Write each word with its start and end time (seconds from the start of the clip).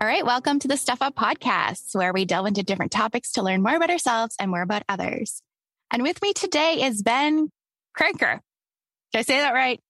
All 0.00 0.06
right, 0.06 0.24
welcome 0.24 0.60
to 0.60 0.68
the 0.68 0.76
Step 0.76 0.98
Up 1.00 1.16
Podcast, 1.16 1.94
where 1.94 2.12
we 2.12 2.24
delve 2.24 2.46
into 2.46 2.62
different 2.62 2.92
topics 2.92 3.32
to 3.32 3.42
learn 3.42 3.62
more 3.62 3.74
about 3.74 3.90
ourselves 3.90 4.36
and 4.38 4.48
more 4.50 4.62
about 4.62 4.84
others. 4.88 5.42
And 5.90 6.02
with 6.02 6.22
me 6.22 6.32
today 6.32 6.82
is 6.84 7.02
Ben 7.02 7.50
Cranker. 7.98 8.38
Did 9.12 9.18
I 9.18 9.22
say 9.22 9.40
that 9.40 9.54
right? 9.54 9.80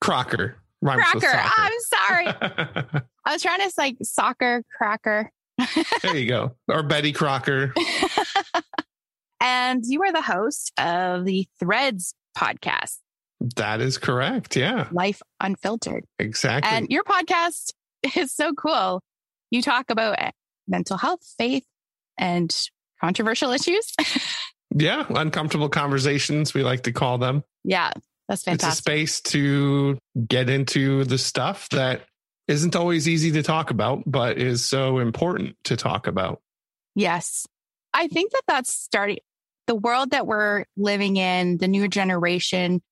Crocker. 0.00 0.56
Rhymes 0.80 1.02
Cracker. 1.20 1.50
I'm 1.56 1.72
sorry. 1.80 2.26
I 3.24 3.32
was 3.32 3.42
trying 3.42 3.60
to 3.62 3.70
say 3.70 3.96
soccer 4.02 4.62
cracker. 4.76 5.30
there 6.02 6.16
you 6.16 6.28
go. 6.28 6.54
Or 6.68 6.82
Betty 6.84 7.12
Crocker. 7.12 7.74
and 9.40 9.84
you 9.84 10.02
are 10.04 10.12
the 10.12 10.22
host 10.22 10.72
of 10.78 11.24
the 11.24 11.46
Threads 11.58 12.14
podcast, 12.38 12.98
That 13.56 13.80
is 13.80 13.98
correct. 13.98 14.54
Yeah, 14.54 14.86
Life 14.92 15.22
Unfiltered. 15.40 16.04
exactly. 16.20 16.70
And 16.70 16.88
your 16.88 17.02
podcast 17.02 17.72
is 18.16 18.32
so 18.32 18.54
cool. 18.54 19.02
You 19.50 19.62
talk 19.62 19.90
about 19.90 20.20
uh, 20.20 20.30
mental 20.68 20.96
health, 20.96 21.20
faith, 21.38 21.64
and 22.18 22.54
controversial 23.00 23.50
issues. 23.52 23.92
yeah, 24.74 25.06
uncomfortable 25.10 25.68
conversations, 25.68 26.54
we 26.54 26.62
like 26.62 26.84
to 26.84 26.92
call 26.92 27.18
them. 27.18 27.44
yeah, 27.64 27.90
that's 28.28 28.44
fantastic. 28.44 28.68
It's 28.68 28.78
a 28.78 28.82
space 28.82 29.20
to 29.32 29.98
get 30.28 30.48
into 30.48 31.04
the 31.04 31.18
stuff 31.18 31.68
that 31.70 32.02
isn't 32.46 32.76
always 32.76 33.08
easy 33.08 33.32
to 33.32 33.42
talk 33.42 33.70
about, 33.70 34.02
but 34.06 34.38
is 34.38 34.64
so 34.64 34.98
important 34.98 35.56
to 35.64 35.76
talk 35.76 36.06
about. 36.06 36.40
Yes. 36.94 37.46
I 37.92 38.08
think 38.08 38.32
that 38.32 38.42
that's 38.46 38.72
starting 38.72 39.18
the 39.66 39.74
world 39.74 40.10
that 40.10 40.26
we're 40.26 40.64
living 40.76 41.16
in, 41.16 41.58
the 41.58 41.68
new 41.68 41.88
generation. 41.88 42.82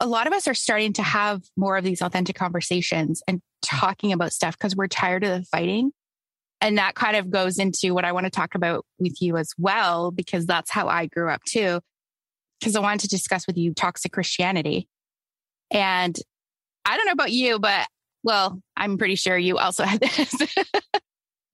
A 0.00 0.06
lot 0.06 0.26
of 0.26 0.32
us 0.32 0.46
are 0.46 0.54
starting 0.54 0.92
to 0.94 1.02
have 1.02 1.42
more 1.56 1.76
of 1.76 1.84
these 1.84 2.02
authentic 2.02 2.36
conversations 2.36 3.22
and 3.26 3.40
talking 3.62 4.12
about 4.12 4.32
stuff 4.32 4.56
because 4.56 4.76
we're 4.76 4.88
tired 4.88 5.24
of 5.24 5.30
the 5.30 5.44
fighting. 5.46 5.90
And 6.60 6.78
that 6.78 6.94
kind 6.94 7.16
of 7.16 7.30
goes 7.30 7.58
into 7.58 7.94
what 7.94 8.04
I 8.04 8.12
want 8.12 8.24
to 8.24 8.30
talk 8.30 8.54
about 8.54 8.84
with 8.98 9.20
you 9.22 9.36
as 9.36 9.50
well, 9.58 10.10
because 10.10 10.46
that's 10.46 10.70
how 10.70 10.88
I 10.88 11.06
grew 11.06 11.30
up 11.30 11.42
too. 11.44 11.80
Because 12.58 12.74
I 12.74 12.80
wanted 12.80 13.00
to 13.00 13.08
discuss 13.08 13.46
with 13.46 13.56
you 13.56 13.74
toxic 13.74 14.12
Christianity. 14.12 14.88
And 15.70 16.18
I 16.84 16.96
don't 16.96 17.06
know 17.06 17.12
about 17.12 17.30
you, 17.30 17.58
but 17.58 17.86
well, 18.24 18.60
I'm 18.76 18.98
pretty 18.98 19.14
sure 19.14 19.38
you 19.38 19.58
also 19.58 19.84
had 19.84 20.00
this 20.00 20.34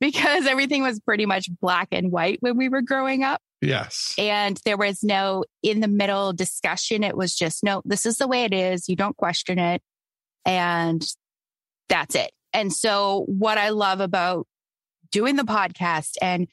because 0.01 0.47
everything 0.47 0.83
was 0.83 1.01
pretty 1.01 1.27
much 1.27 1.49
black 1.61 1.89
and 1.93 2.11
white 2.11 2.39
when 2.41 2.57
we 2.57 2.69
were 2.69 2.83
growing 2.83 3.23
up. 3.23 3.41
Yes. 3.61 4.15
And 4.19 4.61
there 4.65 4.77
was 4.77 5.03
no 5.03 5.45
in 5.63 5.81
the 5.81 5.89
middle 5.89 6.33
discussion. 6.33 7.03
It 7.03 7.17
was 7.17 7.35
just, 7.35 7.65
no, 7.65 7.83
this 7.85 8.07
is 8.07 8.17
the 8.17 8.29
way 8.29 8.45
it 8.45 8.53
is. 8.53 8.89
You 8.89 8.97
don't 8.97 9.17
question 9.17 9.59
it. 9.59 9.83
And 10.45 11.05
that's 11.89 12.15
it. 12.15 12.31
And 12.53 12.73
so, 12.73 13.25
what 13.27 13.59
I 13.59 13.71
love 13.71 14.01
about 14.01 14.47
doing 15.15 15.37
the 15.37 15.45
podcast 15.45 16.17
and 16.21 16.49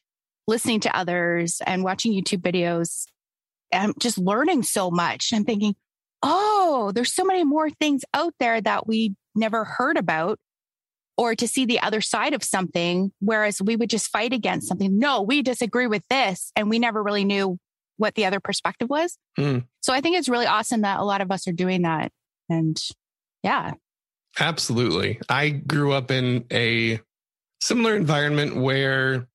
listening 0.47 0.79
to 0.81 0.95
others 0.95 1.61
and 1.65 1.83
watching 1.83 2.13
YouTube 2.13 2.41
videos, 2.41 3.05
I'm 3.73 3.93
just 3.99 4.19
learning 4.19 4.61
so 4.61 4.91
much. 4.91 5.33
I'm 5.33 5.43
thinking, 5.43 5.73
oh, 6.21 6.91
there's 6.93 7.11
so 7.11 7.25
many 7.25 7.43
more 7.43 7.71
things 7.71 8.03
out 8.13 8.35
there 8.39 8.61
that 8.61 8.85
we 8.85 9.15
never 9.33 9.63
heard 9.63 9.97
about 9.97 10.37
or 11.17 11.33
to 11.33 11.47
see 11.47 11.65
the 11.65 11.79
other 11.79 12.01
side 12.01 12.35
of 12.35 12.43
something. 12.43 13.11
Whereas 13.19 13.59
we 13.59 13.75
would 13.75 13.89
just 13.89 14.11
fight 14.11 14.31
against 14.31 14.67
something. 14.67 14.99
No, 14.99 15.23
we 15.23 15.41
disagree 15.41 15.87
with 15.87 16.03
this. 16.11 16.51
And 16.55 16.69
we 16.69 16.77
never 16.77 17.01
really 17.01 17.25
knew 17.25 17.57
what 17.97 18.13
the 18.13 18.25
other 18.25 18.39
perspective 18.39 18.91
was. 18.91 19.17
Hmm. 19.37 19.59
So 19.81 19.91
I 19.91 20.01
think 20.01 20.17
it's 20.17 20.29
really 20.29 20.45
awesome 20.45 20.81
that 20.81 20.99
a 20.99 21.03
lot 21.03 21.21
of 21.21 21.31
us 21.31 21.47
are 21.47 21.53
doing 21.53 21.81
that. 21.81 22.11
And 22.47 22.79
yeah, 23.41 23.71
Absolutely. 24.39 25.19
I 25.29 25.49
grew 25.49 25.91
up 25.91 26.09
in 26.09 26.45
a 26.51 26.99
similar 27.61 27.95
environment 27.95 28.57
where 28.57 29.27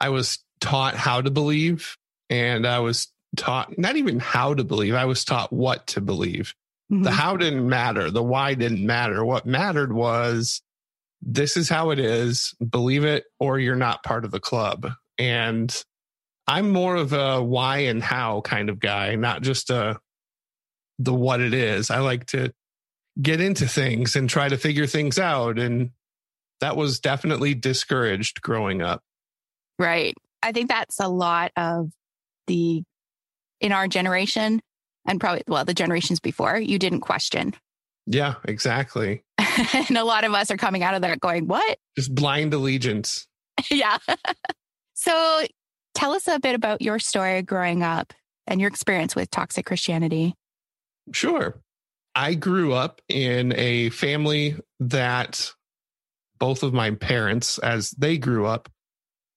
I 0.00 0.10
was 0.10 0.38
taught 0.60 0.94
how 0.96 1.20
to 1.22 1.30
believe 1.30 1.96
and 2.28 2.66
I 2.66 2.80
was 2.80 3.08
taught 3.36 3.78
not 3.78 3.96
even 3.96 4.20
how 4.20 4.54
to 4.54 4.64
believe, 4.64 4.94
I 4.94 5.06
was 5.06 5.24
taught 5.24 5.52
what 5.52 5.86
to 5.88 6.00
believe. 6.00 6.54
The 6.90 6.96
Mhm. 7.10 7.10
how 7.10 7.36
didn't 7.38 7.66
matter, 7.68 8.10
the 8.10 8.22
why 8.22 8.54
didn't 8.54 8.84
matter. 8.84 9.24
What 9.24 9.46
mattered 9.46 9.92
was 9.92 10.60
this 11.22 11.56
is 11.56 11.68
how 11.68 11.90
it 11.90 11.98
is, 11.98 12.54
believe 12.68 13.04
it 13.04 13.24
or 13.40 13.58
you're 13.58 13.76
not 13.76 14.02
part 14.02 14.24
of 14.24 14.30
the 14.32 14.40
club. 14.40 14.90
And 15.18 15.74
I'm 16.48 16.70
more 16.70 16.96
of 16.96 17.12
a 17.12 17.42
why 17.42 17.78
and 17.78 18.02
how 18.02 18.40
kind 18.42 18.68
of 18.68 18.80
guy, 18.80 19.14
not 19.14 19.42
just 19.42 19.70
a 19.70 20.00
the 20.98 21.14
what 21.14 21.40
it 21.40 21.54
is. 21.54 21.90
I 21.90 22.00
like 22.00 22.26
to 22.26 22.52
get 23.20 23.40
into 23.40 23.66
things 23.68 24.16
and 24.16 24.28
try 24.28 24.48
to 24.48 24.58
figure 24.58 24.86
things 24.86 25.18
out 25.18 25.58
and 25.58 25.90
that 26.62 26.76
was 26.76 27.00
definitely 27.00 27.54
discouraged 27.54 28.40
growing 28.40 28.82
up. 28.82 29.02
right. 29.78 30.14
I 30.44 30.50
think 30.50 30.68
that's 30.68 30.98
a 30.98 31.06
lot 31.06 31.52
of 31.56 31.90
the, 32.48 32.82
in 33.60 33.70
our 33.70 33.86
generation 33.86 34.60
and 35.06 35.20
probably, 35.20 35.42
well, 35.46 35.64
the 35.64 35.74
generations 35.74 36.18
before, 36.18 36.56
you 36.56 36.78
didn't 36.78 37.00
question. 37.00 37.54
Yeah, 38.06 38.34
exactly. 38.44 39.22
and 39.38 39.96
a 39.96 40.04
lot 40.04 40.24
of 40.24 40.34
us 40.34 40.50
are 40.50 40.56
coming 40.56 40.82
out 40.82 40.94
of 40.94 41.02
there 41.02 41.14
going, 41.16 41.46
what? 41.46 41.78
Just 41.96 42.12
blind 42.12 42.54
allegiance. 42.54 43.26
yeah. 43.70 43.98
so 44.94 45.44
tell 45.94 46.12
us 46.12 46.26
a 46.26 46.40
bit 46.40 46.54
about 46.56 46.82
your 46.82 46.98
story 46.98 47.42
growing 47.42 47.82
up 47.82 48.12
and 48.46 48.60
your 48.60 48.68
experience 48.68 49.14
with 49.14 49.30
toxic 49.30 49.66
Christianity. 49.66 50.34
Sure. 51.12 51.60
I 52.14 52.34
grew 52.34 52.72
up 52.72 53.00
in 53.08 53.52
a 53.56 53.90
family 53.90 54.56
that 54.80 55.52
both 56.42 56.64
of 56.64 56.74
my 56.74 56.90
parents, 56.90 57.58
as 57.58 57.92
they 57.92 58.18
grew 58.18 58.46
up, 58.46 58.68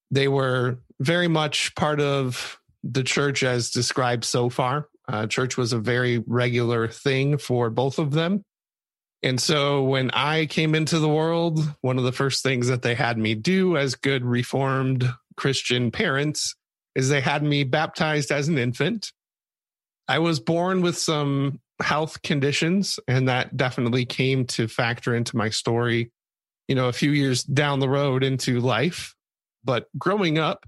they 0.10 0.28
were 0.28 0.80
very 1.00 1.28
much 1.28 1.76
part 1.76 2.02
of 2.02 2.60
the 2.84 3.04
church 3.04 3.44
as 3.44 3.70
described 3.70 4.24
so 4.24 4.50
far. 4.50 4.88
Uh, 5.08 5.28
church 5.28 5.56
was 5.56 5.72
a 5.72 5.78
very 5.78 6.18
regular 6.26 6.88
thing 6.88 7.38
for 7.38 7.70
both 7.70 8.00
of 8.00 8.10
them. 8.10 8.42
And 9.22 9.40
so 9.40 9.84
when 9.84 10.10
I 10.16 10.48
came 10.48 10.74
into 10.74 10.98
the 10.98 11.08
world, 11.08 11.60
one 11.82 12.00
of 12.00 12.06
the 12.06 12.12
first 12.12 12.42
things 12.42 12.70
that 12.70 12.82
they 12.82 12.96
had 12.96 13.20
me 13.20 13.36
do 13.36 13.78
as 13.78 13.94
good 13.94 14.26
reformed 14.26 15.08
Christian 15.38 15.92
parents 15.92 16.56
is 16.96 17.10
they 17.10 17.22
had 17.22 17.44
me 17.44 17.66
baptized 17.66 18.32
as 18.32 18.48
an 18.48 18.58
infant. 18.58 19.12
I 20.08 20.18
was 20.18 20.40
born 20.40 20.82
with 20.82 20.98
some 20.98 21.60
health 21.84 22.24
conditions, 22.24 23.00
and 23.08 23.28
that 23.28 23.56
definitely 23.56 24.08
came 24.08 24.46
to 24.46 24.68
factor 24.68 25.14
into 25.14 25.38
my 25.38 25.50
story, 25.50 26.10
you 26.68 26.76
know, 26.76 26.88
a 26.88 26.94
few 26.94 27.12
years 27.12 27.44
down 27.44 27.80
the 27.80 27.90
road 27.90 28.24
into 28.24 28.60
life. 28.60 29.16
But 29.64 29.88
growing 29.98 30.38
up, 30.38 30.66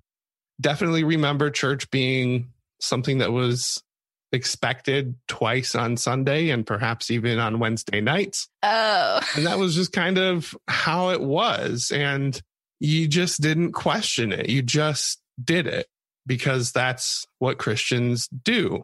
definitely 0.60 1.04
remember 1.04 1.50
church 1.50 1.90
being 1.90 2.52
something 2.80 3.20
that 3.20 3.32
was 3.32 3.84
expected 4.32 5.16
twice 5.28 5.76
on 5.76 5.98
Sunday 5.98 6.50
and 6.50 6.66
perhaps 6.66 7.10
even 7.10 7.40
on 7.40 7.60
Wednesday 7.60 8.02
nights. 8.02 8.50
Oh, 8.64 9.22
And 9.36 9.46
that 9.46 9.58
was 9.58 9.76
just 9.76 9.94
kind 9.94 10.18
of 10.18 10.56
how 10.68 11.10
it 11.10 11.22
was. 11.22 11.92
And 11.94 12.40
you 12.80 13.08
just 13.08 13.42
didn't 13.42 13.72
question 13.72 14.32
it. 14.32 14.50
You 14.50 14.62
just 14.62 15.20
did 15.42 15.68
it 15.68 15.88
because 16.26 16.72
that's 16.72 17.26
what 17.40 17.58
Christians 17.58 18.28
do. 18.28 18.84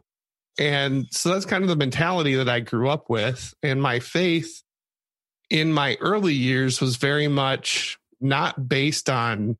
And 0.58 1.06
so 1.10 1.30
that's 1.30 1.46
kind 1.46 1.62
of 1.62 1.68
the 1.68 1.76
mentality 1.76 2.36
that 2.36 2.48
I 2.48 2.60
grew 2.60 2.88
up 2.88 3.10
with. 3.10 3.52
And 3.62 3.82
my 3.82 4.00
faith 4.00 4.62
in 5.50 5.72
my 5.72 5.96
early 6.00 6.34
years 6.34 6.80
was 6.80 6.96
very 6.96 7.28
much 7.28 7.98
not 8.20 8.68
based 8.68 9.10
on 9.10 9.56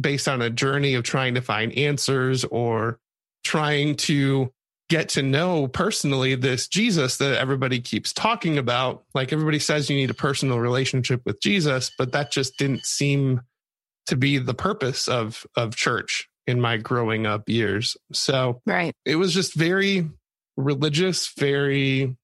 based 0.00 0.28
on 0.28 0.40
a 0.40 0.50
journey 0.50 0.94
of 0.94 1.02
trying 1.02 1.34
to 1.34 1.42
find 1.42 1.72
answers 1.76 2.44
or 2.44 2.98
trying 3.44 3.94
to 3.94 4.50
get 4.88 5.10
to 5.10 5.22
know 5.22 5.66
personally 5.66 6.34
this 6.34 6.68
Jesus 6.68 7.16
that 7.18 7.38
everybody 7.38 7.80
keeps 7.80 8.12
talking 8.12 8.58
about. 8.58 9.04
Like 9.14 9.32
everybody 9.32 9.58
says 9.58 9.88
you 9.88 9.96
need 9.96 10.10
a 10.10 10.14
personal 10.14 10.60
relationship 10.60 11.22
with 11.24 11.40
Jesus, 11.40 11.90
but 11.96 12.12
that 12.12 12.30
just 12.30 12.58
didn't 12.58 12.84
seem 12.84 13.42
to 14.06 14.16
be 14.16 14.38
the 14.38 14.54
purpose 14.54 15.08
of 15.08 15.46
of 15.56 15.76
church 15.76 16.28
in 16.46 16.60
my 16.60 16.76
growing 16.76 17.26
up 17.26 17.48
years. 17.48 17.96
So 18.12 18.60
right. 18.66 18.94
it 19.04 19.16
was 19.16 19.32
just 19.32 19.54
very 19.54 20.10
religious, 20.56 21.32
very 21.38 22.16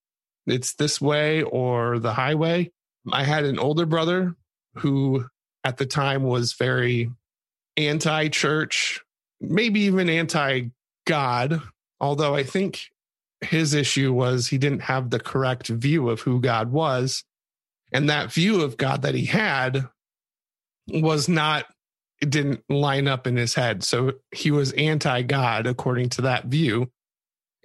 it's 0.47 0.75
this 0.75 1.01
way 1.01 1.43
or 1.43 1.99
the 1.99 2.13
highway. 2.13 2.71
I 3.13 3.25
had 3.25 3.45
an 3.45 3.59
older 3.59 3.87
brother 3.87 4.35
who 4.77 5.27
at 5.65 5.77
the 5.77 5.87
time 5.87 6.23
was 6.23 6.53
very 6.55 7.11
anti 7.77 8.29
church, 8.29 9.01
maybe 9.41 9.81
even 9.81 10.09
anti 10.09 10.71
God, 11.07 11.61
although 12.01 12.35
I 12.35 12.43
think 12.43 12.91
his 13.41 13.75
issue 13.75 14.13
was 14.13 14.49
he 14.49 14.59
didn't 14.59 14.83
have 14.83 15.11
the 15.11 15.21
correct 15.21 15.69
view 15.69 16.11
of 16.11 16.21
who 16.21 16.41
God 16.41 16.73
was. 16.73 17.25
And 17.93 18.11
that 18.11 18.33
view 18.33 18.63
of 18.63 18.77
God 18.77 19.03
that 19.03 19.15
he 19.15 19.27
had 19.27 19.89
was 20.89 21.29
not, 21.29 21.67
it 22.21 22.31
didn't 22.31 22.63
line 22.69 23.09
up 23.09 23.27
in 23.27 23.37
his 23.37 23.55
head. 23.55 23.85
So 23.85 24.15
he 24.33 24.51
was 24.51 24.73
anti 24.73 25.23
God 25.23 25.67
according 25.67 26.11
to 26.11 26.23
that 26.23 26.47
view. 26.47 26.91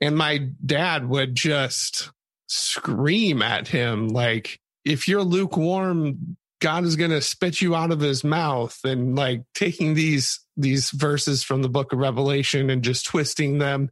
And 0.01 0.15
my 0.17 0.49
dad 0.65 1.07
would 1.07 1.35
just 1.35 2.11
scream 2.47 3.41
at 3.41 3.67
him, 3.67 4.09
like, 4.09 4.59
if 4.85 5.07
you're 5.07 5.23
lukewarm, 5.23 6.37
God 6.61 6.83
is 6.85 6.95
going 6.95 7.11
to 7.11 7.21
spit 7.21 7.61
you 7.61 7.75
out 7.75 7.91
of 7.91 7.99
his 7.99 8.23
mouth 8.23 8.77
and 8.83 9.15
like 9.15 9.43
taking 9.53 9.93
these 9.93 10.39
these 10.55 10.91
verses 10.91 11.43
from 11.43 11.61
the 11.61 11.69
book 11.69 11.93
of 11.93 11.99
Revelation 11.99 12.69
and 12.69 12.83
just 12.83 13.05
twisting 13.05 13.57
them. 13.57 13.89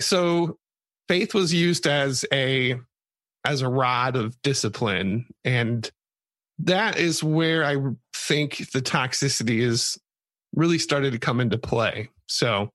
So 0.00 0.58
faith 1.08 1.34
was 1.34 1.52
used 1.52 1.86
as 1.86 2.24
a 2.32 2.76
as 3.44 3.62
a 3.62 3.68
rod 3.68 4.16
of 4.16 4.40
discipline 4.42 5.26
and 5.44 5.90
that 6.64 6.98
is 6.98 7.24
where 7.24 7.64
I 7.64 7.76
think 8.14 8.70
the 8.72 8.82
toxicity 8.82 9.60
is 9.60 9.98
really 10.54 10.78
started 10.78 11.12
to 11.12 11.18
come 11.18 11.40
into 11.40 11.58
play. 11.58 12.10
So 12.26 12.70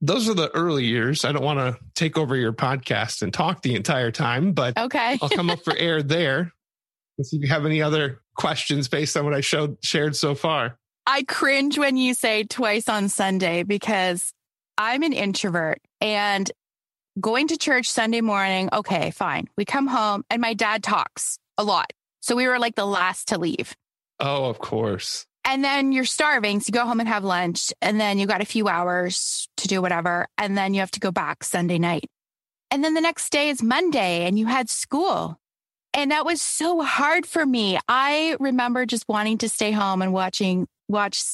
those 0.00 0.28
are 0.28 0.34
the 0.34 0.54
early 0.54 0.84
years. 0.84 1.24
I 1.24 1.32
don't 1.32 1.44
want 1.44 1.58
to 1.58 1.78
take 1.94 2.16
over 2.16 2.36
your 2.36 2.52
podcast 2.52 3.22
and 3.22 3.32
talk 3.32 3.62
the 3.62 3.74
entire 3.74 4.12
time, 4.12 4.52
but 4.52 4.78
okay. 4.78 5.18
I'll 5.20 5.28
come 5.28 5.50
up 5.50 5.64
for 5.64 5.76
air 5.76 6.02
there. 6.02 6.52
Let's 7.18 7.30
see 7.30 7.36
if 7.36 7.42
you 7.42 7.48
have 7.48 7.66
any 7.66 7.82
other 7.82 8.20
questions 8.36 8.88
based 8.88 9.16
on 9.16 9.24
what 9.24 9.34
I 9.34 9.40
showed 9.40 9.76
shared 9.82 10.16
so 10.16 10.34
far. 10.34 10.78
I 11.06 11.24
cringe 11.24 11.78
when 11.78 11.96
you 11.96 12.14
say 12.14 12.44
twice 12.44 12.88
on 12.88 13.08
Sunday 13.08 13.64
because 13.64 14.32
I'm 14.76 15.02
an 15.02 15.12
introvert 15.12 15.80
and 16.00 16.50
going 17.20 17.48
to 17.48 17.56
church 17.56 17.90
Sunday 17.90 18.20
morning, 18.20 18.68
okay, 18.72 19.10
fine. 19.10 19.48
We 19.56 19.64
come 19.64 19.86
home 19.86 20.24
and 20.30 20.40
my 20.40 20.54
dad 20.54 20.82
talks 20.82 21.38
a 21.56 21.64
lot. 21.64 21.92
So 22.20 22.36
we 22.36 22.46
were 22.46 22.58
like 22.58 22.76
the 22.76 22.86
last 22.86 23.28
to 23.28 23.38
leave. 23.38 23.74
Oh, 24.20 24.44
of 24.44 24.58
course. 24.58 25.26
And 25.44 25.64
then 25.64 25.92
you're 25.92 26.04
starving. 26.04 26.60
So 26.60 26.66
you 26.68 26.72
go 26.72 26.84
home 26.84 27.00
and 27.00 27.08
have 27.08 27.24
lunch. 27.24 27.72
And 27.80 28.00
then 28.00 28.18
you 28.18 28.26
got 28.26 28.42
a 28.42 28.46
few 28.46 28.68
hours 28.68 29.48
to 29.56 29.68
do 29.68 29.80
whatever. 29.80 30.26
And 30.36 30.58
then 30.58 30.74
you 30.74 30.80
have 30.80 30.90
to 30.92 31.00
go 31.00 31.10
back 31.10 31.42
Sunday 31.42 31.78
night. 31.78 32.04
And 32.70 32.84
then 32.84 32.94
the 32.94 33.00
next 33.00 33.30
day 33.30 33.48
is 33.48 33.62
Monday 33.62 34.26
and 34.26 34.38
you 34.38 34.46
had 34.46 34.68
school. 34.68 35.40
And 35.98 36.12
that 36.12 36.24
was 36.24 36.40
so 36.40 36.80
hard 36.80 37.26
for 37.26 37.44
me. 37.44 37.76
I 37.88 38.36
remember 38.38 38.86
just 38.86 39.04
wanting 39.08 39.38
to 39.38 39.48
stay 39.48 39.72
home 39.72 40.00
and 40.00 40.12
watching, 40.12 40.68
watch, 40.86 41.24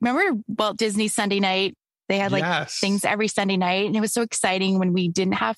remember 0.00 0.42
Walt 0.48 0.78
Disney 0.78 1.06
Sunday 1.08 1.38
night? 1.38 1.74
They 2.08 2.16
had 2.16 2.32
like 2.32 2.42
yes. 2.42 2.78
things 2.80 3.04
every 3.04 3.28
Sunday 3.28 3.58
night. 3.58 3.84
And 3.84 3.94
it 3.94 4.00
was 4.00 4.14
so 4.14 4.22
exciting 4.22 4.78
when 4.78 4.94
we 4.94 5.08
didn't 5.08 5.34
have, 5.34 5.54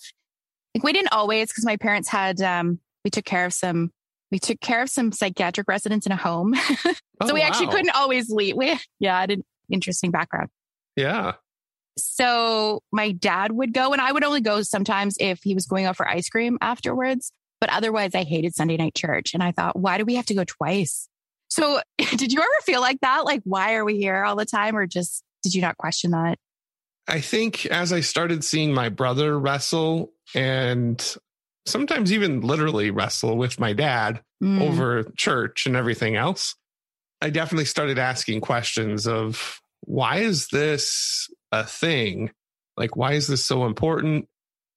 like, 0.75 0.83
we 0.83 0.93
didn't 0.93 1.13
always, 1.13 1.51
because 1.51 1.65
my 1.65 1.77
parents 1.77 2.09
had, 2.09 2.43
um, 2.43 2.81
we 3.05 3.13
took 3.13 3.25
care 3.25 3.47
of 3.47 3.53
some 3.53 3.93
we 4.33 4.41
took 4.41 4.61
care 4.61 4.83
of 4.83 4.89
some 4.89 5.13
psychiatric 5.13 5.69
residents 5.69 6.07
in 6.07 6.11
a 6.11 6.17
home. 6.17 6.55
so 6.83 6.95
oh, 7.21 7.35
we 7.35 7.43
actually 7.43 7.69
couldn't 7.69 7.95
always 7.95 8.29
leave. 8.29 8.57
We, 8.57 8.77
yeah, 8.99 9.19
I 9.19 9.21
had 9.21 9.31
an 9.31 9.45
interesting 9.71 10.11
background. 10.11 10.49
Yeah. 10.97 11.35
So 11.97 12.81
my 12.91 13.13
dad 13.13 13.53
would 13.53 13.73
go, 13.73 13.93
and 13.93 14.01
I 14.01 14.11
would 14.11 14.25
only 14.25 14.41
go 14.41 14.63
sometimes 14.63 15.17
if 15.21 15.41
he 15.45 15.55
was 15.55 15.67
going 15.67 15.85
out 15.85 15.97
for 15.97 16.09
ice 16.09 16.29
cream 16.29 16.59
afterwards. 16.61 17.31
But 17.63 17.71
otherwise, 17.71 18.13
I 18.17 18.25
hated 18.25 18.57
Sunday 18.57 18.77
night 18.77 18.97
church. 18.97 19.35
And 19.35 19.43
I 19.43 19.53
thought, 19.53 19.79
why 19.79 19.97
do 19.97 20.05
we 20.05 20.17
have 20.17 20.27
to 20.27 20.35
go 20.35 20.43
twice? 20.43 21.09
So 21.49 21.81
did 22.17 22.33
you 22.33 22.41
ever 22.41 22.49
feel 22.65 22.81
like 22.81 22.99
that? 23.03 23.25
Like, 23.25 23.43
why 23.45 23.75
are 23.75 23.85
we 23.85 23.99
here 23.99 24.25
all 24.25 24.35
the 24.35 24.45
time? 24.45 24.77
Or 24.77 24.85
just 24.85 25.23
did 25.45 25.55
you 25.55 25.63
not 25.63 25.77
question 25.77 26.11
that? 26.11 26.41
I 27.07 27.21
think 27.21 27.65
as 27.67 27.93
I 27.93 28.01
started 28.01 28.43
seeing 28.43 28.75
my 28.75 28.89
brother 28.89 29.39
wrestle 29.39 30.11
and 30.35 31.17
sometimes 31.65 32.13
even 32.13 32.41
literally 32.41 32.91
wrestle 32.91 33.37
with 33.37 33.61
my 33.61 33.75
dad 33.75 34.21
mm. 34.43 34.61
over 34.61 35.05
church 35.17 35.67
and 35.67 35.77
everything 35.77 36.17
else. 36.17 36.57
I 37.21 37.31
definitely 37.31 37.67
started 37.67 37.97
asking 37.97 38.41
questions 38.41 39.07
of 39.07 39.61
why 39.83 40.17
is 40.17 40.49
this 40.49 41.31
a 41.53 41.63
thing? 41.63 42.33
Like, 42.77 42.97
why 42.97 43.13
is 43.13 43.29
this 43.29 43.45
so 43.45 43.67
important? 43.67 44.27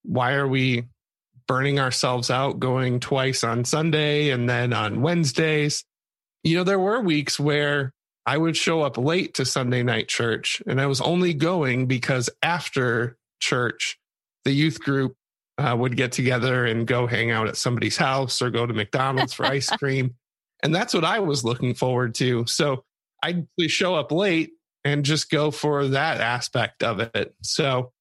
Why 0.03 0.33
are 0.33 0.47
we 0.47 0.83
burning 1.47 1.79
ourselves 1.79 2.29
out 2.29 2.59
going 2.59 2.99
twice 2.99 3.43
on 3.43 3.65
Sunday 3.65 4.29
and 4.29 4.49
then 4.49 4.73
on 4.73 5.01
Wednesdays? 5.01 5.83
You 6.43 6.57
know, 6.57 6.63
there 6.63 6.79
were 6.79 7.01
weeks 7.01 7.39
where 7.39 7.93
I 8.25 8.37
would 8.37 8.57
show 8.57 8.81
up 8.81 8.97
late 8.97 9.35
to 9.35 9.45
Sunday 9.45 9.83
night 9.83 10.07
church 10.07 10.61
and 10.67 10.81
I 10.81 10.87
was 10.87 11.01
only 11.01 11.33
going 11.33 11.85
because 11.85 12.29
after 12.41 13.17
church, 13.39 13.99
the 14.43 14.51
youth 14.51 14.79
group 14.79 15.15
uh, 15.57 15.75
would 15.77 15.95
get 15.95 16.11
together 16.11 16.65
and 16.65 16.87
go 16.87 17.07
hang 17.07 17.31
out 17.31 17.47
at 17.47 17.57
somebody's 17.57 17.97
house 17.97 18.41
or 18.41 18.49
go 18.49 18.65
to 18.65 18.73
McDonald's 18.73 19.33
for 19.33 19.45
ice 19.45 19.69
cream. 19.77 20.15
And 20.63 20.73
that's 20.73 20.93
what 20.93 21.05
I 21.05 21.19
was 21.19 21.43
looking 21.43 21.73
forward 21.73 22.15
to. 22.15 22.45
So 22.47 22.83
I'd 23.23 23.47
show 23.67 23.95
up 23.95 24.11
late 24.11 24.51
and 24.83 25.03
just 25.03 25.29
go 25.29 25.51
for 25.51 25.87
that 25.89 26.21
aspect 26.21 26.83
of 26.83 26.99
it. 26.99 27.35
So 27.41 27.91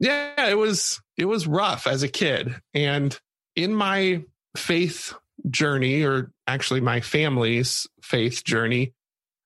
yeah, 0.00 0.48
it 0.48 0.58
was 0.58 1.00
it 1.16 1.26
was 1.26 1.46
rough 1.46 1.86
as 1.86 2.02
a 2.02 2.08
kid. 2.08 2.54
And 2.74 3.18
in 3.54 3.74
my 3.74 4.24
faith 4.56 5.14
journey, 5.50 6.02
or 6.02 6.32
actually 6.46 6.80
my 6.80 7.00
family's 7.00 7.86
faith 8.02 8.44
journey, 8.44 8.92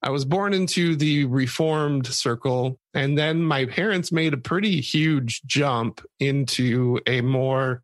I 0.03 0.11
was 0.11 0.25
born 0.25 0.55
into 0.55 0.97
the 0.97 1.27
reformed 1.27 2.07
circle. 2.07 2.79
And 2.95 3.19
then 3.19 3.43
my 3.43 3.67
parents 3.67 4.11
made 4.11 4.35
a 4.35 4.39
pretty 4.39 4.81
huge 4.81 5.43
jump 5.43 6.01
into 6.19 7.01
a 7.07 7.21
more 7.21 7.83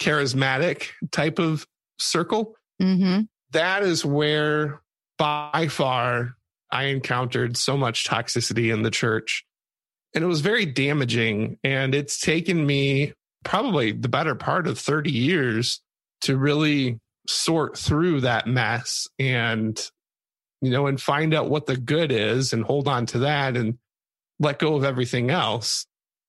charismatic 0.00 0.88
type 1.10 1.38
of 1.38 1.66
circle. 1.98 2.54
Mm-hmm. 2.80 3.22
That 3.52 3.82
is 3.82 4.04
where 4.04 4.82
by 5.16 5.68
far 5.68 6.34
I 6.70 6.84
encountered 6.84 7.56
so 7.56 7.76
much 7.76 8.04
toxicity 8.04 8.72
in 8.72 8.82
the 8.82 8.90
church. 8.90 9.44
And 10.14 10.24
it 10.24 10.26
was 10.26 10.40
very 10.40 10.66
damaging. 10.66 11.58
And 11.62 11.94
it's 11.94 12.20
taken 12.20 12.66
me 12.66 13.12
probably 13.44 13.92
the 13.92 14.08
better 14.08 14.34
part 14.34 14.66
of 14.66 14.78
30 14.78 15.10
years 15.10 15.80
to 16.22 16.36
really 16.36 16.98
sort 17.28 17.76
through 17.76 18.22
that 18.22 18.46
mess 18.46 19.06
and 19.18 19.78
you 20.60 20.70
know, 20.70 20.86
and 20.86 21.00
find 21.00 21.34
out 21.34 21.48
what 21.48 21.66
the 21.66 21.76
good 21.76 22.10
is 22.12 22.52
and 22.52 22.64
hold 22.64 22.88
on 22.88 23.06
to 23.06 23.20
that 23.20 23.56
and 23.56 23.78
let 24.40 24.58
go 24.58 24.74
of 24.74 24.84
everything 24.84 25.30
else. 25.30 25.86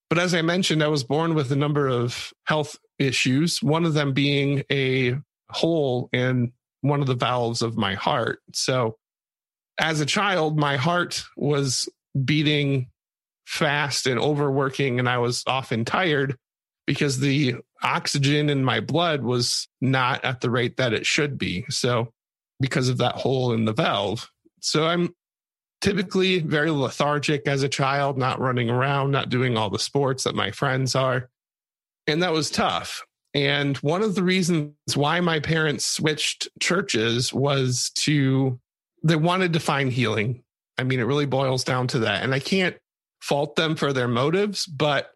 But 0.09 0.19
as 0.19 0.33
I 0.33 0.41
mentioned, 0.41 0.83
I 0.83 0.87
was 0.87 1.03
born 1.03 1.35
with 1.35 1.51
a 1.51 1.55
number 1.55 1.87
of 1.87 2.33
health 2.45 2.77
issues, 2.97 3.61
one 3.61 3.85
of 3.85 3.93
them 3.93 4.13
being 4.13 4.63
a 4.71 5.15
hole 5.49 6.09
in 6.11 6.51
one 6.81 7.01
of 7.01 7.07
the 7.07 7.15
valves 7.15 7.61
of 7.61 7.77
my 7.77 7.95
heart. 7.95 8.39
So 8.53 8.97
as 9.79 9.99
a 9.99 10.05
child, 10.05 10.57
my 10.57 10.77
heart 10.77 11.23
was 11.37 11.87
beating 12.25 12.87
fast 13.49 14.05
and 14.05 14.19
overworking, 14.19 14.99
and 14.99 15.09
I 15.09 15.17
was 15.17 15.43
often 15.47 15.83
tired 15.83 16.37
because 16.85 17.19
the 17.19 17.55
oxygen 17.81 18.47
in 18.47 18.63
my 18.63 18.79
blood 18.79 19.23
was 19.23 19.67
not 19.81 20.23
at 20.23 20.39
the 20.41 20.51
rate 20.51 20.77
that 20.77 20.93
it 20.93 21.03
should 21.03 21.39
be. 21.39 21.65
So 21.69 22.13
because 22.59 22.89
of 22.89 22.99
that 22.99 23.15
hole 23.15 23.53
in 23.53 23.65
the 23.65 23.73
valve. 23.73 24.29
So 24.61 24.85
I'm 24.85 25.15
typically 25.81 26.39
very 26.39 26.69
lethargic 26.69 27.47
as 27.47 27.63
a 27.63 27.69
child, 27.69 28.19
not 28.19 28.39
running 28.39 28.69
around, 28.69 29.09
not 29.09 29.29
doing 29.29 29.57
all 29.57 29.71
the 29.71 29.79
sports 29.79 30.25
that 30.25 30.35
my 30.35 30.51
friends 30.51 30.93
are. 30.93 31.29
And 32.05 32.21
that 32.21 32.33
was 32.33 32.51
tough. 32.51 33.03
And 33.33 33.77
one 33.77 34.03
of 34.03 34.13
the 34.13 34.23
reasons 34.23 34.73
why 34.93 35.21
my 35.21 35.39
parents 35.39 35.85
switched 35.85 36.49
churches 36.59 37.33
was 37.33 37.91
to, 37.95 38.59
they 39.03 39.15
wanted 39.15 39.53
to 39.53 39.59
find 39.59 39.91
healing. 39.91 40.43
I 40.77 40.83
mean, 40.83 40.99
it 40.99 41.05
really 41.05 41.25
boils 41.25 41.63
down 41.63 41.87
to 41.87 41.99
that. 41.99 42.23
And 42.23 42.33
I 42.33 42.39
can't 42.39 42.75
fault 43.21 43.55
them 43.55 43.75
for 43.75 43.93
their 43.93 44.07
motives, 44.07 44.65
but 44.65 45.11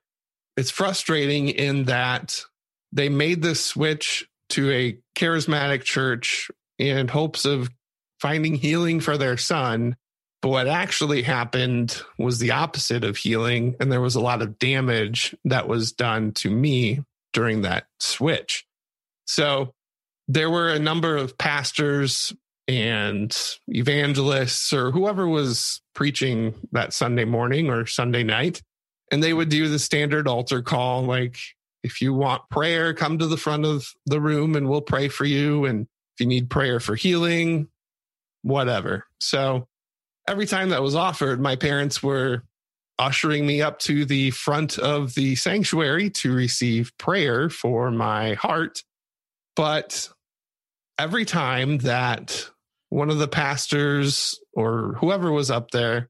it's 0.57 0.71
frustrating 0.71 1.49
in 1.49 1.85
that 1.85 2.43
they 2.91 3.09
made 3.09 3.41
this 3.41 3.63
switch 3.63 4.27
to 4.49 4.69
a 4.71 4.97
charismatic 5.15 5.83
church 5.83 6.51
in 6.77 7.07
hopes 7.07 7.45
of 7.45 7.69
finding 8.19 8.55
healing 8.55 8.99
for 8.99 9.17
their 9.17 9.37
son. 9.37 9.95
But 10.41 10.49
what 10.49 10.67
actually 10.67 11.23
happened 11.23 12.01
was 12.19 12.39
the 12.39 12.51
opposite 12.51 13.03
of 13.03 13.17
healing. 13.17 13.75
And 13.79 13.91
there 13.91 14.01
was 14.01 14.15
a 14.15 14.21
lot 14.21 14.41
of 14.41 14.59
damage 14.59 15.35
that 15.45 15.67
was 15.67 15.91
done 15.91 16.33
to 16.33 16.49
me 16.49 17.03
during 17.31 17.61
that 17.61 17.85
switch. 17.99 18.65
So 19.25 19.73
there 20.27 20.49
were 20.49 20.69
a 20.69 20.79
number 20.79 21.17
of 21.17 21.37
pastors 21.37 22.33
and 22.67 23.35
evangelists 23.67 24.71
or 24.71 24.91
whoever 24.91 25.27
was 25.27 25.81
preaching 25.93 26.53
that 26.71 26.93
Sunday 26.93 27.25
morning 27.25 27.69
or 27.69 27.85
Sunday 27.85 28.23
night. 28.23 28.61
And 29.11 29.21
they 29.21 29.33
would 29.33 29.49
do 29.49 29.67
the 29.67 29.79
standard 29.79 30.27
altar 30.27 30.61
call 30.61 31.03
like, 31.03 31.37
if 31.83 32.01
you 32.01 32.13
want 32.13 32.49
prayer, 32.49 32.93
come 32.93 33.17
to 33.17 33.27
the 33.27 33.37
front 33.37 33.65
of 33.65 33.85
the 34.05 34.21
room 34.21 34.55
and 34.55 34.69
we'll 34.69 34.81
pray 34.81 35.09
for 35.09 35.25
you. 35.25 35.65
And 35.65 35.81
if 35.81 36.21
you 36.21 36.27
need 36.27 36.49
prayer 36.49 36.79
for 36.79 36.95
healing, 36.95 37.67
whatever. 38.41 39.05
So 39.19 39.67
every 40.27 40.45
time 40.45 40.69
that 40.69 40.81
was 40.81 40.95
offered, 40.95 41.41
my 41.41 41.57
parents 41.57 42.01
were 42.01 42.43
ushering 42.97 43.45
me 43.45 43.61
up 43.61 43.79
to 43.79 44.05
the 44.05 44.31
front 44.31 44.79
of 44.79 45.13
the 45.15 45.35
sanctuary 45.35 46.09
to 46.09 46.33
receive 46.33 46.97
prayer 46.97 47.49
for 47.49 47.91
my 47.91 48.33
heart. 48.35 48.83
But 49.55 50.09
every 50.97 51.25
time 51.25 51.79
that 51.79 52.49
one 52.93 53.09
of 53.09 53.17
the 53.17 53.27
pastors 53.27 54.39
or 54.53 54.95
whoever 54.99 55.31
was 55.31 55.49
up 55.49 55.71
there 55.71 56.09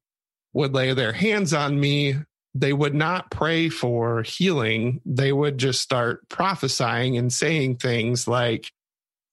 would 0.52 0.74
lay 0.74 0.94
their 0.94 1.14
hands 1.14 1.54
on 1.54 1.80
me, 1.80 2.16
they 2.54 2.74
would 2.74 2.94
not 2.94 3.32
pray 3.32 3.70
for 3.70 4.22
healing. 4.24 5.00
They 5.06 5.32
would 5.32 5.58
just 5.58 5.80
start 5.80 6.28
prophesying 6.28 7.18
and 7.18 7.32
saying 7.32 7.78
things 7.78 8.28
like, 8.28 8.70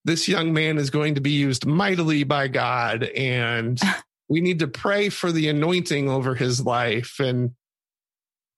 this 0.04 0.28
young 0.28 0.52
man 0.52 0.78
is 0.78 0.90
going 0.90 1.16
to 1.16 1.20
be 1.20 1.32
used 1.32 1.66
mightily 1.66 2.22
by 2.22 2.46
God 2.46 3.02
and 3.02 3.78
we 4.28 4.40
need 4.40 4.60
to 4.60 4.68
pray 4.68 5.08
for 5.08 5.32
the 5.32 5.48
anointing 5.48 6.08
over 6.08 6.36
his 6.36 6.64
life. 6.64 7.18
And 7.18 7.50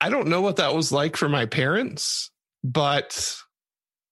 I 0.03 0.11
don't 0.11 0.29
know 0.29 0.43
what 0.43 0.57
that 0.57 0.75
was 0.75 0.93
like 0.93 1.17
for 1.17 1.31
my 1.31 1.47
parents, 1.47 2.31
but 2.63 3.37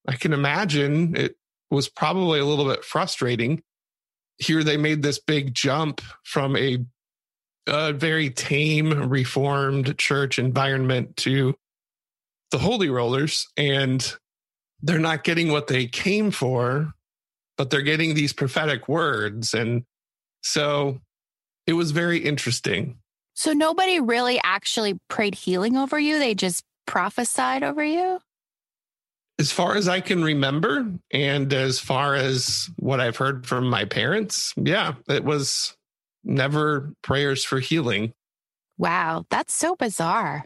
I 0.07 0.15
can 0.15 0.33
imagine 0.33 1.15
it 1.15 1.35
was 1.69 1.87
probably 1.87 2.39
a 2.39 2.45
little 2.45 2.65
bit 2.65 2.83
frustrating. 2.83 3.61
Here 4.41 4.63
they 4.63 4.77
made 4.77 5.03
this 5.03 5.19
big 5.19 5.53
jump 5.53 6.01
from 6.23 6.57
a, 6.57 6.79
a 7.67 7.93
very 7.93 8.31
tame, 8.31 9.09
reformed 9.09 9.97
church 9.97 10.39
environment 10.39 11.15
to 11.17 11.55
the 12.49 12.57
Holy 12.57 12.89
Rollers, 12.89 13.47
and 13.55 14.15
they're 14.81 14.99
not 14.99 15.23
getting 15.23 15.51
what 15.51 15.67
they 15.67 15.85
came 15.85 16.31
for, 16.31 16.93
but 17.57 17.69
they're 17.69 17.83
getting 17.83 18.15
these 18.15 18.33
prophetic 18.33 18.89
words. 18.89 19.53
And 19.53 19.83
so 20.41 20.99
it 21.67 21.73
was 21.73 21.91
very 21.91 22.17
interesting. 22.17 22.97
So 23.35 23.53
nobody 23.53 23.99
really 23.99 24.39
actually 24.43 24.99
prayed 25.07 25.35
healing 25.35 25.77
over 25.77 25.99
you. 25.99 26.19
They 26.19 26.33
just 26.33 26.63
prophesied 26.87 27.63
over 27.63 27.83
you? 27.83 28.19
As 29.41 29.51
far 29.51 29.75
as 29.75 29.87
I 29.87 30.01
can 30.01 30.23
remember, 30.23 30.93
and 31.11 31.51
as 31.51 31.79
far 31.79 32.13
as 32.13 32.69
what 32.77 32.99
I've 32.99 33.17
heard 33.17 33.47
from 33.47 33.67
my 33.67 33.85
parents, 33.85 34.53
yeah, 34.55 34.93
it 35.09 35.23
was 35.23 35.75
never 36.23 36.93
prayers 37.01 37.43
for 37.43 37.59
healing. 37.59 38.13
Wow, 38.77 39.25
that's 39.31 39.55
so 39.55 39.75
bizarre. 39.75 40.45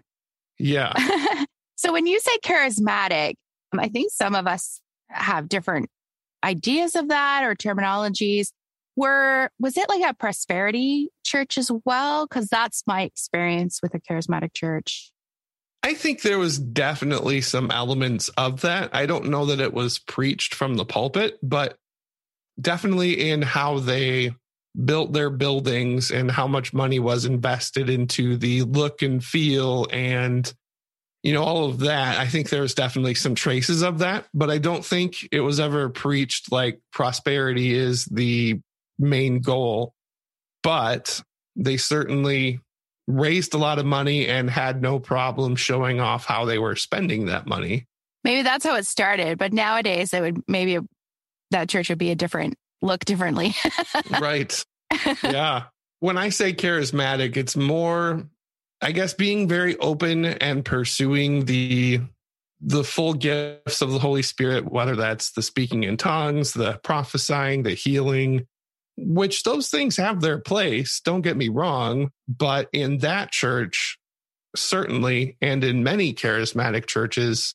Yeah. 0.57 0.93
so 1.75 1.91
when 1.91 2.07
you 2.07 2.21
say 2.21 2.37
charismatic, 2.37 3.33
um, 3.73 3.81
I 3.81 3.89
think 3.89 4.13
some 4.13 4.33
of 4.33 4.47
us 4.47 4.79
have 5.09 5.49
different 5.49 5.89
ideas 6.41 6.95
of 6.95 7.09
that 7.09 7.43
or 7.43 7.53
terminologies 7.53 8.53
were 8.95 9.49
was 9.59 9.75
it 9.75 9.89
like 9.89 10.09
a 10.09 10.13
prosperity 10.13 11.09
church 11.25 11.57
as 11.57 11.69
well 11.83 12.27
because 12.27 12.47
that's 12.47 12.81
my 12.87 13.01
experience 13.01 13.81
with 13.83 13.93
a 13.93 13.99
charismatic 13.99 14.53
church 14.53 15.11
i 15.85 15.93
think 15.93 16.21
there 16.21 16.39
was 16.39 16.59
definitely 16.59 17.41
some 17.41 17.71
elements 17.71 18.29
of 18.29 18.61
that. 18.61 18.93
I 18.93 19.05
don't 19.05 19.29
know 19.29 19.45
that 19.47 19.59
it 19.59 19.73
was 19.73 19.99
preached 19.99 20.53
from 20.55 20.75
the 20.75 20.85
pulpit 20.85 21.37
but 21.41 21.77
definitely 22.59 23.29
in 23.29 23.41
how 23.41 23.79
they 23.79 24.33
built 24.83 25.13
their 25.13 25.29
buildings 25.29 26.11
and 26.11 26.29
how 26.29 26.47
much 26.47 26.73
money 26.73 26.99
was 26.99 27.25
invested 27.25 27.89
into 27.89 28.35
the 28.37 28.63
look 28.63 29.01
and 29.01 29.23
feel 29.23 29.87
and 29.91 30.53
you 31.23 31.33
know 31.33 31.43
all 31.43 31.65
of 31.65 31.79
that. 31.79 32.19
I 32.19 32.27
think 32.27 32.49
there's 32.49 32.73
definitely 32.73 33.15
some 33.15 33.35
traces 33.35 33.81
of 33.81 33.99
that 33.99 34.25
but 34.33 34.49
i 34.49 34.57
don't 34.57 34.85
think 34.85 35.27
it 35.31 35.39
was 35.39 35.59
ever 35.59 35.89
preached 35.89 36.51
like 36.51 36.79
prosperity 36.91 37.73
is 37.73 38.05
the 38.05 38.59
main 38.97 39.39
goal, 39.39 39.93
but 40.63 41.21
they 41.55 41.77
certainly 41.77 42.59
raised 43.07 43.53
a 43.53 43.57
lot 43.57 43.79
of 43.79 43.85
money 43.85 44.27
and 44.27 44.49
had 44.49 44.81
no 44.81 44.99
problem 44.99 45.55
showing 45.55 45.99
off 45.99 46.25
how 46.25 46.45
they 46.45 46.57
were 46.57 46.75
spending 46.75 47.25
that 47.25 47.45
money. 47.45 47.87
Maybe 48.23 48.41
that's 48.41 48.65
how 48.65 48.75
it 48.75 48.85
started, 48.85 49.37
but 49.37 49.53
nowadays 49.53 50.13
it 50.13 50.21
would 50.21 50.43
maybe 50.47 50.79
that 51.51 51.69
church 51.69 51.89
would 51.89 51.99
be 51.99 52.11
a 52.11 52.15
different 52.15 52.55
look 52.81 53.05
differently. 53.05 53.55
right. 54.19 54.65
Yeah. 55.23 55.65
When 55.99 56.17
I 56.17 56.29
say 56.29 56.53
charismatic, 56.53 57.37
it's 57.37 57.55
more 57.55 58.27
I 58.81 58.91
guess 58.91 59.13
being 59.13 59.47
very 59.47 59.77
open 59.77 60.25
and 60.25 60.65
pursuing 60.65 61.45
the 61.45 62.01
the 62.61 62.83
full 62.83 63.13
gifts 63.13 63.81
of 63.81 63.91
the 63.91 63.99
Holy 63.99 64.21
Spirit, 64.21 64.71
whether 64.71 64.95
that's 64.95 65.31
the 65.31 65.41
speaking 65.41 65.83
in 65.83 65.97
tongues, 65.97 66.53
the 66.53 66.79
prophesying, 66.83 67.63
the 67.63 67.73
healing, 67.73 68.47
which 68.97 69.43
those 69.43 69.69
things 69.69 69.97
have 69.97 70.21
their 70.21 70.39
place, 70.39 71.01
don't 71.03 71.21
get 71.21 71.37
me 71.37 71.49
wrong. 71.49 72.11
But 72.27 72.69
in 72.71 72.99
that 72.99 73.31
church, 73.31 73.97
certainly, 74.55 75.37
and 75.41 75.63
in 75.63 75.83
many 75.83 76.13
charismatic 76.13 76.85
churches, 76.87 77.53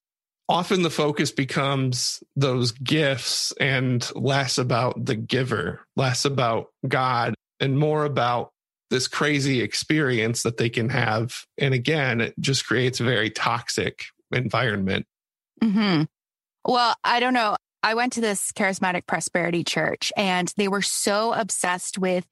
often 0.49 0.83
the 0.83 0.91
focus 0.91 1.31
becomes 1.31 2.23
those 2.37 2.73
gifts 2.73 3.53
and 3.61 4.09
less 4.15 4.59
about 4.59 5.05
the 5.05 5.15
giver, 5.15 5.87
less 5.97 6.25
about 6.25 6.67
God, 6.87 7.35
and 7.61 7.79
more 7.79 8.05
about 8.05 8.51
this 8.91 9.07
crazy 9.07 9.61
experience 9.61 10.43
that 10.43 10.57
they 10.57 10.69
can 10.69 10.89
have. 10.89 11.45
And 11.57 11.73
again, 11.73 12.21
it 12.21 12.35
just 12.41 12.67
creates 12.67 12.99
a 13.01 13.05
very 13.05 13.31
toxic 13.31 14.05
environment. 14.33 15.07
Mm-hmm. 15.63 16.05
Well, 16.65 16.95
I 17.05 17.21
don't 17.21 17.35
know. 17.35 17.57
I 17.83 17.95
went 17.95 18.13
to 18.15 18.21
this 18.21 18.53
charismatic 18.53 19.07
prosperity 19.07 19.65
church 19.65 20.13
and 20.17 20.53
they 20.57 20.69
were 20.69 20.83
so 20.83 21.33
obsessed 21.33 21.99
with 21.99 22.27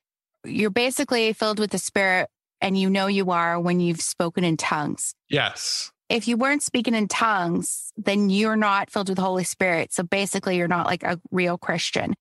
you're 0.44 0.70
basically 0.70 1.32
filled 1.32 1.58
with 1.58 1.70
the 1.70 1.78
spirit 1.78 2.28
and 2.60 2.76
you 2.76 2.90
know 2.90 3.06
you 3.06 3.30
are 3.30 3.58
when 3.58 3.80
you've 3.80 4.00
spoken 4.00 4.44
in 4.44 4.56
tongues. 4.56 5.14
Yes. 5.28 5.90
If 6.08 6.26
you 6.26 6.36
weren't 6.36 6.62
speaking 6.62 6.94
in 6.94 7.08
tongues, 7.08 7.92
then 7.96 8.30
you're 8.30 8.56
not 8.56 8.90
filled 8.90 9.08
with 9.08 9.16
the 9.16 9.22
Holy 9.22 9.44
Spirit. 9.44 9.92
So 9.92 10.02
basically, 10.02 10.56
you're 10.56 10.66
not 10.68 10.86
like 10.86 11.02
a 11.02 11.20
real 11.30 11.58
Christian. 11.58 12.14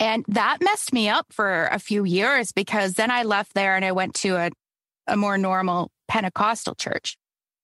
And 0.00 0.24
that 0.28 0.58
messed 0.60 0.92
me 0.92 1.08
up 1.08 1.26
for 1.32 1.66
a 1.66 1.78
few 1.78 2.04
years 2.04 2.52
because 2.52 2.94
then 2.94 3.10
I 3.10 3.22
left 3.24 3.54
there 3.54 3.76
and 3.76 3.84
I 3.84 3.92
went 3.92 4.14
to 4.16 4.36
a, 4.36 4.50
a 5.06 5.16
more 5.16 5.38
normal 5.38 5.90
Pentecostal 6.08 6.74
church. 6.74 7.16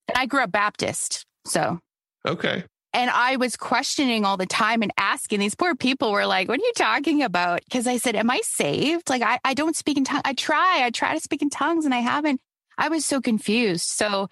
And 0.09 0.17
I 0.17 0.27
grew 0.27 0.43
up 0.43 0.53
Baptist. 0.53 1.25
So, 1.47 1.79
okay. 2.27 2.65
And 2.95 3.11
I 3.11 3.37
was 3.37 3.57
questioning 3.57 4.25
all 4.25 4.37
the 4.37 4.47
time 4.47 4.83
and 4.83 4.93
asking 4.99 5.41
these 5.41 5.55
poor 5.55 5.75
people 5.75 6.13
were 6.13 6.27
like, 6.27 6.49
what 6.49 6.61
are 6.61 6.65
you 6.65 6.73
talking 6.77 7.23
about? 7.23 7.63
Cause 7.71 7.87
I 7.87 7.97
said, 7.97 8.17
am 8.17 8.31
I 8.31 8.41
saved? 8.43 9.09
Like, 9.09 9.23
I, 9.23 9.39
I 9.45 9.55
don't 9.55 9.75
speak 9.75 9.97
in 9.97 10.05
tongues. 10.05 10.23
I 10.25 10.35
try, 10.35 10.83
I 10.85 10.91
try 10.91 11.15
to 11.15 11.21
speak 11.21 11.41
in 11.41 11.49
tongues 11.49 11.87
and 11.87 11.95
I 11.95 12.01
haven't. 12.01 12.41
I 12.77 12.89
was 12.89 13.07
so 13.07 13.21
confused. 13.21 13.89
So 13.89 14.29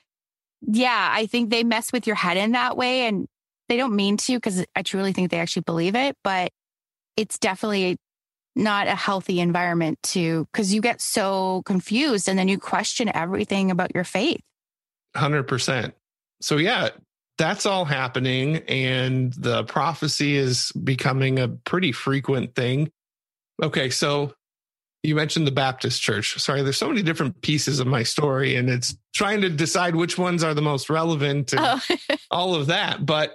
yeah, 0.63 1.11
I 1.13 1.27
think 1.27 1.51
they 1.51 1.65
mess 1.65 1.93
with 1.93 2.07
your 2.07 2.17
head 2.17 2.37
in 2.37 2.53
that 2.53 2.77
way 2.77 3.07
and 3.07 3.27
they 3.69 3.77
don't 3.77 3.97
mean 3.97 4.17
to 4.19 4.37
because 4.37 4.65
I 4.77 4.83
truly 4.83 5.13
think 5.13 5.31
they 5.31 5.39
actually 5.39 5.63
believe 5.63 5.95
it, 5.95 6.17
but 6.23 6.53
it's 7.17 7.39
definitely 7.39 7.97
not 8.57 8.89
a 8.89 8.95
healthy 8.95 9.41
environment 9.41 9.99
to 10.03 10.47
because 10.53 10.75
you 10.75 10.81
get 10.81 11.01
so 11.01 11.63
confused 11.65 12.29
and 12.29 12.39
then 12.39 12.49
you 12.49 12.59
question 12.59 13.11
everything 13.15 13.71
about 13.71 13.95
your 13.95 14.05
faith. 14.05 14.41
100%. 15.17 15.93
So, 16.41 16.57
yeah, 16.57 16.91
that's 17.41 17.65
all 17.65 17.87
happening 17.87 18.59
and 18.69 19.33
the 19.33 19.65
prophecy 19.65 20.37
is 20.37 20.71
becoming 20.73 21.39
a 21.39 21.49
pretty 21.49 21.91
frequent 21.91 22.55
thing. 22.55 22.93
Okay, 23.63 23.89
so 23.89 24.35
you 25.03 25.15
mentioned 25.15 25.47
the 25.47 25.51
Baptist 25.53 26.03
church. 26.03 26.39
Sorry, 26.39 26.61
there's 26.61 26.77
so 26.77 26.89
many 26.89 27.01
different 27.01 27.41
pieces 27.41 27.81
of 27.81 27.87
my 27.87 28.03
story 28.03 28.57
and 28.57 28.69
it's 28.69 28.95
trying 29.15 29.41
to 29.41 29.49
decide 29.49 29.97
which 29.97 30.19
ones 30.19 30.45
are 30.45 30.53
the 30.53 30.61
most 30.61 30.91
relevant 30.91 31.55
and 31.55 31.63
oh. 31.63 32.17
all 32.31 32.55
of 32.55 32.67
that. 32.67 33.07
But 33.07 33.35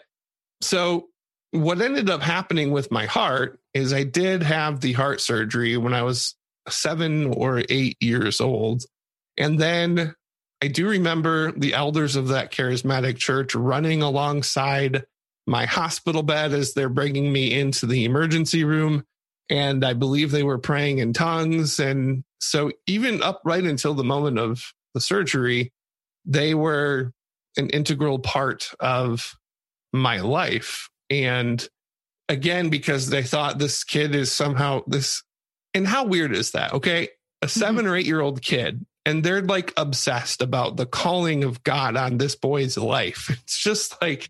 so 0.61 1.07
what 1.49 1.81
ended 1.81 2.07
up 2.07 2.21
happening 2.21 2.69
with 2.69 2.91
my 2.91 3.07
heart 3.07 3.59
is 3.73 3.91
I 3.91 4.03
did 4.03 4.43
have 4.43 4.81
the 4.81 4.93
heart 4.93 5.19
surgery 5.19 5.77
when 5.77 5.95
I 5.95 6.03
was 6.03 6.35
seven 6.69 7.33
or 7.33 7.63
eight 7.69 7.97
years 7.99 8.39
old. 8.39 8.83
And 9.35 9.57
then 9.57 10.13
I 10.61 10.67
do 10.67 10.87
remember 10.87 11.51
the 11.51 11.73
elders 11.73 12.15
of 12.15 12.29
that 12.29 12.51
charismatic 12.51 13.17
church 13.17 13.55
running 13.55 14.01
alongside 14.01 15.05
my 15.47 15.65
hospital 15.65 16.23
bed 16.23 16.53
as 16.53 16.73
they're 16.73 16.89
bringing 16.89 17.31
me 17.31 17.53
into 17.53 17.85
the 17.85 18.05
emergency 18.05 18.63
room. 18.63 19.03
And 19.49 19.85
I 19.85 19.93
believe 19.93 20.31
they 20.31 20.43
were 20.43 20.57
praying 20.57 20.99
in 20.99 21.13
tongues. 21.13 21.79
And 21.79 22.23
so, 22.39 22.71
even 22.87 23.21
up 23.21 23.41
right 23.45 23.63
until 23.63 23.93
the 23.93 24.03
moment 24.03 24.39
of 24.39 24.73
the 24.95 25.01
surgery, 25.01 25.71
they 26.25 26.55
were 26.55 27.11
an 27.57 27.69
integral 27.69 28.17
part 28.17 28.71
of 28.79 29.35
my 29.93 30.19
life. 30.21 30.89
And 31.09 31.67
again, 32.27 32.69
because 32.69 33.09
they 33.09 33.23
thought 33.23 33.59
this 33.59 33.83
kid 33.83 34.15
is 34.15 34.31
somehow 34.31 34.81
this. 34.87 35.21
And 35.73 35.85
how 35.85 36.05
weird 36.05 36.33
is 36.33 36.51
that? 36.51 36.73
Okay. 36.73 37.09
A 37.41 37.45
mm-hmm. 37.45 37.59
7 37.59 37.75
mm-hmm. 37.75 37.87
or 37.87 37.95
eight 37.95 38.05
year 38.05 38.21
old 38.21 38.41
kid 38.41 38.85
and 39.05 39.23
they're 39.23 39.41
like 39.41 39.71
obsessed 39.77 40.41
about 40.41 40.77
the 40.77 40.85
calling 40.85 41.43
of 41.43 41.63
God 41.63 41.95
on 41.95 42.17
this 42.17 42.35
boy's 42.35 42.77
life. 42.77 43.29
It's 43.45 43.59
just 43.59 44.01
like, 44.01 44.29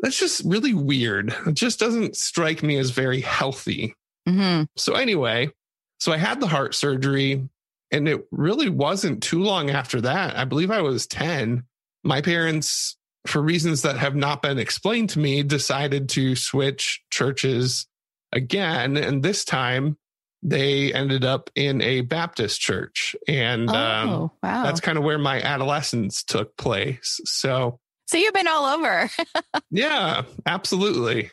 that's 0.00 0.18
just 0.18 0.42
really 0.44 0.74
weird. 0.74 1.34
It 1.46 1.54
just 1.54 1.78
doesn't 1.78 2.16
strike 2.16 2.62
me 2.62 2.76
as 2.76 2.90
very 2.90 3.20
healthy. 3.20 3.94
Mm-hmm. 4.28 4.64
So, 4.76 4.94
anyway, 4.94 5.50
so 5.98 6.12
I 6.12 6.16
had 6.16 6.40
the 6.40 6.48
heart 6.48 6.74
surgery, 6.74 7.48
and 7.90 8.08
it 8.08 8.26
really 8.30 8.68
wasn't 8.68 9.22
too 9.22 9.42
long 9.42 9.70
after 9.70 10.00
that. 10.02 10.36
I 10.36 10.44
believe 10.44 10.70
I 10.70 10.82
was 10.82 11.06
10. 11.06 11.64
My 12.02 12.20
parents, 12.20 12.96
for 13.26 13.40
reasons 13.40 13.82
that 13.82 13.96
have 13.96 14.16
not 14.16 14.42
been 14.42 14.58
explained 14.58 15.10
to 15.10 15.20
me, 15.20 15.42
decided 15.42 16.08
to 16.10 16.34
switch 16.34 17.02
churches 17.10 17.86
again. 18.32 18.96
And 18.96 19.22
this 19.22 19.44
time, 19.44 19.96
they 20.46 20.92
ended 20.92 21.24
up 21.24 21.50
in 21.56 21.82
a 21.82 22.02
Baptist 22.02 22.60
church. 22.60 23.16
And 23.26 23.68
oh, 23.68 23.74
um, 23.74 24.30
wow. 24.44 24.62
that's 24.62 24.80
kind 24.80 24.96
of 24.96 25.02
where 25.02 25.18
my 25.18 25.42
adolescence 25.42 26.22
took 26.22 26.56
place. 26.56 27.20
So, 27.24 27.80
so 28.06 28.16
you've 28.16 28.32
been 28.32 28.46
all 28.46 28.64
over. 28.64 29.10
yeah, 29.72 30.22
absolutely. 30.46 31.32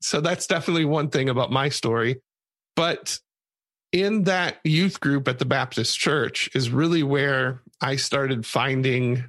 So 0.00 0.22
that's 0.22 0.46
definitely 0.46 0.86
one 0.86 1.10
thing 1.10 1.28
about 1.28 1.52
my 1.52 1.68
story. 1.68 2.22
But 2.76 3.18
in 3.92 4.24
that 4.24 4.56
youth 4.64 5.00
group 5.00 5.28
at 5.28 5.38
the 5.38 5.44
Baptist 5.44 5.98
church 5.98 6.48
is 6.54 6.70
really 6.70 7.02
where 7.02 7.60
I 7.82 7.96
started 7.96 8.46
finding 8.46 9.24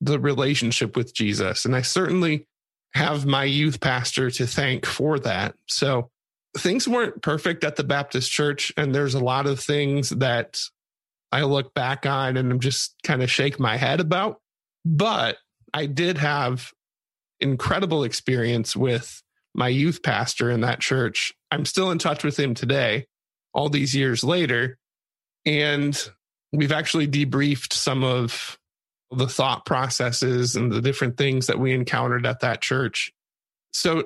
the 0.00 0.18
relationship 0.18 0.96
with 0.96 1.14
Jesus. 1.14 1.64
And 1.64 1.76
I 1.76 1.82
certainly 1.82 2.48
have 2.94 3.26
my 3.26 3.44
youth 3.44 3.78
pastor 3.80 4.28
to 4.32 4.46
thank 4.46 4.86
for 4.86 5.20
that. 5.20 5.54
So 5.68 6.10
things 6.56 6.88
weren't 6.88 7.22
perfect 7.22 7.64
at 7.64 7.76
the 7.76 7.84
Baptist 7.84 8.30
church. 8.30 8.72
And 8.76 8.94
there's 8.94 9.14
a 9.14 9.24
lot 9.24 9.46
of 9.46 9.60
things 9.60 10.10
that 10.10 10.60
I 11.32 11.42
look 11.42 11.74
back 11.74 12.06
on 12.06 12.36
and 12.36 12.50
I'm 12.50 12.60
just 12.60 12.94
kind 13.02 13.22
of 13.22 13.30
shake 13.30 13.58
my 13.60 13.76
head 13.76 14.00
about. 14.00 14.40
But 14.84 15.38
I 15.74 15.86
did 15.86 16.18
have 16.18 16.72
incredible 17.40 18.04
experience 18.04 18.76
with 18.76 19.22
my 19.54 19.68
youth 19.68 20.02
pastor 20.02 20.50
in 20.50 20.60
that 20.60 20.80
church. 20.80 21.34
I'm 21.50 21.64
still 21.64 21.90
in 21.90 21.98
touch 21.98 22.24
with 22.24 22.38
him 22.38 22.54
today, 22.54 23.06
all 23.52 23.68
these 23.68 23.94
years 23.94 24.22
later. 24.22 24.78
And 25.44 25.98
we've 26.52 26.72
actually 26.72 27.08
debriefed 27.08 27.72
some 27.72 28.04
of 28.04 28.58
the 29.10 29.28
thought 29.28 29.64
processes 29.64 30.56
and 30.56 30.70
the 30.72 30.82
different 30.82 31.16
things 31.16 31.46
that 31.46 31.58
we 31.58 31.72
encountered 31.72 32.26
at 32.26 32.40
that 32.40 32.60
church. 32.60 33.12
So 33.72 34.04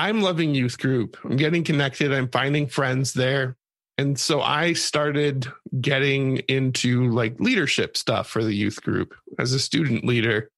I'm 0.00 0.22
loving 0.22 0.54
youth 0.54 0.78
group. 0.78 1.18
I'm 1.24 1.36
getting 1.36 1.62
connected. 1.62 2.10
I'm 2.10 2.30
finding 2.30 2.68
friends 2.68 3.12
there. 3.12 3.58
And 3.98 4.18
so 4.18 4.40
I 4.40 4.72
started 4.72 5.46
getting 5.78 6.38
into 6.48 7.10
like 7.10 7.38
leadership 7.38 7.98
stuff 7.98 8.26
for 8.26 8.42
the 8.42 8.54
youth 8.54 8.82
group 8.82 9.14
as 9.38 9.52
a 9.52 9.58
student 9.58 10.06
leader. 10.06 10.48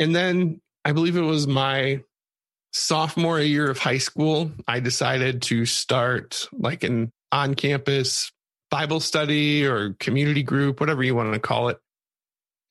And 0.00 0.12
then 0.12 0.60
I 0.84 0.90
believe 0.90 1.16
it 1.16 1.20
was 1.20 1.46
my 1.46 2.02
sophomore 2.72 3.38
year 3.38 3.70
of 3.70 3.78
high 3.78 3.98
school, 3.98 4.50
I 4.66 4.80
decided 4.80 5.42
to 5.42 5.66
start 5.66 6.48
like 6.52 6.82
an 6.82 7.12
on 7.30 7.54
campus 7.54 8.32
Bible 8.72 8.98
study 8.98 9.64
or 9.64 9.92
community 10.00 10.42
group, 10.42 10.80
whatever 10.80 11.04
you 11.04 11.14
want 11.14 11.32
to 11.32 11.38
call 11.38 11.68
it, 11.68 11.78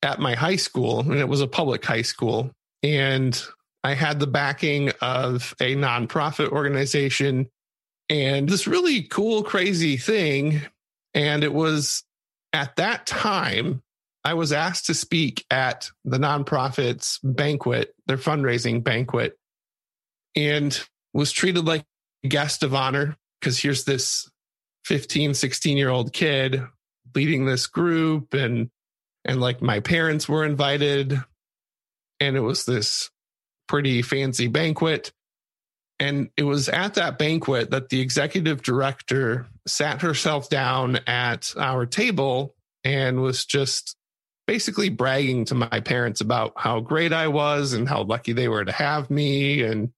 at 0.02 0.20
my 0.20 0.34
high 0.34 0.56
school. 0.56 1.00
And 1.00 1.14
it 1.14 1.28
was 1.28 1.40
a 1.40 1.46
public 1.46 1.82
high 1.82 2.02
school. 2.02 2.50
And 2.82 3.42
I 3.82 3.94
had 3.94 4.20
the 4.20 4.26
backing 4.26 4.90
of 5.00 5.54
a 5.60 5.74
nonprofit 5.74 6.50
organization 6.50 7.48
and 8.10 8.48
this 8.48 8.66
really 8.66 9.02
cool, 9.02 9.44
crazy 9.44 9.96
thing. 9.96 10.62
And 11.14 11.44
it 11.44 11.54
was 11.54 12.04
at 12.52 12.76
that 12.76 13.06
time, 13.06 13.82
I 14.24 14.34
was 14.34 14.52
asked 14.52 14.86
to 14.86 14.94
speak 14.94 15.46
at 15.50 15.90
the 16.04 16.18
nonprofit's 16.18 17.20
banquet, 17.22 17.94
their 18.06 18.18
fundraising 18.18 18.82
banquet, 18.82 19.38
and 20.36 20.78
was 21.14 21.32
treated 21.32 21.64
like 21.64 21.84
a 22.24 22.28
guest 22.28 22.62
of 22.62 22.74
honor 22.74 23.16
because 23.40 23.58
here's 23.58 23.84
this 23.84 24.28
15, 24.84 25.34
16 25.34 25.76
year 25.78 25.88
old 25.88 26.12
kid 26.12 26.62
leading 27.14 27.46
this 27.46 27.66
group 27.66 28.34
and 28.34 28.70
and 29.24 29.40
like 29.40 29.60
my 29.62 29.80
parents 29.80 30.28
were 30.28 30.44
invited 30.44 31.20
and 32.20 32.36
it 32.36 32.40
was 32.40 32.64
this 32.64 33.10
pretty 33.70 34.02
fancy 34.02 34.48
banquet 34.48 35.12
and 36.00 36.28
it 36.36 36.42
was 36.42 36.68
at 36.68 36.94
that 36.94 37.18
banquet 37.18 37.70
that 37.70 37.88
the 37.88 38.00
executive 38.00 38.62
director 38.62 39.46
sat 39.64 40.02
herself 40.02 40.48
down 40.48 40.96
at 41.06 41.54
our 41.56 41.86
table 41.86 42.56
and 42.82 43.22
was 43.22 43.44
just 43.44 43.94
basically 44.44 44.88
bragging 44.88 45.44
to 45.44 45.54
my 45.54 45.78
parents 45.78 46.20
about 46.20 46.52
how 46.56 46.80
great 46.80 47.12
I 47.12 47.28
was 47.28 47.72
and 47.72 47.88
how 47.88 48.02
lucky 48.02 48.32
they 48.32 48.48
were 48.48 48.64
to 48.64 48.72
have 48.72 49.08
me 49.08 49.62
and 49.62 49.92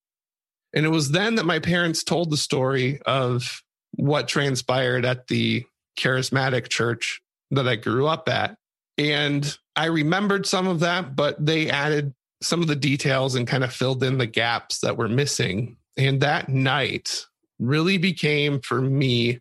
and 0.75 0.85
it 0.85 0.91
was 0.91 1.11
then 1.11 1.37
that 1.37 1.47
my 1.47 1.59
parents 1.59 2.05
told 2.05 2.29
the 2.29 2.37
story 2.37 3.01
of 3.07 3.63
what 3.93 4.29
transpired 4.29 5.07
at 5.07 5.29
the 5.29 5.65
charismatic 5.99 6.69
church 6.69 7.23
that 7.51 7.67
I 7.67 7.77
grew 7.77 8.07
up 8.07 8.29
at. 8.29 8.55
And 8.99 9.57
I 9.77 9.87
remembered 9.87 10.47
some 10.47 10.67
of 10.67 10.81
that, 10.81 11.17
but 11.17 11.45
they 11.45 11.71
added 11.71 12.13
some 12.43 12.61
of 12.61 12.69
the 12.69 12.77
details 12.77 13.35
and 13.35 13.47
kind 13.47 13.65
of 13.65 13.73
filled 13.73 14.03
in 14.03 14.19
the 14.19 14.27
gaps 14.27 14.81
that 14.81 14.97
were 14.97 15.09
missing. 15.09 15.77
And 15.97 16.21
that 16.21 16.49
night 16.49 17.27
really 17.59 17.99
became 17.99 18.61
for 18.61 18.81
me, 18.81 19.41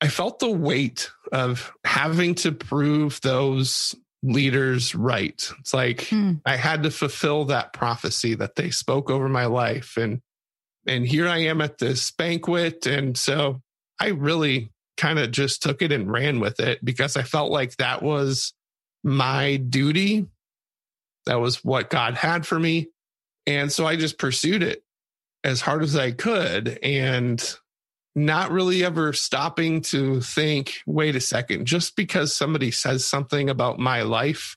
I 0.00 0.08
felt 0.08 0.38
the 0.38 0.50
weight 0.50 1.10
of 1.32 1.72
having 1.84 2.34
to 2.36 2.52
prove 2.52 3.20
those 3.22 3.94
leaders 4.22 4.94
right. 4.94 5.50
It's 5.60 5.74
like 5.74 6.08
hmm. 6.08 6.34
I 6.44 6.56
had 6.56 6.82
to 6.82 6.90
fulfill 6.90 7.46
that 7.46 7.72
prophecy 7.72 8.34
that 8.34 8.56
they 8.56 8.70
spoke 8.70 9.10
over 9.10 9.28
my 9.28 9.46
life. 9.46 9.96
And 9.96 10.20
and 10.86 11.06
here 11.06 11.28
I 11.28 11.38
am 11.38 11.60
at 11.60 11.78
this 11.78 12.10
banquet. 12.12 12.86
And 12.86 13.16
so 13.16 13.60
I 14.00 14.08
really 14.08 14.70
kind 14.96 15.18
of 15.18 15.30
just 15.30 15.62
took 15.62 15.82
it 15.82 15.92
and 15.92 16.10
ran 16.10 16.40
with 16.40 16.60
it 16.60 16.84
because 16.84 17.16
I 17.16 17.22
felt 17.22 17.50
like 17.50 17.76
that 17.76 18.02
was 18.02 18.54
my 19.02 19.56
duty. 19.56 20.26
That 21.26 21.40
was 21.40 21.64
what 21.64 21.90
God 21.90 22.14
had 22.14 22.46
for 22.46 22.58
me. 22.58 22.88
And 23.46 23.70
so 23.70 23.86
I 23.86 23.96
just 23.96 24.18
pursued 24.18 24.62
it 24.62 24.82
as 25.44 25.60
hard 25.60 25.82
as 25.82 25.96
I 25.96 26.10
could 26.12 26.78
and 26.82 27.42
not 28.14 28.50
really 28.50 28.84
ever 28.84 29.12
stopping 29.12 29.82
to 29.82 30.20
think, 30.20 30.78
wait 30.86 31.14
a 31.14 31.20
second, 31.20 31.66
just 31.66 31.94
because 31.96 32.34
somebody 32.34 32.70
says 32.70 33.06
something 33.06 33.50
about 33.50 33.78
my 33.78 34.02
life 34.02 34.56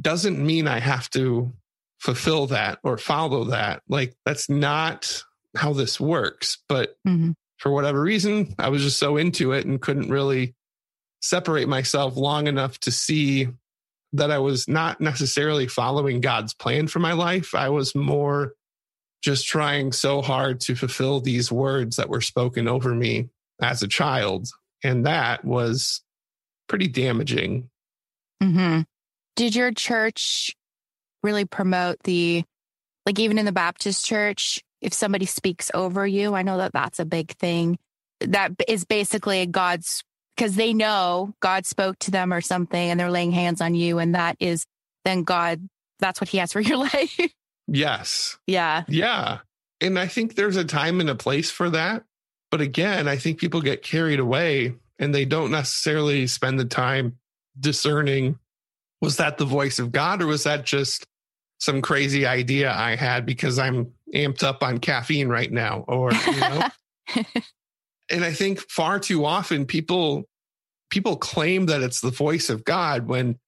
doesn't 0.00 0.44
mean 0.44 0.66
I 0.66 0.80
have 0.80 1.10
to 1.10 1.52
fulfill 2.00 2.46
that 2.48 2.78
or 2.82 2.98
follow 2.98 3.44
that. 3.44 3.82
Like, 3.88 4.14
that's 4.24 4.48
not 4.48 5.22
how 5.56 5.72
this 5.72 6.00
works. 6.00 6.58
But 6.68 6.96
mm-hmm. 7.06 7.32
for 7.58 7.70
whatever 7.70 8.00
reason, 8.00 8.54
I 8.58 8.70
was 8.70 8.82
just 8.82 8.98
so 8.98 9.16
into 9.16 9.52
it 9.52 9.66
and 9.66 9.80
couldn't 9.80 10.10
really 10.10 10.54
separate 11.20 11.68
myself 11.68 12.16
long 12.16 12.46
enough 12.46 12.78
to 12.80 12.90
see 12.90 13.48
that 14.14 14.30
I 14.30 14.38
was 14.38 14.68
not 14.68 15.00
necessarily 15.00 15.66
following 15.66 16.20
God's 16.20 16.54
plan 16.54 16.86
for 16.86 17.00
my 17.00 17.12
life. 17.12 17.54
I 17.54 17.68
was 17.68 17.94
more 17.94 18.54
just 19.22 19.46
trying 19.46 19.90
so 19.90 20.22
hard 20.22 20.60
to 20.60 20.74
fulfill 20.74 21.20
these 21.20 21.50
words 21.50 21.96
that 21.96 22.08
were 22.08 22.20
spoken 22.20 22.68
over 22.68 22.94
me 22.94 23.28
as 23.60 23.82
a 23.82 23.88
child. 23.88 24.48
And 24.82 25.06
that 25.06 25.44
was 25.44 26.02
pretty 26.68 26.88
damaging. 26.88 27.70
Mm-hmm. 28.42 28.82
Did 29.34 29.56
your 29.56 29.72
church 29.72 30.54
really 31.22 31.44
promote 31.44 31.96
the, 32.04 32.44
like, 33.06 33.18
even 33.18 33.38
in 33.38 33.46
the 33.46 33.52
Baptist 33.52 34.04
church, 34.04 34.62
if 34.80 34.92
somebody 34.92 35.26
speaks 35.26 35.70
over 35.74 36.06
you, 36.06 36.34
I 36.34 36.42
know 36.42 36.58
that 36.58 36.72
that's 36.72 37.00
a 37.00 37.04
big 37.04 37.32
thing. 37.32 37.78
That 38.20 38.52
is 38.68 38.84
basically 38.84 39.44
God's 39.46 40.04
because 40.36 40.56
they 40.56 40.74
know 40.74 41.34
God 41.40 41.66
spoke 41.66 41.98
to 42.00 42.10
them 42.10 42.32
or 42.32 42.40
something 42.40 42.90
and 42.90 42.98
they're 42.98 43.10
laying 43.10 43.32
hands 43.32 43.60
on 43.60 43.74
you. 43.74 43.98
And 43.98 44.14
that 44.14 44.36
is 44.40 44.66
then 45.04 45.22
God, 45.22 45.68
that's 46.00 46.20
what 46.20 46.28
he 46.28 46.38
has 46.38 46.52
for 46.52 46.60
your 46.60 46.76
life. 46.94 47.20
yes. 47.66 48.38
Yeah. 48.46 48.84
Yeah. 48.88 49.38
And 49.80 49.98
I 49.98 50.06
think 50.06 50.34
there's 50.34 50.56
a 50.56 50.64
time 50.64 51.00
and 51.00 51.10
a 51.10 51.14
place 51.14 51.50
for 51.50 51.70
that. 51.70 52.04
But 52.50 52.60
again, 52.60 53.08
I 53.08 53.16
think 53.16 53.38
people 53.38 53.60
get 53.60 53.82
carried 53.82 54.20
away 54.20 54.74
and 54.98 55.14
they 55.14 55.24
don't 55.24 55.50
necessarily 55.50 56.26
spend 56.26 56.58
the 56.58 56.64
time 56.64 57.18
discerning 57.58 58.38
was 59.00 59.16
that 59.18 59.38
the 59.38 59.44
voice 59.44 59.78
of 59.78 59.92
God 59.92 60.22
or 60.22 60.26
was 60.26 60.44
that 60.44 60.64
just 60.64 61.06
some 61.58 61.82
crazy 61.82 62.26
idea 62.26 62.72
I 62.72 62.96
had 62.96 63.26
because 63.26 63.58
I'm 63.58 63.92
amped 64.14 64.42
up 64.42 64.62
on 64.62 64.78
caffeine 64.78 65.28
right 65.28 65.50
now 65.50 65.84
or 65.88 66.12
you 66.12 66.40
know 66.40 66.68
and 68.10 68.24
i 68.24 68.32
think 68.32 68.60
far 68.70 68.98
too 68.98 69.24
often 69.24 69.66
people 69.66 70.24
people 70.90 71.16
claim 71.16 71.66
that 71.66 71.82
it's 71.82 72.00
the 72.00 72.10
voice 72.10 72.50
of 72.50 72.64
god 72.64 73.06
when 73.06 73.38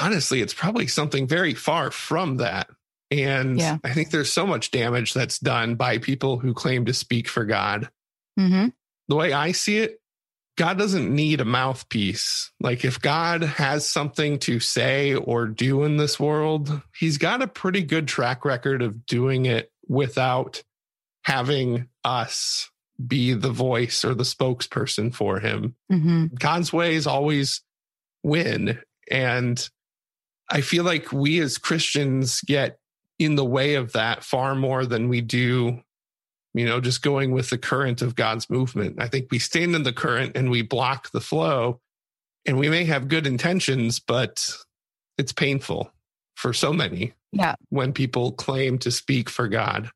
honestly 0.00 0.40
it's 0.40 0.54
probably 0.54 0.86
something 0.86 1.26
very 1.26 1.54
far 1.54 1.90
from 1.90 2.36
that 2.38 2.68
and 3.10 3.58
yeah. 3.58 3.78
i 3.84 3.92
think 3.92 4.10
there's 4.10 4.32
so 4.32 4.46
much 4.46 4.70
damage 4.70 5.14
that's 5.14 5.38
done 5.38 5.74
by 5.74 5.98
people 5.98 6.38
who 6.38 6.54
claim 6.54 6.84
to 6.84 6.94
speak 6.94 7.28
for 7.28 7.44
god 7.44 7.88
mm-hmm. 8.38 8.68
the 9.08 9.16
way 9.16 9.32
i 9.32 9.52
see 9.52 9.78
it 9.78 10.00
God 10.60 10.76
doesn't 10.76 11.14
need 11.14 11.40
a 11.40 11.46
mouthpiece. 11.46 12.52
Like 12.60 12.84
if 12.84 13.00
God 13.00 13.42
has 13.42 13.88
something 13.88 14.38
to 14.40 14.60
say 14.60 15.14
or 15.14 15.46
do 15.46 15.84
in 15.84 15.96
this 15.96 16.20
world, 16.20 16.82
he's 16.94 17.16
got 17.16 17.40
a 17.40 17.46
pretty 17.46 17.82
good 17.82 18.06
track 18.06 18.44
record 18.44 18.82
of 18.82 19.06
doing 19.06 19.46
it 19.46 19.72
without 19.88 20.62
having 21.24 21.88
us 22.04 22.70
be 23.06 23.32
the 23.32 23.50
voice 23.50 24.04
or 24.04 24.14
the 24.14 24.24
spokesperson 24.24 25.14
for 25.14 25.40
him. 25.40 25.74
Mm-hmm. 25.90 26.26
God's 26.38 26.72
ways 26.72 27.06
always 27.06 27.62
win. 28.22 28.80
And 29.10 29.68
I 30.50 30.60
feel 30.60 30.84
like 30.84 31.12
we 31.12 31.40
as 31.40 31.58
Christians 31.58 32.40
get 32.42 32.78
in 33.18 33.36
the 33.36 33.44
way 33.44 33.74
of 33.74 33.92
that 33.92 34.24
far 34.24 34.54
more 34.54 34.86
than 34.86 35.08
we 35.08 35.20
do, 35.20 35.80
you 36.54 36.64
know, 36.64 36.80
just 36.80 37.02
going 37.02 37.32
with 37.32 37.50
the 37.50 37.58
current 37.58 38.02
of 38.02 38.16
God's 38.16 38.50
movement. 38.50 38.96
I 39.00 39.08
think 39.08 39.28
we 39.30 39.38
stand 39.38 39.74
in 39.74 39.82
the 39.82 39.92
current 39.92 40.36
and 40.36 40.50
we 40.50 40.62
block 40.62 41.10
the 41.12 41.20
flow. 41.20 41.80
And 42.46 42.58
we 42.58 42.70
may 42.70 42.84
have 42.86 43.08
good 43.08 43.26
intentions, 43.26 44.00
but 44.00 44.50
it's 45.18 45.32
painful 45.32 45.92
for 46.36 46.54
so 46.54 46.72
many. 46.72 47.12
Yeah. 47.32 47.54
When 47.68 47.92
people 47.92 48.32
claim 48.32 48.78
to 48.78 48.90
speak 48.90 49.28
for 49.28 49.46
God. 49.46 49.90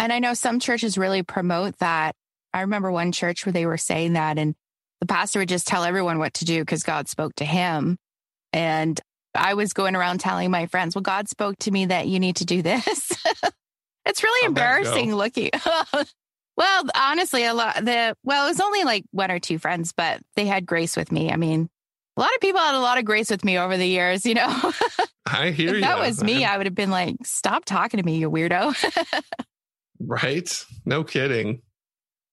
And 0.00 0.14
I 0.14 0.18
know 0.18 0.32
some 0.32 0.60
churches 0.60 0.96
really 0.96 1.22
promote 1.22 1.76
that. 1.78 2.16
I 2.54 2.62
remember 2.62 2.90
one 2.90 3.12
church 3.12 3.44
where 3.44 3.52
they 3.52 3.66
were 3.66 3.76
saying 3.76 4.14
that, 4.14 4.38
and 4.38 4.54
the 5.00 5.06
pastor 5.06 5.40
would 5.40 5.48
just 5.50 5.66
tell 5.66 5.84
everyone 5.84 6.18
what 6.18 6.32
to 6.34 6.46
do 6.46 6.62
because 6.62 6.82
God 6.82 7.06
spoke 7.06 7.34
to 7.36 7.44
him. 7.44 7.98
And 8.54 8.98
I 9.34 9.52
was 9.54 9.74
going 9.74 9.94
around 9.94 10.20
telling 10.20 10.50
my 10.50 10.66
friends, 10.66 10.94
well, 10.94 11.02
God 11.02 11.28
spoke 11.28 11.58
to 11.60 11.70
me 11.70 11.84
that 11.86 12.08
you 12.08 12.18
need 12.18 12.36
to 12.36 12.46
do 12.46 12.62
this. 12.62 12.86
it's 14.06 14.22
really 14.22 14.40
How'd 14.40 14.48
embarrassing 14.48 15.14
looking. 15.14 15.50
well, 16.56 16.84
honestly, 16.96 17.44
a 17.44 17.52
lot 17.52 17.76
the 17.76 18.16
well, 18.24 18.46
it 18.46 18.48
was 18.48 18.60
only 18.60 18.84
like 18.84 19.04
one 19.10 19.30
or 19.30 19.38
two 19.38 19.58
friends, 19.58 19.92
but 19.92 20.22
they 20.34 20.46
had 20.46 20.64
grace 20.64 20.96
with 20.96 21.12
me. 21.12 21.30
I 21.30 21.36
mean, 21.36 21.68
a 22.16 22.20
lot 22.20 22.34
of 22.34 22.40
people 22.40 22.60
had 22.60 22.74
a 22.74 22.80
lot 22.80 22.96
of 22.96 23.04
grace 23.04 23.30
with 23.30 23.44
me 23.44 23.58
over 23.58 23.76
the 23.76 23.86
years, 23.86 24.24
you 24.24 24.32
know. 24.32 24.48
I 25.26 25.50
hear 25.50 25.68
if 25.68 25.74
you. 25.74 25.80
That 25.82 25.98
was 25.98 26.24
me. 26.24 26.46
I 26.46 26.56
would 26.56 26.66
have 26.66 26.74
been 26.74 26.90
like, 26.90 27.16
stop 27.22 27.66
talking 27.66 27.98
to 27.98 28.06
me, 28.06 28.16
you 28.16 28.30
weirdo. 28.30 28.74
Right? 30.00 30.64
No 30.84 31.04
kidding. 31.04 31.62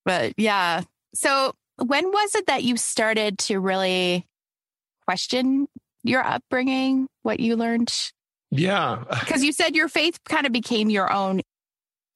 But 0.05 0.33
yeah. 0.37 0.83
So 1.13 1.53
when 1.77 2.11
was 2.11 2.35
it 2.35 2.47
that 2.47 2.63
you 2.63 2.77
started 2.77 3.37
to 3.39 3.59
really 3.59 4.25
question 5.05 5.67
your 6.03 6.25
upbringing, 6.25 7.07
what 7.23 7.39
you 7.39 7.55
learned? 7.55 7.93
Yeah. 8.51 9.03
Because 9.19 9.43
you 9.43 9.51
said 9.51 9.75
your 9.75 9.89
faith 9.89 10.23
kind 10.23 10.45
of 10.45 10.51
became 10.51 10.89
your 10.89 11.11
own 11.11 11.41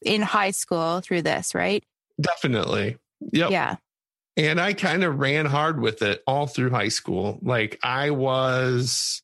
in 0.01 0.21
high 0.21 0.51
school 0.51 1.01
through 1.01 1.23
this, 1.23 1.53
right? 1.53 1.83
Definitely. 2.19 2.97
Yep. 3.33 3.51
Yeah. 3.51 3.75
And 4.37 4.61
I 4.61 4.73
kind 4.73 5.03
of 5.03 5.19
ran 5.19 5.45
hard 5.45 5.81
with 5.81 6.01
it 6.01 6.23
all 6.25 6.47
through 6.47 6.69
high 6.69 6.87
school. 6.87 7.37
Like 7.41 7.77
I 7.83 8.11
was, 8.11 9.21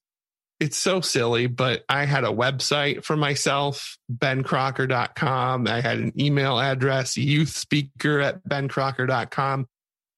it's 0.60 0.78
so 0.78 1.02
silly, 1.02 1.48
but 1.48 1.84
I 1.88 2.06
had 2.06 2.24
a 2.24 2.30
website 2.30 3.04
for 3.04 3.16
myself, 3.16 3.98
bencrocker.com. 4.12 5.68
I 5.68 5.82
had 5.82 6.00
an 6.00 6.20
email 6.20 6.60
address, 6.60 7.16
youth 7.18 7.50
speaker 7.50 8.20
at 8.20 8.48
bencrocker.com. 8.48 9.68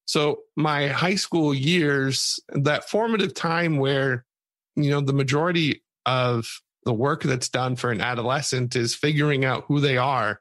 So 0.05 0.39
my 0.55 0.87
high 0.87 1.15
school 1.15 1.53
years, 1.53 2.39
that 2.49 2.89
formative 2.89 3.33
time 3.33 3.77
where 3.77 4.25
you 4.83 4.89
know, 4.89 5.01
the 5.01 5.13
majority 5.13 5.83
of 6.05 6.61
the 6.85 6.93
work 6.93 7.23
that's 7.23 7.49
done 7.49 7.75
for 7.75 7.91
an 7.91 8.01
adolescent 8.01 8.75
is 8.75 8.95
figuring 8.95 9.45
out 9.45 9.65
who 9.67 9.79
they 9.79 9.97
are. 9.97 10.39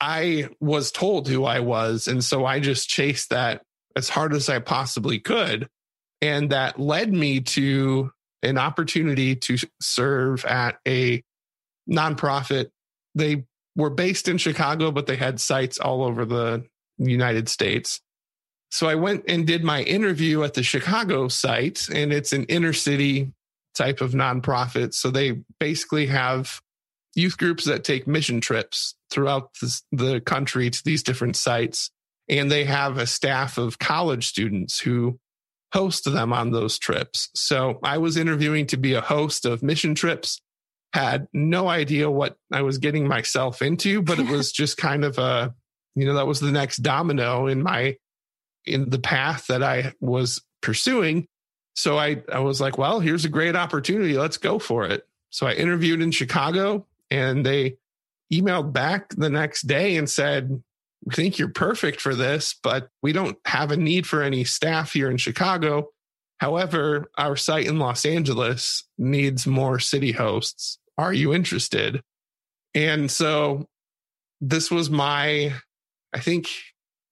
I 0.00 0.48
was 0.60 0.90
told 0.90 1.28
who 1.28 1.44
I 1.44 1.60
was. 1.60 2.08
And 2.08 2.24
so 2.24 2.44
I 2.44 2.60
just 2.60 2.88
chased 2.88 3.30
that 3.30 3.62
as 3.96 4.08
hard 4.08 4.34
as 4.34 4.48
I 4.48 4.58
possibly 4.58 5.18
could. 5.18 5.68
And 6.20 6.50
that 6.50 6.80
led 6.80 7.12
me 7.12 7.40
to 7.40 8.10
an 8.44 8.58
opportunity 8.58 9.34
to 9.36 9.58
serve 9.80 10.44
at 10.44 10.78
a 10.86 11.22
nonprofit. 11.90 12.70
They 13.14 13.44
were 13.76 13.90
based 13.90 14.28
in 14.28 14.38
Chicago, 14.38 14.90
but 14.90 15.06
they 15.06 15.16
had 15.16 15.40
sites 15.40 15.78
all 15.78 16.04
over 16.04 16.24
the 16.24 16.64
United 16.98 17.48
States. 17.48 18.00
So 18.70 18.88
I 18.88 18.96
went 18.96 19.24
and 19.28 19.46
did 19.46 19.62
my 19.62 19.82
interview 19.82 20.42
at 20.42 20.54
the 20.54 20.62
Chicago 20.62 21.28
site, 21.28 21.88
and 21.88 22.12
it's 22.12 22.32
an 22.32 22.44
inner 22.44 22.72
city 22.72 23.32
type 23.74 24.00
of 24.00 24.12
nonprofit. 24.12 24.94
So 24.94 25.10
they 25.10 25.42
basically 25.60 26.06
have 26.06 26.60
youth 27.14 27.38
groups 27.38 27.64
that 27.64 27.84
take 27.84 28.06
mission 28.06 28.40
trips 28.40 28.94
throughout 29.10 29.50
the, 29.92 30.20
country 30.24 30.70
to 30.70 30.82
these 30.84 31.02
different 31.02 31.36
sites. 31.36 31.90
And 32.28 32.50
they 32.50 32.64
have 32.64 32.98
a 32.98 33.06
staff 33.06 33.58
of 33.58 33.78
college 33.78 34.26
students 34.26 34.80
who 34.80 35.18
host 35.74 36.04
them 36.04 36.32
on 36.32 36.52
those 36.52 36.78
trips. 36.78 37.28
So 37.34 37.80
I 37.82 37.98
was 37.98 38.16
interviewing 38.16 38.66
to 38.68 38.76
be 38.76 38.94
a 38.94 39.00
host 39.00 39.44
of 39.44 39.60
mission 39.60 39.96
trips, 39.96 40.40
had 40.92 41.26
no 41.32 41.68
idea 41.68 42.08
what 42.08 42.36
I 42.52 42.62
was 42.62 42.78
getting 42.78 43.08
myself 43.08 43.60
into, 43.60 44.00
but 44.00 44.20
it 44.20 44.28
was 44.28 44.52
just 44.60 44.76
kind 44.76 45.04
of 45.04 45.18
a, 45.18 45.52
you 45.96 46.06
know, 46.06 46.14
that 46.14 46.28
was 46.28 46.38
the 46.38 46.52
next 46.52 46.76
domino 46.78 47.48
in 47.48 47.64
my, 47.64 47.96
in 48.64 48.88
the 48.88 49.00
path 49.00 49.48
that 49.48 49.64
I 49.64 49.92
was 50.00 50.40
pursuing. 50.62 51.26
So 51.74 51.98
I, 51.98 52.22
I 52.32 52.38
was 52.38 52.60
like, 52.60 52.78
well, 52.78 53.00
here's 53.00 53.24
a 53.24 53.28
great 53.28 53.56
opportunity. 53.56 54.16
Let's 54.16 54.38
go 54.38 54.60
for 54.60 54.86
it. 54.86 55.02
So 55.30 55.48
I 55.48 55.54
interviewed 55.54 56.00
in 56.00 56.12
Chicago 56.12 56.86
and 57.10 57.44
they 57.44 57.78
emailed 58.32 58.72
back 58.72 59.08
the 59.08 59.28
next 59.28 59.62
day 59.62 59.96
and 59.96 60.08
said, 60.08 60.62
we 61.04 61.14
think 61.14 61.38
you're 61.38 61.48
perfect 61.48 62.00
for 62.00 62.14
this, 62.14 62.54
but 62.62 62.88
we 63.02 63.12
don't 63.12 63.36
have 63.46 63.70
a 63.70 63.76
need 63.76 64.06
for 64.06 64.22
any 64.22 64.44
staff 64.44 64.92
here 64.92 65.10
in 65.10 65.18
Chicago. 65.18 65.90
However, 66.38 67.10
our 67.18 67.36
site 67.36 67.66
in 67.66 67.78
Los 67.78 68.04
Angeles 68.04 68.84
needs 68.98 69.46
more 69.46 69.78
city 69.78 70.12
hosts. 70.12 70.78
Are 70.96 71.12
you 71.12 71.34
interested? 71.34 72.00
And 72.74 73.10
so 73.10 73.66
this 74.40 74.70
was 74.70 74.90
my, 74.90 75.52
I 76.12 76.20
think, 76.20 76.48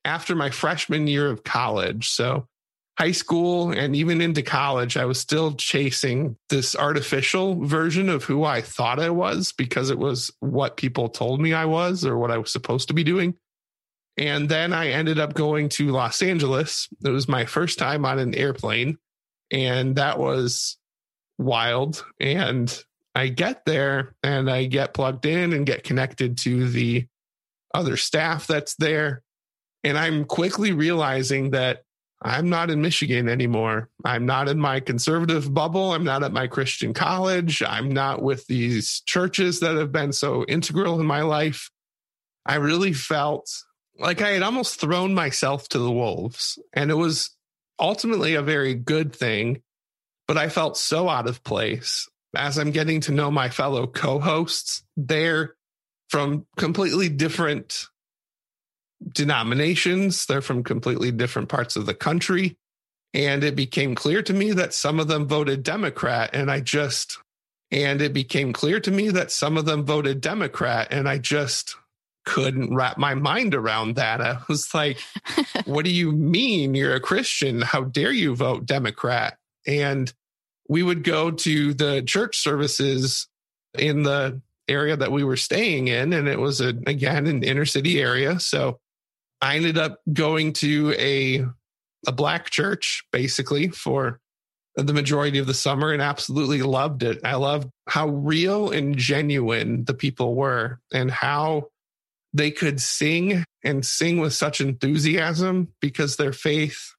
after 0.05 0.35
my 0.35 0.50
freshman 0.50 1.07
year 1.07 1.31
of 1.31 1.44
college. 1.44 2.09
So 2.09 2.46
high 2.98 3.12
school 3.12 3.70
and 3.72 3.94
even 3.94 4.20
into 4.20 4.42
college, 4.42 4.96
I 4.96 5.05
was 5.05 5.20
still 5.20 5.52
chasing 5.52 6.37
this 6.48 6.74
artificial 6.74 7.64
version 7.64 8.09
of 8.09 8.24
who 8.24 8.44
I 8.44 8.61
thought 8.61 9.00
I 9.00 9.11
was 9.11 9.52
because 9.52 9.90
it 9.90 9.98
was 9.98 10.31
what 10.40 10.76
people 10.76 11.09
told 11.09 11.40
me 11.40 11.52
I 11.52 11.64
was 11.66 12.05
or 12.05 12.18
what 12.18 12.31
I 12.31 12.38
was 12.38 12.50
supposed 12.50 12.88
to 12.88 12.94
be 12.94 13.05
doing. 13.05 13.35
And 14.16 14.48
then 14.48 14.72
I 14.72 14.88
ended 14.88 15.18
up 15.18 15.35
going 15.35 15.68
to 15.70 15.90
Los 15.90 16.22
Angeles. 16.22 16.88
It 17.05 17.09
was 17.09 17.29
my 17.29 17.46
first 17.46 17.79
time 17.79 18.05
on 18.05 18.18
an 18.18 18.35
airplane, 18.35 18.98
and 19.51 19.96
that 19.96 20.18
was 20.18 20.77
wild. 21.38 22.05
And 22.20 22.85
I 23.14 23.29
get 23.29 23.64
there 23.64 24.14
and 24.22 24.51
I 24.51 24.66
get 24.66 24.94
plugged 24.94 25.27
in 25.27 25.53
and 25.53 25.66
get 25.66 25.85
connected 25.85 26.38
to 26.38 26.68
the 26.68 27.07
other 27.75 27.96
staff 27.96 28.46
that's 28.46 28.75
there. 28.77 29.22
And 29.85 29.98
I'm 29.98 30.25
quickly 30.25 30.72
realizing 30.72 31.51
that 31.51 31.83
I'm 32.22 32.48
not 32.48 32.70
in 32.70 32.81
Michigan 32.81 33.29
anymore. 33.29 33.90
I'm 34.05 34.27
not 34.27 34.48
in 34.48 34.59
my 34.59 34.79
conservative 34.79 35.53
bubble. 35.53 35.92
I'm 35.92 36.05
not 36.05 36.22
at 36.22 36.33
my 36.33 36.46
Christian 36.46 36.94
college. 36.94 37.62
I'm 37.66 37.90
not 37.90 38.22
with 38.22 38.46
these 38.46 39.03
churches 39.07 39.61
that 39.61 39.77
have 39.77 39.90
been 39.90 40.12
so 40.12 40.44
integral 40.44 41.01
in 41.01 41.07
my 41.07 41.22
life. 41.22 41.70
I 42.46 42.57
really 42.57 42.92
felt 42.92 43.51
like 44.03 44.21
I 44.21 44.31
had 44.31 44.43
almost 44.43 44.81
thrown 44.81 45.15
myself 45.15 45.69
to 45.71 45.79
the 45.79 45.91
wolves. 45.91 46.59
And 46.73 46.91
it 46.91 46.95
was 46.95 47.31
ultimately 47.79 48.35
a 48.35 48.43
very 48.43 48.75
good 48.75 49.15
thing, 49.15 49.62
but 50.27 50.37
I 50.37 50.49
felt 50.49 50.77
so 50.77 51.09
out 51.09 51.29
of 51.29 51.45
place. 51.45 52.09
As 52.35 52.59
I'm 52.59 52.73
getting 52.73 53.01
to 53.03 53.12
know 53.12 53.31
my 53.31 53.49
fellow 53.49 53.87
co 53.87 54.19
hosts, 54.19 54.83
they're 54.97 55.55
from 56.09 56.47
completely 56.57 57.09
different 57.09 57.87
denominations. 59.12 60.27
They're 60.27 60.41
from 60.41 60.65
completely 60.65 61.12
different 61.12 61.49
parts 61.49 61.77
of 61.77 61.87
the 61.87 61.95
country. 61.95 62.57
And 63.15 63.45
it 63.45 63.55
became 63.55 63.95
clear 63.95 64.23
to 64.23 64.33
me 64.33 64.53
that 64.53 64.75
some 64.75 64.99
of 64.99 65.07
them 65.07 65.29
voted 65.29 65.62
Democrat. 65.62 66.31
And 66.33 66.51
I 66.51 66.61
just, 66.61 67.19
and 67.71 68.01
it 68.01 68.15
became 68.15 68.53
clear 68.53 68.81
to 68.81 68.91
me 68.91 69.11
that 69.11 69.31
some 69.31 69.59
of 69.59 69.67
them 69.67 69.85
voted 69.85 70.23
Democrat. 70.23 70.88
And 70.91 71.09
I 71.09 71.19
just 71.19 71.77
couldn't 72.25 72.75
wrap 72.75 72.99
my 72.99 73.15
mind 73.15 73.55
around 73.55 73.97
that. 73.97 74.21
I 74.21 74.39
was 74.49 74.73
like, 74.75 74.99
what 75.65 75.85
do 75.85 75.91
you 75.91 76.13
mean 76.13 76.75
you're 76.75 76.95
a 76.95 77.01
Christian? 77.01 77.61
How 77.63 77.83
dare 77.85 78.13
you 78.13 78.35
vote 78.35 78.67
Democrat? 78.67 79.39
And 79.67 80.13
we 80.69 80.83
would 80.83 81.05
go 81.05 81.31
to 81.31 81.75
the 81.75 82.03
church 82.03 82.39
services 82.39 83.29
in 83.79 84.03
the 84.03 84.41
area 84.69 84.97
that 84.97 85.13
we 85.13 85.25
were 85.25 85.37
staying 85.37 85.89
in. 85.89 86.13
And 86.13 86.29
it 86.29 86.39
was, 86.39 86.61
a, 86.61 86.69
again, 86.87 87.27
an 87.27 87.43
inner 87.43 87.65
city 87.65 88.01
area. 88.01 88.39
So 88.41 88.79
I 89.41 89.57
ended 89.57 89.77
up 89.77 90.01
going 90.13 90.53
to 90.55 90.95
a 90.99 91.45
a 92.07 92.13
black 92.13 92.51
church 92.51 93.05
basically 93.13 93.69
for 93.69 94.21
the 94.77 94.95
majority 94.95 95.39
of 95.39 95.47
the 95.47 95.55
summer 95.55 95.93
and 95.93 96.01
absolutely 96.01 96.63
loved 96.63 97.03
it. 97.03 97.21
I 97.25 97.35
loved 97.35 97.69
how 97.89 98.09
real 98.09 98.71
and 98.71 98.97
genuine 98.97 99.85
the 99.85 99.95
people 99.95 100.35
were 100.35 100.81
and 100.93 101.11
how 101.11 101.69
they 102.33 102.51
could 102.51 102.81
sing 102.81 103.45
and 103.64 103.85
sing 103.85 104.18
with 104.18 104.33
such 104.33 104.61
enthusiasm 104.61 105.68
because 105.81 106.16
their 106.16 106.33
faith 106.33 106.95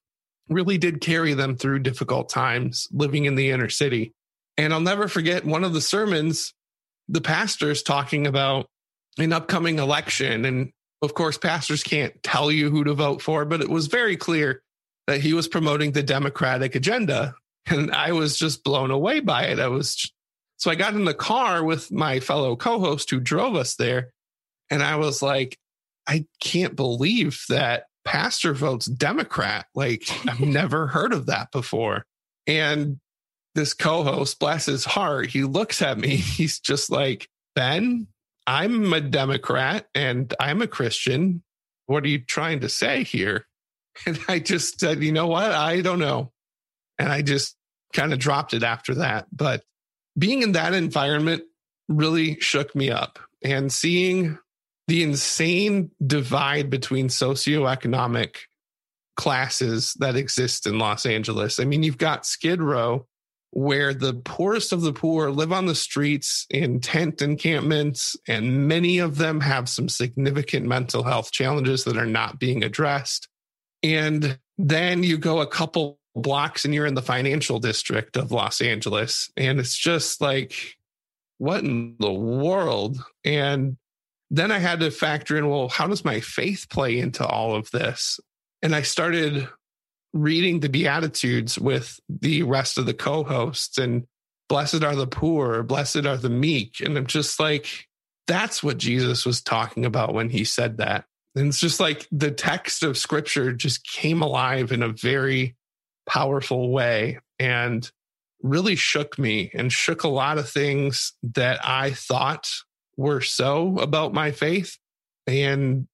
really 0.48 0.78
did 0.78 1.00
carry 1.00 1.34
them 1.34 1.56
through 1.56 1.78
difficult 1.80 2.28
times 2.28 2.86
living 2.92 3.24
in 3.24 3.34
the 3.34 3.50
inner 3.50 3.68
city. 3.68 4.12
And 4.56 4.72
I'll 4.72 4.80
never 4.80 5.08
forget 5.08 5.44
one 5.44 5.64
of 5.64 5.72
the 5.72 5.80
sermons, 5.80 6.52
the 7.08 7.20
pastor's 7.20 7.82
talking 7.82 8.26
about 8.26 8.66
an 9.18 9.32
upcoming 9.32 9.78
election 9.78 10.44
and 10.44 10.70
of 11.04 11.14
course, 11.14 11.36
pastors 11.36 11.82
can't 11.82 12.20
tell 12.22 12.50
you 12.50 12.70
who 12.70 12.82
to 12.84 12.94
vote 12.94 13.20
for, 13.20 13.44
but 13.44 13.60
it 13.60 13.68
was 13.68 13.88
very 13.88 14.16
clear 14.16 14.62
that 15.06 15.20
he 15.20 15.34
was 15.34 15.46
promoting 15.46 15.92
the 15.92 16.02
Democratic 16.02 16.74
agenda. 16.74 17.34
And 17.66 17.92
I 17.92 18.12
was 18.12 18.36
just 18.36 18.64
blown 18.64 18.90
away 18.90 19.20
by 19.20 19.44
it. 19.44 19.58
I 19.58 19.68
was, 19.68 20.12
so 20.56 20.70
I 20.70 20.74
got 20.74 20.94
in 20.94 21.04
the 21.04 21.14
car 21.14 21.64
with 21.64 21.90
my 21.90 22.20
fellow 22.20 22.56
co 22.56 22.78
host 22.78 23.10
who 23.10 23.20
drove 23.20 23.54
us 23.54 23.76
there. 23.76 24.10
And 24.70 24.82
I 24.82 24.96
was 24.96 25.22
like, 25.22 25.58
I 26.06 26.26
can't 26.40 26.76
believe 26.76 27.44
that 27.48 27.84
pastor 28.04 28.54
votes 28.54 28.86
Democrat. 28.86 29.66
Like, 29.74 30.08
I've 30.28 30.40
never 30.46 30.86
heard 30.86 31.12
of 31.12 31.26
that 31.26 31.50
before. 31.52 32.04
And 32.46 33.00
this 33.54 33.74
co 33.74 34.02
host, 34.02 34.38
bless 34.38 34.66
his 34.66 34.84
heart, 34.84 35.30
he 35.30 35.44
looks 35.44 35.82
at 35.82 35.98
me. 35.98 36.08
He's 36.16 36.60
just 36.60 36.90
like, 36.90 37.28
Ben, 37.54 38.08
I'm 38.46 38.92
a 38.92 39.00
Democrat 39.00 39.86
and 39.94 40.32
I'm 40.38 40.60
a 40.60 40.66
Christian. 40.66 41.42
What 41.86 42.04
are 42.04 42.08
you 42.08 42.18
trying 42.18 42.60
to 42.60 42.68
say 42.68 43.04
here? 43.04 43.46
And 44.06 44.18
I 44.26 44.40
just 44.40 44.80
said, 44.80 45.04
you 45.04 45.12
know 45.12 45.28
what? 45.28 45.52
I 45.52 45.80
don't 45.80 46.00
know. 46.00 46.32
And 46.98 47.12
I 47.12 47.22
just 47.22 47.56
kind 47.92 48.12
of 48.12 48.18
dropped 48.18 48.52
it 48.52 48.64
after 48.64 48.96
that. 48.96 49.28
But 49.30 49.62
being 50.18 50.42
in 50.42 50.50
that 50.52 50.74
environment 50.74 51.44
really 51.88 52.40
shook 52.40 52.74
me 52.74 52.90
up 52.90 53.20
and 53.40 53.72
seeing 53.72 54.36
the 54.86 55.02
insane 55.02 55.90
divide 56.04 56.70
between 56.70 57.08
socioeconomic 57.08 58.36
classes 59.16 59.94
that 60.00 60.16
exist 60.16 60.66
in 60.66 60.78
Los 60.78 61.06
Angeles. 61.06 61.60
I 61.60 61.64
mean, 61.64 61.82
you've 61.82 61.98
got 61.98 62.26
Skid 62.26 62.60
Row, 62.60 63.06
where 63.50 63.94
the 63.94 64.14
poorest 64.14 64.72
of 64.72 64.82
the 64.82 64.92
poor 64.92 65.30
live 65.30 65.52
on 65.52 65.66
the 65.66 65.74
streets 65.74 66.44
in 66.50 66.80
tent 66.80 67.22
encampments, 67.22 68.16
and 68.26 68.66
many 68.66 68.98
of 68.98 69.16
them 69.16 69.40
have 69.40 69.68
some 69.68 69.88
significant 69.88 70.66
mental 70.66 71.04
health 71.04 71.30
challenges 71.30 71.84
that 71.84 71.96
are 71.96 72.06
not 72.06 72.40
being 72.40 72.64
addressed. 72.64 73.28
And 73.82 74.38
then 74.58 75.04
you 75.04 75.18
go 75.18 75.40
a 75.40 75.46
couple 75.46 76.00
blocks 76.16 76.64
and 76.64 76.74
you're 76.74 76.86
in 76.86 76.94
the 76.94 77.02
financial 77.02 77.60
district 77.60 78.16
of 78.16 78.32
Los 78.32 78.60
Angeles, 78.60 79.30
and 79.36 79.60
it's 79.60 79.76
just 79.76 80.20
like, 80.20 80.76
what 81.38 81.62
in 81.62 81.96
the 82.00 82.12
world? 82.12 82.98
And 83.24 83.76
then 84.36 84.50
I 84.50 84.58
had 84.58 84.80
to 84.80 84.90
factor 84.90 85.36
in, 85.36 85.48
well, 85.48 85.68
how 85.68 85.86
does 85.86 86.04
my 86.04 86.20
faith 86.20 86.66
play 86.68 86.98
into 86.98 87.24
all 87.24 87.54
of 87.54 87.70
this? 87.70 88.18
And 88.62 88.74
I 88.74 88.82
started 88.82 89.48
reading 90.12 90.60
the 90.60 90.68
Beatitudes 90.68 91.58
with 91.58 92.00
the 92.08 92.42
rest 92.42 92.76
of 92.76 92.86
the 92.86 92.94
co 92.94 93.22
hosts 93.22 93.78
and 93.78 94.06
blessed 94.48 94.82
are 94.82 94.96
the 94.96 95.06
poor, 95.06 95.62
blessed 95.62 96.04
are 96.06 96.16
the 96.16 96.30
meek. 96.30 96.80
And 96.80 96.96
I'm 96.96 97.06
just 97.06 97.38
like, 97.38 97.86
that's 98.26 98.62
what 98.62 98.78
Jesus 98.78 99.24
was 99.24 99.40
talking 99.40 99.84
about 99.84 100.14
when 100.14 100.30
he 100.30 100.44
said 100.44 100.78
that. 100.78 101.04
And 101.36 101.48
it's 101.48 101.60
just 101.60 101.78
like 101.78 102.06
the 102.10 102.30
text 102.30 102.82
of 102.82 102.98
scripture 102.98 103.52
just 103.52 103.86
came 103.86 104.20
alive 104.20 104.72
in 104.72 104.82
a 104.82 104.88
very 104.88 105.54
powerful 106.06 106.70
way 106.70 107.20
and 107.38 107.88
really 108.42 108.76
shook 108.76 109.16
me 109.16 109.50
and 109.54 109.72
shook 109.72 110.02
a 110.02 110.08
lot 110.08 110.38
of 110.38 110.48
things 110.48 111.12
that 111.22 111.60
I 111.62 111.92
thought 111.92 112.50
were 112.96 113.20
so 113.20 113.78
about 113.78 114.12
my 114.12 114.30
faith 114.30 114.78
and 115.26 115.86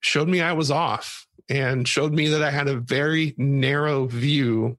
showed 0.00 0.28
me 0.28 0.40
I 0.40 0.52
was 0.52 0.70
off 0.70 1.26
and 1.48 1.86
showed 1.86 2.12
me 2.12 2.28
that 2.28 2.42
I 2.42 2.50
had 2.50 2.68
a 2.68 2.76
very 2.76 3.34
narrow 3.36 4.06
view 4.06 4.78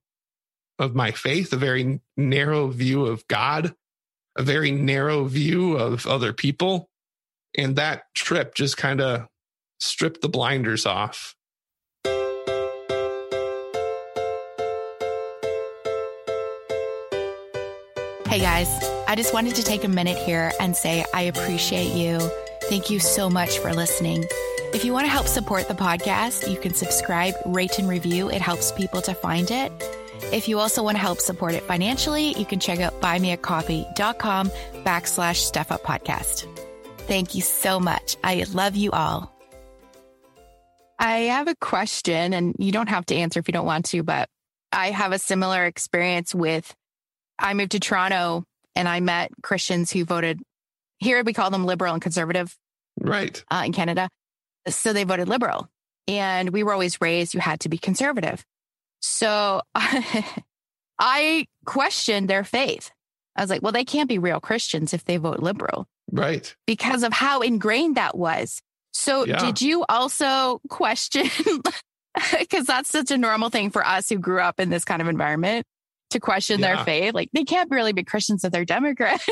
of 0.79 0.95
my 0.95 1.11
faith, 1.11 1.53
a 1.53 1.57
very 1.57 2.01
narrow 2.17 2.67
view 2.67 3.05
of 3.05 3.27
God, 3.27 3.73
a 4.35 4.43
very 4.43 4.71
narrow 4.71 5.25
view 5.25 5.77
of 5.77 6.05
other 6.05 6.33
people. 6.33 6.89
And 7.57 7.75
that 7.77 8.03
trip 8.13 8.55
just 8.55 8.77
kind 8.77 8.99
of 8.99 9.27
stripped 9.79 10.21
the 10.21 10.29
blinders 10.29 10.85
off. 10.85 11.35
Hey 18.27 18.41
guys, 18.41 18.94
I 19.15 19.17
just 19.17 19.33
wanted 19.33 19.55
to 19.55 19.63
take 19.63 19.85
a 19.85 19.87
minute 19.87 20.17
here 20.17 20.51
and 20.59 20.75
say 20.75 21.05
I 21.13 21.21
appreciate 21.21 21.93
you. 21.95 22.19
Thank 22.63 22.89
you 22.89 22.99
so 22.99 23.29
much 23.29 23.59
for 23.59 23.71
listening. 23.71 24.25
If 24.73 24.83
you 24.83 24.91
want 24.91 25.05
to 25.05 25.09
help 25.09 25.27
support 25.27 25.69
the 25.69 25.73
podcast, 25.73 26.51
you 26.51 26.59
can 26.59 26.73
subscribe, 26.73 27.33
rate, 27.45 27.79
and 27.79 27.87
review. 27.87 28.29
It 28.29 28.41
helps 28.41 28.73
people 28.73 29.01
to 29.03 29.13
find 29.13 29.49
it. 29.49 29.71
If 30.33 30.49
you 30.49 30.59
also 30.59 30.83
want 30.83 30.97
to 30.97 31.01
help 31.01 31.19
support 31.21 31.53
it 31.53 31.63
financially, 31.63 32.37
you 32.37 32.43
can 32.43 32.59
check 32.59 32.81
out 32.81 32.99
buymeacoffee.com 32.99 34.49
backslash 34.83 35.37
step 35.37 35.71
up 35.71 35.83
podcast. 35.83 36.45
Thank 37.07 37.35
you 37.35 37.41
so 37.41 37.79
much. 37.79 38.17
I 38.21 38.45
love 38.51 38.75
you 38.75 38.91
all. 38.91 39.33
I 40.99 41.19
have 41.19 41.47
a 41.47 41.55
question, 41.55 42.33
and 42.33 42.53
you 42.59 42.73
don't 42.73 42.89
have 42.89 43.05
to 43.05 43.15
answer 43.15 43.39
if 43.39 43.47
you 43.47 43.53
don't 43.53 43.65
want 43.65 43.85
to, 43.85 44.03
but 44.03 44.27
I 44.73 44.91
have 44.91 45.13
a 45.13 45.19
similar 45.19 45.63
experience 45.63 46.35
with 46.35 46.75
I 47.39 47.53
moved 47.53 47.71
to 47.71 47.79
Toronto 47.79 48.45
and 48.75 48.87
I 48.87 48.99
met 48.99 49.31
Christians 49.41 49.91
who 49.91 50.05
voted 50.05 50.41
here, 50.97 51.23
we 51.23 51.33
call 51.33 51.49
them 51.49 51.65
liberal 51.65 51.93
and 51.93 52.01
conservative. 52.01 52.55
Right. 52.99 53.43
Uh, 53.51 53.63
in 53.65 53.73
Canada. 53.73 54.09
So 54.67 54.93
they 54.93 55.03
voted 55.03 55.27
liberal. 55.27 55.67
And 56.07 56.51
we 56.51 56.63
were 56.63 56.73
always 56.73 57.01
raised, 57.01 57.33
you 57.33 57.39
had 57.39 57.61
to 57.61 57.69
be 57.69 57.77
conservative. 57.77 58.45
So 58.99 59.61
I 60.99 61.45
questioned 61.65 62.29
their 62.29 62.43
faith. 62.43 62.91
I 63.35 63.41
was 63.41 63.49
like, 63.49 63.61
well, 63.61 63.71
they 63.71 63.85
can't 63.85 64.07
be 64.07 64.17
real 64.17 64.39
Christians 64.39 64.93
if 64.93 65.03
they 65.03 65.17
vote 65.17 65.39
liberal. 65.39 65.87
Right. 66.11 66.55
Because 66.65 67.03
of 67.03 67.11
how 67.11 67.41
ingrained 67.41 67.97
that 67.97 68.17
was. 68.17 68.61
So 68.93 69.25
yeah. 69.25 69.37
did 69.37 69.61
you 69.61 69.83
also 69.89 70.61
question? 70.69 71.29
Because 72.39 72.65
that's 72.65 72.89
such 72.89 73.11
a 73.11 73.17
normal 73.17 73.49
thing 73.49 73.71
for 73.71 73.85
us 73.85 74.07
who 74.07 74.17
grew 74.17 74.39
up 74.39 74.59
in 74.59 74.69
this 74.69 74.85
kind 74.85 75.01
of 75.01 75.09
environment 75.09 75.65
to 76.11 76.19
question 76.19 76.59
yeah. 76.59 76.75
their 76.75 76.85
faith. 76.85 77.13
Like 77.13 77.29
they 77.33 77.43
can't 77.43 77.71
really 77.71 77.93
be 77.93 78.03
Christians 78.03 78.43
if 78.43 78.51
they're 78.51 78.65
Democrats. 78.65 79.25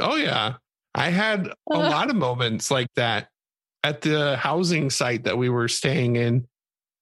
oh, 0.00 0.16
yeah. 0.16 0.54
I 0.94 1.10
had 1.10 1.48
a 1.70 1.78
lot 1.78 2.10
of 2.10 2.16
moments 2.16 2.70
like 2.70 2.88
that 2.94 3.28
at 3.84 4.00
the 4.00 4.36
housing 4.36 4.90
site 4.90 5.24
that 5.24 5.38
we 5.38 5.50
were 5.50 5.68
staying 5.68 6.16
in, 6.16 6.48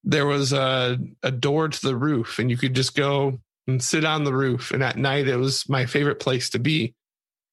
there 0.03 0.27
was 0.27 0.53
a, 0.53 0.98
a 1.22 1.31
door 1.31 1.68
to 1.68 1.81
the 1.81 1.96
roof, 1.96 2.38
and 2.40 2.51
you 2.51 2.57
could 2.57 2.75
just 2.75 2.96
go 2.96 3.38
and 3.68 3.83
sit 3.83 4.05
on 4.05 4.25
the 4.25 4.35
roof. 4.35 4.72
And 4.72 4.83
at 4.83 4.98
night, 4.98 5.29
it 5.29 5.37
was 5.37 5.68
my 5.68 5.87
favorite 5.87 6.18
place 6.18 6.51
to 6.51 6.59
be. 6.59 6.94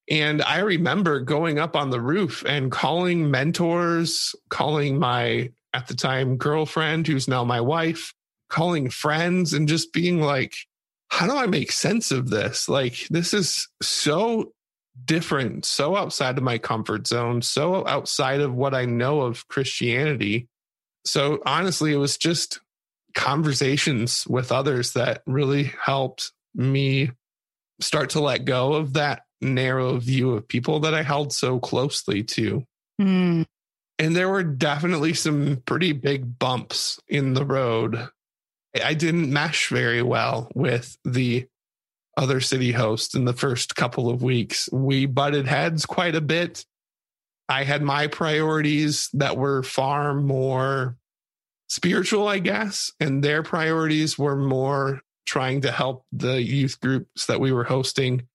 And 0.09 0.41
I 0.41 0.59
remember 0.59 1.19
going 1.19 1.59
up 1.59 1.75
on 1.75 1.91
the 1.91 2.01
roof 2.01 2.43
and 2.47 2.71
calling 2.71 3.29
mentors, 3.29 4.33
calling 4.49 4.97
my, 4.97 5.51
at 5.73 5.87
the 5.87 5.93
time, 5.93 6.37
girlfriend, 6.37 7.05
who's 7.05 7.27
now 7.27 7.43
my 7.43 7.61
wife, 7.61 8.15
calling 8.49 8.89
friends, 8.89 9.53
and 9.53 9.67
just 9.67 9.93
being 9.93 10.19
like, 10.19 10.55
how 11.09 11.27
do 11.27 11.35
I 11.35 11.47
make 11.47 11.71
sense 11.71 12.11
of 12.11 12.29
this? 12.29 12.69
Like, 12.69 13.07
this 13.09 13.33
is 13.33 13.67
so 13.81 14.53
different, 15.05 15.65
so 15.65 15.95
outside 15.95 16.37
of 16.37 16.43
my 16.43 16.57
comfort 16.57 17.07
zone, 17.07 17.41
so 17.41 17.85
outside 17.87 18.41
of 18.41 18.53
what 18.53 18.73
I 18.73 18.85
know 18.85 19.21
of 19.21 19.47
Christianity. 19.47 20.47
So 21.05 21.39
honestly, 21.45 21.93
it 21.93 21.97
was 21.97 22.17
just 22.17 22.59
conversations 23.15 24.25
with 24.27 24.51
others 24.51 24.93
that 24.93 25.23
really 25.25 25.71
helped 25.81 26.31
me 26.53 27.11
start 27.81 28.11
to 28.11 28.19
let 28.19 28.45
go 28.45 28.73
of 28.73 28.93
that 28.93 29.23
narrow 29.41 29.97
view 29.97 30.31
of 30.33 30.47
people 30.47 30.81
that 30.81 30.93
I 30.93 31.01
held 31.01 31.33
so 31.33 31.59
closely 31.59 32.23
to. 32.23 32.65
Mm. 33.01 33.45
And 33.97 34.15
there 34.15 34.29
were 34.29 34.43
definitely 34.43 35.13
some 35.13 35.61
pretty 35.65 35.93
big 35.93 36.37
bumps 36.39 36.99
in 37.07 37.33
the 37.33 37.45
road. 37.45 38.09
I 38.83 38.93
didn't 38.93 39.31
mesh 39.31 39.69
very 39.69 40.01
well 40.01 40.49
with 40.53 40.97
the 41.03 41.47
other 42.17 42.41
city 42.41 42.71
hosts 42.71 43.15
in 43.15 43.25
the 43.25 43.33
first 43.33 43.75
couple 43.75 44.09
of 44.09 44.21
weeks. 44.21 44.69
We 44.71 45.05
butted 45.05 45.47
heads 45.47 45.85
quite 45.85 46.15
a 46.15 46.21
bit. 46.21 46.65
I 47.47 47.63
had 47.63 47.81
my 47.81 48.07
priorities 48.07 49.09
that 49.13 49.37
were 49.37 49.63
far 49.63 50.13
more 50.13 50.97
spiritual, 51.67 52.27
I 52.27 52.39
guess, 52.39 52.91
and 52.99 53.23
their 53.23 53.41
priorities 53.41 54.19
were 54.19 54.35
more 54.35 55.01
trying 55.25 55.61
to 55.61 55.71
help 55.71 56.05
the 56.11 56.41
youth 56.41 56.79
groups 56.79 57.27
that 57.27 57.39
we 57.39 57.51
were 57.51 57.63
hosting 57.63 58.27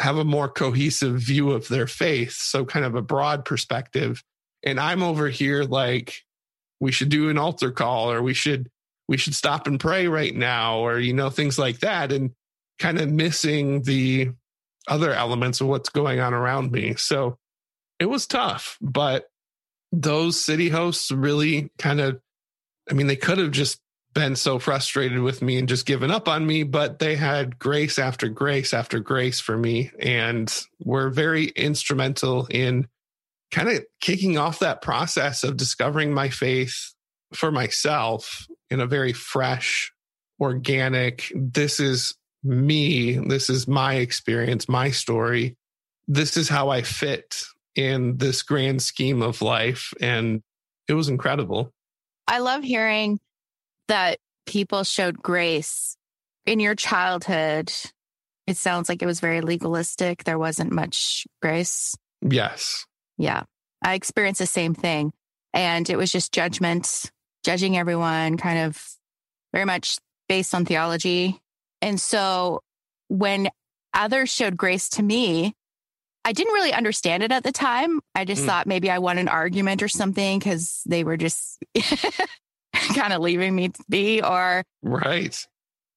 have 0.00 0.16
a 0.16 0.24
more 0.24 0.48
cohesive 0.48 1.20
view 1.20 1.52
of 1.52 1.68
their 1.68 1.86
faith. 1.86 2.32
So, 2.32 2.64
kind 2.64 2.84
of 2.84 2.94
a 2.94 3.02
broad 3.02 3.44
perspective. 3.44 4.22
And 4.62 4.80
I'm 4.80 5.02
over 5.02 5.28
here 5.28 5.62
like, 5.62 6.22
we 6.80 6.90
should 6.90 7.10
do 7.10 7.28
an 7.28 7.38
altar 7.38 7.70
call 7.70 8.10
or 8.10 8.22
we 8.22 8.34
should 8.34 8.68
we 9.08 9.16
should 9.16 9.34
stop 9.34 9.66
and 9.66 9.80
pray 9.80 10.08
right 10.08 10.34
now 10.34 10.78
or 10.78 10.98
you 10.98 11.12
know 11.12 11.30
things 11.30 11.58
like 11.58 11.80
that 11.80 12.12
and 12.12 12.30
kind 12.78 12.98
of 12.98 13.10
missing 13.10 13.82
the 13.82 14.30
other 14.88 15.12
elements 15.12 15.60
of 15.60 15.66
what's 15.66 15.88
going 15.88 16.20
on 16.20 16.34
around 16.34 16.70
me. 16.70 16.94
So 16.96 17.38
it 17.98 18.06
was 18.06 18.26
tough, 18.26 18.76
but 18.80 19.26
those 19.92 20.42
city 20.42 20.68
hosts 20.68 21.10
really 21.10 21.70
kind 21.78 22.00
of, 22.00 22.20
I 22.90 22.94
mean, 22.94 23.06
they 23.06 23.16
could 23.16 23.38
have 23.38 23.52
just 23.52 23.80
been 24.12 24.36
so 24.36 24.58
frustrated 24.58 25.20
with 25.20 25.42
me 25.42 25.58
and 25.58 25.68
just 25.68 25.86
given 25.86 26.10
up 26.10 26.28
on 26.28 26.46
me, 26.46 26.62
but 26.62 26.98
they 26.98 27.16
had 27.16 27.58
grace 27.58 27.98
after 27.98 28.28
grace 28.28 28.72
after 28.72 29.00
grace 29.00 29.40
for 29.40 29.56
me 29.56 29.90
and 29.98 30.52
were 30.84 31.10
very 31.10 31.46
instrumental 31.46 32.46
in 32.50 32.86
kind 33.50 33.68
of 33.68 33.84
kicking 34.00 34.38
off 34.38 34.60
that 34.60 34.82
process 34.82 35.44
of 35.44 35.56
discovering 35.56 36.12
my 36.12 36.28
faith 36.28 36.93
for 37.34 37.50
myself 37.50 38.46
in 38.70 38.80
a 38.80 38.86
very 38.86 39.12
fresh, 39.12 39.92
organic, 40.40 41.32
this 41.34 41.80
is 41.80 42.14
me. 42.42 43.16
This 43.16 43.48
is 43.48 43.66
my 43.66 43.94
experience, 43.94 44.68
my 44.68 44.90
story. 44.90 45.56
This 46.06 46.36
is 46.36 46.48
how 46.48 46.68
I 46.68 46.82
fit 46.82 47.44
in 47.74 48.18
this 48.18 48.42
grand 48.42 48.82
scheme 48.82 49.22
of 49.22 49.42
life. 49.42 49.92
And 50.00 50.42
it 50.86 50.94
was 50.94 51.08
incredible. 51.08 51.72
I 52.26 52.38
love 52.38 52.62
hearing 52.62 53.20
that 53.88 54.18
people 54.46 54.84
showed 54.84 55.22
grace 55.22 55.96
in 56.46 56.60
your 56.60 56.74
childhood. 56.74 57.72
It 58.46 58.56
sounds 58.56 58.88
like 58.88 59.02
it 59.02 59.06
was 59.06 59.20
very 59.20 59.40
legalistic. 59.40 60.24
There 60.24 60.38
wasn't 60.38 60.72
much 60.72 61.26
grace. 61.40 61.94
Yes. 62.20 62.84
Yeah. 63.16 63.44
I 63.82 63.94
experienced 63.94 64.40
the 64.40 64.46
same 64.46 64.74
thing. 64.74 65.12
And 65.52 65.88
it 65.88 65.96
was 65.96 66.10
just 66.10 66.32
judgment, 66.32 67.10
judging 67.44 67.76
everyone, 67.76 68.36
kind 68.36 68.58
of 68.60 68.82
very 69.52 69.64
much 69.64 69.98
based 70.28 70.54
on 70.54 70.64
theology. 70.64 71.38
And 71.80 72.00
so 72.00 72.62
when 73.08 73.48
others 73.92 74.30
showed 74.30 74.56
grace 74.56 74.88
to 74.90 75.02
me, 75.02 75.54
I 76.24 76.32
didn't 76.32 76.54
really 76.54 76.72
understand 76.72 77.22
it 77.22 77.30
at 77.30 77.44
the 77.44 77.52
time. 77.52 78.00
I 78.14 78.24
just 78.24 78.42
mm. 78.42 78.46
thought 78.46 78.66
maybe 78.66 78.90
I 78.90 78.98
won 78.98 79.18
an 79.18 79.28
argument 79.28 79.82
or 79.82 79.88
something 79.88 80.38
because 80.38 80.82
they 80.86 81.04
were 81.04 81.18
just 81.18 81.62
kind 82.74 83.12
of 83.12 83.20
leaving 83.20 83.54
me 83.54 83.70
be 83.88 84.22
or 84.22 84.64
right 84.82 85.46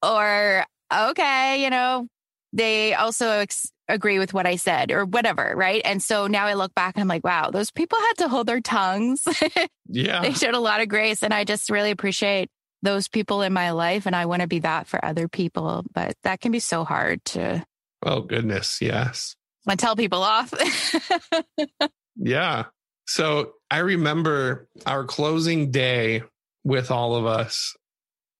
or 0.02 0.64
okay 0.94 1.62
you 1.62 1.70
know 1.70 2.06
they 2.52 2.94
also 2.94 3.28
ex- 3.28 3.70
agree 3.88 4.18
with 4.18 4.34
what 4.34 4.46
i 4.46 4.56
said 4.56 4.90
or 4.90 5.04
whatever 5.04 5.52
right? 5.56 5.82
And 5.84 6.02
so 6.02 6.26
now 6.26 6.46
i 6.46 6.54
look 6.54 6.74
back 6.74 6.94
and 6.96 7.02
i'm 7.02 7.08
like 7.08 7.24
wow 7.24 7.50
those 7.50 7.70
people 7.70 7.98
had 7.98 8.18
to 8.18 8.28
hold 8.28 8.46
their 8.46 8.60
tongues. 8.60 9.26
Yeah. 9.90 10.20
They 10.20 10.34
showed 10.34 10.54
a 10.54 10.60
lot 10.60 10.82
of 10.82 10.88
grace 10.88 11.22
and 11.22 11.32
i 11.32 11.44
just 11.44 11.70
really 11.70 11.90
appreciate 11.90 12.50
those 12.82 13.08
people 13.08 13.40
in 13.40 13.54
my 13.54 13.70
life 13.70 14.04
and 14.04 14.14
i 14.14 14.26
want 14.26 14.42
to 14.42 14.48
be 14.48 14.58
that 14.58 14.86
for 14.86 15.02
other 15.02 15.28
people 15.28 15.84
but 15.94 16.14
that 16.24 16.40
can 16.42 16.52
be 16.52 16.60
so 16.60 16.84
hard 16.84 17.24
to 17.26 17.64
oh 18.04 18.20
goodness 18.20 18.80
yes. 18.82 19.34
I 19.66 19.76
tell 19.76 19.96
people 19.96 20.22
off. 20.22 20.52
Yeah. 22.18 22.66
So 23.06 23.52
i 23.70 23.78
remember 23.78 24.68
our 24.86 25.04
closing 25.04 25.70
day 25.70 26.22
with 26.64 26.90
all 26.90 27.14
of 27.14 27.24
us, 27.24 27.76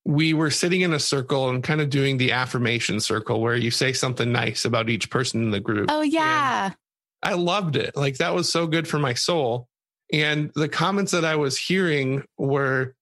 we 0.09 0.33
were 0.33 0.51
sitting 0.51 0.81
in 0.81 0.95
a 0.95 0.99
circle 0.99 1.51
and 1.51 1.63
kind 1.63 1.83
of 1.83 1.91
doing 1.91 2.17
the 2.17 2.33
affirmation 2.33 2.99
circle 2.99 3.43
where 3.43 3.55
you 3.55 3.71
say 3.71 3.93
something 3.93 4.33
nice 4.33 4.65
about 4.65 4.89
each 4.89 5.11
person 5.11 5.43
in 5.43 5.51
the 5.51 5.61
group. 5.61 5.91
Oh, 5.93 6.01
yeah. 6.01 6.65
And 6.65 6.75
I 7.23 7.35
loved 7.35 7.77
it. 7.77 7.95
Like 7.95 8.17
that 8.17 8.35
was 8.35 8.51
so 8.51 8.67
good 8.67 8.89
for 8.89 8.99
my 8.99 9.13
soul. 9.13 9.69
And 10.11 10.51
the 10.55 10.69
comments 10.69 11.13
that 11.13 11.27
I 11.27 11.37
was 11.37 11.59
hearing 11.59 12.25
were, 12.39 12.95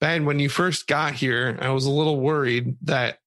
Ben, 0.00 0.26
when 0.26 0.38
you 0.38 0.48
first 0.48 0.86
got 0.86 1.14
here, 1.14 1.58
I 1.60 1.70
was 1.70 1.86
a 1.86 1.90
little 1.90 2.20
worried 2.20 2.76
that 2.82 3.18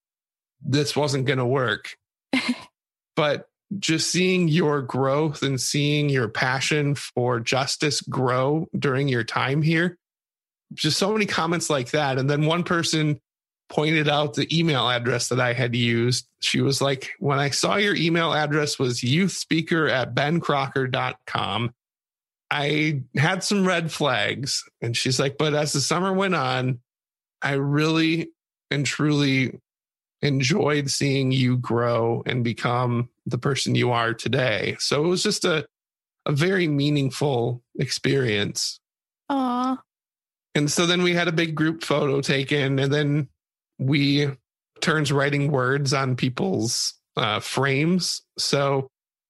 this 0.62 0.96
wasn't 0.96 1.26
going 1.26 1.40
to 1.40 1.46
work. 1.46 1.98
but 3.18 3.50
just 3.78 4.10
seeing 4.10 4.48
your 4.48 4.82
growth 4.82 5.44
and 5.44 5.60
seeing 5.60 6.08
your 6.08 6.30
passion 6.30 6.96
for 6.96 7.42
justice 7.42 8.00
grow 8.00 8.70
during 8.80 9.10
your 9.10 9.26
time 9.26 9.62
here 9.62 9.98
just 10.74 10.98
so 10.98 11.12
many 11.12 11.26
comments 11.26 11.70
like 11.70 11.92
that. 11.92 12.18
And 12.18 12.30
then 12.30 12.46
one 12.46 12.64
person 12.64 13.20
pointed 13.70 14.08
out 14.08 14.34
the 14.34 14.58
email 14.58 14.90
address 14.90 15.30
that 15.30 15.40
I 15.40 15.54
had 15.54 15.76
used. 15.76 16.28
She 16.40 16.62
was 16.62 16.82
like, 16.82 17.12
when 17.20 17.40
I 17.40 17.50
saw 17.50 17.76
your 17.76 17.96
email 17.96 18.34
address 18.34 18.80
was 18.80 19.02
youthspeaker 19.02 19.90
at 19.90 20.16
bencrocker.com, 20.16 21.74
I 22.50 23.02
had 23.16 23.44
some 23.44 23.68
red 23.68 23.92
flags. 23.92 24.64
And 24.82 24.96
she's 24.96 25.20
like, 25.20 25.38
but 25.38 25.54
as 25.54 25.74
the 25.74 25.82
summer 25.82 26.14
went 26.14 26.36
on, 26.36 26.80
I 27.42 27.54
really 27.54 28.30
and 28.72 28.86
truly 28.86 29.60
enjoyed 30.22 30.90
seeing 30.90 31.32
you 31.32 31.58
grow 31.58 32.24
and 32.26 32.44
become 32.44 33.10
the 33.26 33.38
person 33.38 33.76
you 33.76 33.92
are 33.92 34.14
today. 34.14 34.76
So 34.80 35.04
it 35.04 35.08
was 35.08 35.24
just 35.24 35.46
a, 35.46 35.68
a 36.26 36.32
very 36.32 36.68
meaningful 36.68 37.62
experience. 37.78 38.80
Aw. 39.30 39.78
And 40.58 40.72
so 40.72 40.86
then 40.86 41.04
we 41.04 41.14
had 41.14 41.28
a 41.28 41.32
big 41.32 41.56
group 41.56 41.84
photo 41.84 42.20
taken, 42.20 42.80
and 42.80 42.92
then 42.92 43.30
we 43.78 44.30
turns 44.82 45.12
writing 45.12 45.52
words 45.52 45.94
on 45.94 46.16
people's 46.16 46.96
uh, 47.16 47.40
frames. 47.40 48.24
So 48.38 48.90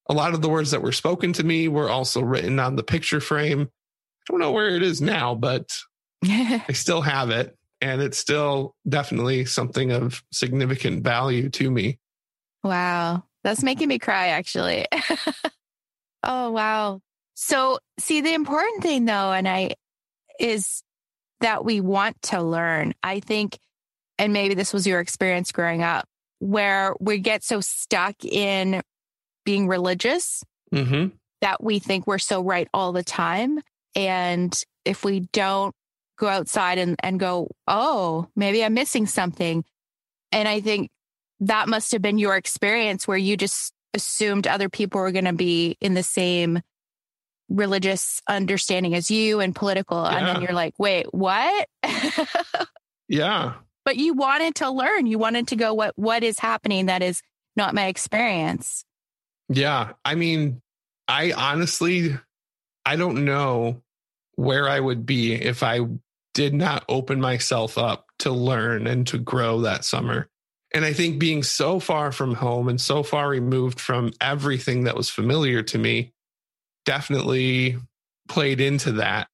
a 0.09 0.13
lot 0.13 0.33
of 0.33 0.41
the 0.41 0.49
words 0.49 0.71
that 0.71 0.81
were 0.81 0.91
spoken 0.91 1.33
to 1.33 1.43
me 1.43 1.67
were 1.67 1.89
also 1.89 2.21
written 2.21 2.59
on 2.59 2.75
the 2.75 2.83
picture 2.83 3.19
frame. 3.19 3.61
I 3.61 4.23
don't 4.29 4.39
know 4.39 4.51
where 4.51 4.69
it 4.69 4.83
is 4.83 5.01
now, 5.01 5.35
but 5.35 5.77
I 6.25 6.71
still 6.73 7.01
have 7.01 7.29
it. 7.29 7.55
And 7.79 8.01
it's 8.01 8.17
still 8.17 8.75
definitely 8.87 9.45
something 9.45 9.91
of 9.91 10.23
significant 10.31 11.03
value 11.03 11.49
to 11.49 11.69
me. 11.69 11.99
Wow. 12.63 13.23
That's 13.43 13.63
making 13.63 13.87
me 13.87 13.99
cry, 13.99 14.29
actually. 14.29 14.87
oh, 16.23 16.51
wow. 16.51 17.01
So, 17.35 17.79
see, 17.99 18.21
the 18.21 18.33
important 18.33 18.81
thing 18.81 19.05
though, 19.05 19.31
and 19.31 19.47
I 19.47 19.75
is 20.39 20.83
that 21.41 21.63
we 21.63 21.81
want 21.81 22.21
to 22.23 22.41
learn. 22.41 22.93
I 23.03 23.19
think, 23.19 23.57
and 24.17 24.33
maybe 24.33 24.53
this 24.53 24.73
was 24.73 24.87
your 24.87 24.99
experience 24.99 25.51
growing 25.51 25.83
up, 25.83 26.07
where 26.39 26.95
we 26.99 27.19
get 27.19 27.43
so 27.43 27.61
stuck 27.61 28.23
in 28.23 28.81
being 29.45 29.67
religious 29.67 30.43
mm-hmm. 30.73 31.15
that 31.41 31.63
we 31.63 31.79
think 31.79 32.05
we're 32.05 32.17
so 32.17 32.41
right 32.41 32.67
all 32.73 32.91
the 32.91 33.03
time. 33.03 33.61
And 33.95 34.59
if 34.85 35.03
we 35.03 35.21
don't 35.21 35.73
go 36.17 36.27
outside 36.27 36.77
and, 36.77 36.95
and 37.01 37.19
go, 37.19 37.49
oh, 37.67 38.27
maybe 38.35 38.63
I'm 38.63 38.73
missing 38.73 39.05
something. 39.05 39.63
And 40.31 40.47
I 40.47 40.59
think 40.61 40.89
that 41.39 41.69
must 41.69 41.91
have 41.91 42.01
been 42.01 42.17
your 42.17 42.35
experience 42.35 43.07
where 43.07 43.17
you 43.17 43.37
just 43.37 43.71
assumed 43.93 44.47
other 44.47 44.69
people 44.69 44.99
were 44.99 45.11
going 45.11 45.25
to 45.25 45.33
be 45.33 45.77
in 45.79 45.93
the 45.93 46.03
same 46.03 46.61
religious 47.49 48.21
understanding 48.27 48.93
as 48.95 49.09
you 49.09 49.39
and 49.39 49.55
political. 49.55 50.03
Yeah. 50.03 50.17
And 50.17 50.27
then 50.27 50.41
you're 50.41 50.53
like, 50.53 50.73
wait, 50.77 51.07
what? 51.13 51.67
yeah. 53.07 53.53
But 53.85 53.97
you 53.97 54.13
wanted 54.13 54.55
to 54.55 54.69
learn. 54.69 55.07
You 55.07 55.17
wanted 55.17 55.47
to 55.49 55.55
go, 55.55 55.73
what 55.73 55.93
what 55.95 56.23
is 56.23 56.39
happening 56.39 56.87
that 56.87 57.01
is 57.01 57.21
not 57.55 57.73
my 57.73 57.87
experience. 57.87 58.83
Yeah. 59.49 59.93
I 60.03 60.15
mean, 60.15 60.61
I 61.07 61.31
honestly 61.31 62.17
I 62.85 62.95
don't 62.95 63.25
know 63.25 63.81
where 64.35 64.69
I 64.69 64.79
would 64.79 65.05
be 65.05 65.33
if 65.33 65.63
I 65.63 65.81
did 66.33 66.53
not 66.53 66.85
open 66.87 67.19
myself 67.19 67.77
up 67.77 68.05
to 68.19 68.31
learn 68.31 68.87
and 68.87 69.07
to 69.07 69.17
grow 69.17 69.61
that 69.61 69.83
summer. 69.83 70.29
And 70.73 70.85
I 70.85 70.93
think 70.93 71.19
being 71.19 71.43
so 71.43 71.79
far 71.79 72.11
from 72.11 72.35
home 72.35 72.67
and 72.67 72.79
so 72.79 73.03
far 73.03 73.29
removed 73.29 73.79
from 73.79 74.11
everything 74.21 74.83
that 74.83 74.95
was 74.95 75.09
familiar 75.09 75.63
to 75.63 75.77
me, 75.77 76.13
definitely 76.87 77.77
played 78.29 78.61
into 78.61 78.93
that. 78.93 79.27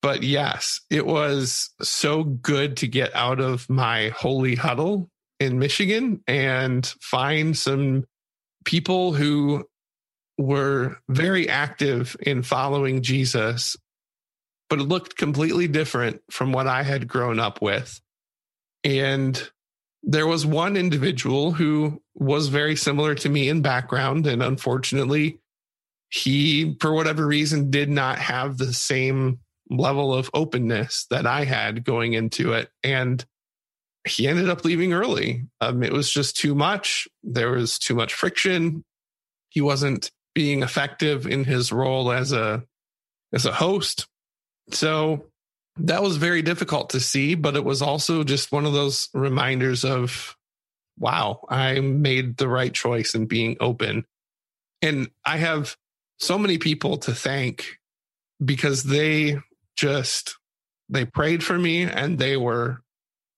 But 0.00 0.22
yes, 0.22 0.80
it 0.88 1.04
was 1.04 1.70
so 1.82 2.24
good 2.24 2.78
to 2.78 2.88
get 2.88 3.14
out 3.14 3.40
of 3.40 3.68
my 3.68 4.08
holy 4.10 4.54
huddle 4.54 5.10
in 5.38 5.58
Michigan 5.58 6.22
and 6.26 6.86
find 7.00 7.56
some 7.58 8.04
people 8.64 9.12
who 9.12 9.66
were 10.38 10.96
very 11.08 11.48
active 11.48 12.16
in 12.20 12.42
following 12.42 13.02
Jesus, 13.02 13.76
but 14.70 14.78
it 14.78 14.84
looked 14.84 15.16
completely 15.16 15.68
different 15.68 16.22
from 16.30 16.52
what 16.52 16.66
I 16.66 16.84
had 16.84 17.08
grown 17.08 17.38
up 17.38 17.60
with. 17.60 18.00
And 18.84 19.50
there 20.04 20.26
was 20.26 20.46
one 20.46 20.76
individual 20.76 21.52
who 21.52 22.00
was 22.14 22.48
very 22.48 22.76
similar 22.76 23.14
to 23.16 23.28
me 23.28 23.48
in 23.48 23.62
background. 23.62 24.26
And 24.26 24.42
unfortunately, 24.42 25.38
he, 26.12 26.76
for 26.78 26.92
whatever 26.92 27.26
reason, 27.26 27.70
did 27.70 27.88
not 27.88 28.18
have 28.18 28.58
the 28.58 28.74
same 28.74 29.38
level 29.70 30.12
of 30.12 30.30
openness 30.34 31.06
that 31.08 31.26
I 31.26 31.44
had 31.44 31.84
going 31.84 32.12
into 32.12 32.52
it. 32.52 32.68
And 32.84 33.24
he 34.06 34.28
ended 34.28 34.50
up 34.50 34.64
leaving 34.64 34.92
early. 34.92 35.46
Um, 35.62 35.82
it 35.82 35.92
was 35.92 36.10
just 36.10 36.36
too 36.36 36.54
much. 36.54 37.08
There 37.22 37.52
was 37.52 37.78
too 37.78 37.94
much 37.94 38.12
friction. 38.12 38.84
He 39.48 39.62
wasn't 39.62 40.10
being 40.34 40.62
effective 40.62 41.26
in 41.26 41.44
his 41.44 41.72
role 41.72 42.12
as 42.12 42.32
a 42.32 42.62
as 43.32 43.46
a 43.46 43.52
host. 43.52 44.06
So 44.70 45.26
that 45.78 46.02
was 46.02 46.18
very 46.18 46.42
difficult 46.42 46.90
to 46.90 47.00
see, 47.00 47.34
but 47.34 47.56
it 47.56 47.64
was 47.64 47.80
also 47.80 48.22
just 48.22 48.52
one 48.52 48.66
of 48.66 48.74
those 48.74 49.08
reminders 49.14 49.84
of 49.84 50.36
wow, 50.98 51.40
I 51.48 51.80
made 51.80 52.36
the 52.36 52.48
right 52.48 52.72
choice 52.72 53.14
in 53.14 53.26
being 53.26 53.56
open. 53.60 54.04
And 54.82 55.08
I 55.24 55.38
have 55.38 55.76
so 56.22 56.38
many 56.38 56.56
people 56.56 56.96
to 56.96 57.12
thank 57.12 57.80
because 58.42 58.84
they 58.84 59.38
just 59.76 60.36
they 60.88 61.04
prayed 61.04 61.42
for 61.42 61.58
me 61.58 61.82
and 61.82 62.18
they 62.18 62.36
were 62.36 62.80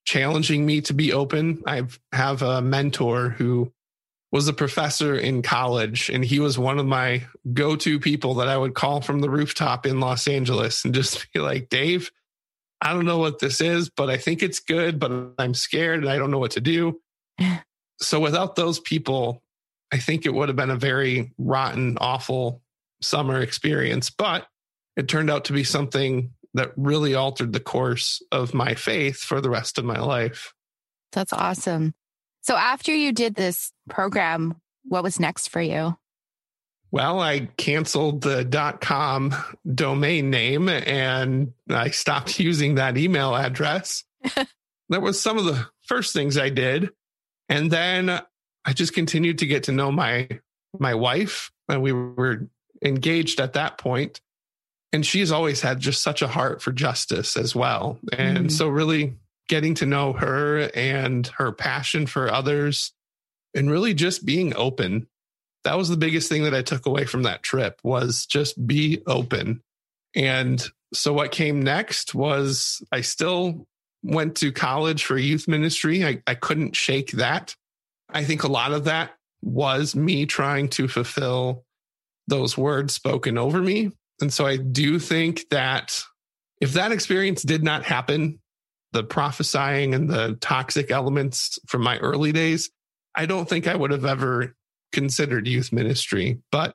challenging 0.05 0.66
me 0.66 0.82
to 0.82 0.93
be 0.93 1.12
open. 1.12 1.62
I 1.66 1.85
have 2.12 2.43
a 2.43 2.61
mentor 2.61 3.30
who 3.30 3.72
was 4.32 4.49
a 4.49 4.53
professor 4.53 5.14
in 5.14 5.41
college 5.41 6.11
and 6.11 6.22
he 6.24 6.41
was 6.41 6.59
one 6.59 6.78
of 6.78 6.85
my 6.85 7.22
go-to 7.55 7.99
people 7.99 8.35
that 8.35 8.49
I 8.49 8.57
would 8.59 8.74
call 8.74 9.01
from 9.01 9.20
the 9.20 9.30
rooftop 9.30 9.87
in 9.87 10.01
Los 10.01 10.28
Angeles 10.28 10.85
and 10.85 10.93
just 10.93 11.32
be 11.32 11.41
like, 11.41 11.70
"Dave, 11.70 12.11
I 12.82 12.93
don't 12.93 13.07
know 13.07 13.18
what 13.18 13.39
this 13.39 13.62
is, 13.62 13.89
but 13.89 14.11
I 14.11 14.18
think 14.18 14.43
it's 14.43 14.61
good, 14.61 14.99
but 14.99 15.32
I'm 15.39 15.55
scared 15.55 16.01
and 16.01 16.11
I 16.11 16.18
don't 16.18 16.30
know 16.30 16.39
what 16.39 16.51
to 16.53 16.61
do." 16.61 17.01
so 17.99 18.20
without 18.20 18.57
those 18.57 18.78
people, 18.78 19.43
I 19.91 19.99
think 19.99 20.26
it 20.26 20.35
would 20.35 20.49
have 20.49 20.57
been 20.57 20.70
a 20.70 20.76
very 20.76 21.32
rotten, 21.39 21.97
awful 21.99 22.61
summer 23.05 23.40
experience, 23.40 24.11
but 24.11 24.46
it 24.96 25.09
turned 25.09 25.30
out 25.30 25.46
to 25.46 25.52
be 25.52 25.64
something 25.64 26.32
that 26.55 26.72
really 26.76 27.14
altered 27.14 27.52
the 27.52 27.61
course 27.61 28.22
of 28.30 28.55
my 28.55 28.74
faith 28.74 29.18
for 29.18 29.40
the 29.40 29.50
rest 29.50 29.78
of 29.78 29.84
my 29.84 29.98
life. 29.98 30.55
That's 31.12 31.32
awesome. 31.32 31.94
So 32.42 32.57
after 32.57 32.94
you 32.94 33.12
did 33.12 33.34
this 33.34 33.72
program, 33.88 34.57
what 34.84 35.02
was 35.02 35.18
next 35.18 35.48
for 35.48 35.61
you? 35.61 35.96
Well, 36.90 37.18
I 37.18 37.48
canceled 37.57 38.20
the 38.20 38.44
dot 38.44 38.80
.com 38.80 39.34
domain 39.74 40.30
name 40.30 40.68
and 40.68 41.52
I 41.68 41.90
stopped 41.90 42.38
using 42.40 42.76
that 42.76 42.96
email 42.96 43.34
address. 43.34 44.05
that 44.88 45.02
was 45.02 45.20
some 45.20 45.38
of 45.38 45.44
the 45.44 45.66
first 45.82 46.12
things 46.12 46.38
I 46.38 46.50
did. 46.50 46.90
And 47.48 47.70
then 47.70 48.20
I 48.64 48.72
just 48.72 48.94
continued 48.94 49.38
to 49.38 49.46
get 49.46 49.64
to 49.64 49.72
know 49.72 49.90
my 49.90 50.28
my 50.78 50.94
wife 50.94 51.50
and 51.68 51.82
we 51.82 51.92
were 51.92 52.48
engaged 52.85 53.41
at 53.41 53.55
that 53.55 53.78
point 53.78 54.20
and 54.93 55.05
she's 55.05 55.32
always 55.32 55.61
had 55.61 55.80
just 55.80 56.03
such 56.03 56.22
a 56.22 56.28
heart 56.28 56.62
for 56.62 56.70
justice 56.70 57.37
as 57.37 57.55
well. 57.55 57.99
And 58.12 58.47
mm. 58.47 58.53
so 58.53 58.68
really 58.68 59.14
getting 59.49 59.74
to 59.74 59.87
know 59.87 60.12
her 60.12 60.70
and 60.74 61.26
her 61.39 61.51
passion 61.51 62.07
for 62.07 62.32
others 62.32 62.93
and 63.55 63.70
really 63.70 63.95
just 63.95 64.24
being 64.24 64.55
open 64.57 65.09
that 65.64 65.78
was 65.78 65.89
the 65.89 65.97
biggest 65.97 66.28
thing 66.28 66.45
that 66.45 66.55
I 66.55 66.62
took 66.62 66.87
away 66.87 67.05
from 67.07 67.22
that 67.22 67.43
trip 67.43 67.80
was 67.82 68.26
just 68.26 68.64
be 68.66 69.03
open. 69.07 69.62
And 70.14 70.64
so 70.93 71.12
what 71.12 71.32
came 71.32 71.62
next 71.62 72.14
was 72.14 72.82
I 72.93 73.01
still 73.01 73.66
went 74.03 74.37
to 74.37 74.53
college 74.53 75.05
for 75.05 75.18
youth 75.18 75.49
ministry. 75.49 76.05
I, 76.05 76.22
I 76.26 76.35
couldn't 76.35 76.76
shake 76.76 77.12
that. 77.12 77.57
I 78.11 78.24
think 78.24 78.45
a 78.45 78.49
lot 78.49 78.72
of 78.72 78.85
that 78.85 79.12
was 79.43 79.97
me 79.97 80.26
trying 80.26 80.68
to 80.68 80.87
fulfill 80.87 81.64
those 82.27 82.57
words 82.57 82.95
spoken 82.95 83.39
over 83.39 83.61
me. 83.61 83.91
And 84.20 84.33
so 84.33 84.47
I 84.47 84.57
do 84.57 84.99
think 84.99 85.45
that 85.51 86.03
if 86.61 86.72
that 86.75 86.93
experience 86.93 87.43
did 87.43 87.62
not 87.62 87.85
happen, 87.85 88.41
the 88.93 89.05
prophesying 89.05 89.93
and 89.95 90.09
the 90.09 90.39
toxic 90.41 90.91
elements 90.91 91.59
from 91.66 91.83
my 91.83 91.99
early 91.99 92.33
days, 92.33 92.70
I 93.14 93.27
don't 93.27 93.49
think 93.49 93.66
I 93.66 93.75
would 93.75 93.91
have 93.91 94.05
ever 94.05 94.55
considered 94.93 95.47
youth 95.49 95.72
ministry. 95.72 96.39
But 96.53 96.75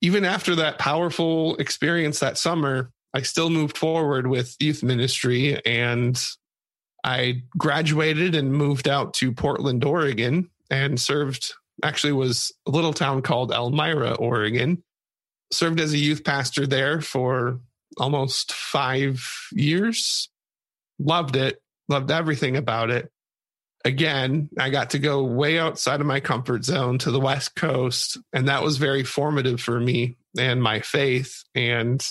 even 0.00 0.24
after 0.24 0.54
that 0.56 0.78
powerful 0.78 1.56
experience 1.56 2.18
that 2.20 2.38
summer, 2.38 2.90
I 3.12 3.22
still 3.22 3.50
moved 3.50 3.78
forward 3.78 4.26
with 4.26 4.56
youth 4.58 4.82
ministry 4.82 5.64
and 5.64 6.20
I 7.04 7.42
graduated 7.56 8.34
and 8.34 8.52
moved 8.52 8.88
out 8.88 9.14
to 9.14 9.32
Portland, 9.32 9.84
Oregon 9.84 10.50
and 10.70 10.98
served 10.98 11.52
actually 11.84 12.14
was 12.14 12.52
a 12.66 12.70
little 12.70 12.92
town 12.92 13.22
called 13.22 13.52
Elmira, 13.52 14.14
Oregon. 14.14 14.82
Served 15.52 15.78
as 15.78 15.92
a 15.92 15.98
youth 15.98 16.24
pastor 16.24 16.66
there 16.66 17.00
for 17.00 17.60
almost 17.98 18.52
5 18.52 19.22
years. 19.52 20.28
Loved 20.98 21.36
it, 21.36 21.60
loved 21.88 22.10
everything 22.10 22.56
about 22.56 22.90
it 22.90 23.10
again, 23.84 24.48
I 24.58 24.70
got 24.70 24.90
to 24.90 24.98
go 24.98 25.22
way 25.22 25.58
outside 25.58 26.00
of 26.00 26.06
my 26.06 26.20
comfort 26.20 26.64
zone 26.64 26.98
to 26.98 27.10
the 27.10 27.20
West 27.20 27.54
Coast. 27.54 28.18
And 28.32 28.48
that 28.48 28.62
was 28.62 28.78
very 28.78 29.04
formative 29.04 29.60
for 29.60 29.78
me 29.78 30.16
and 30.38 30.62
my 30.62 30.80
faith. 30.80 31.44
And 31.54 32.04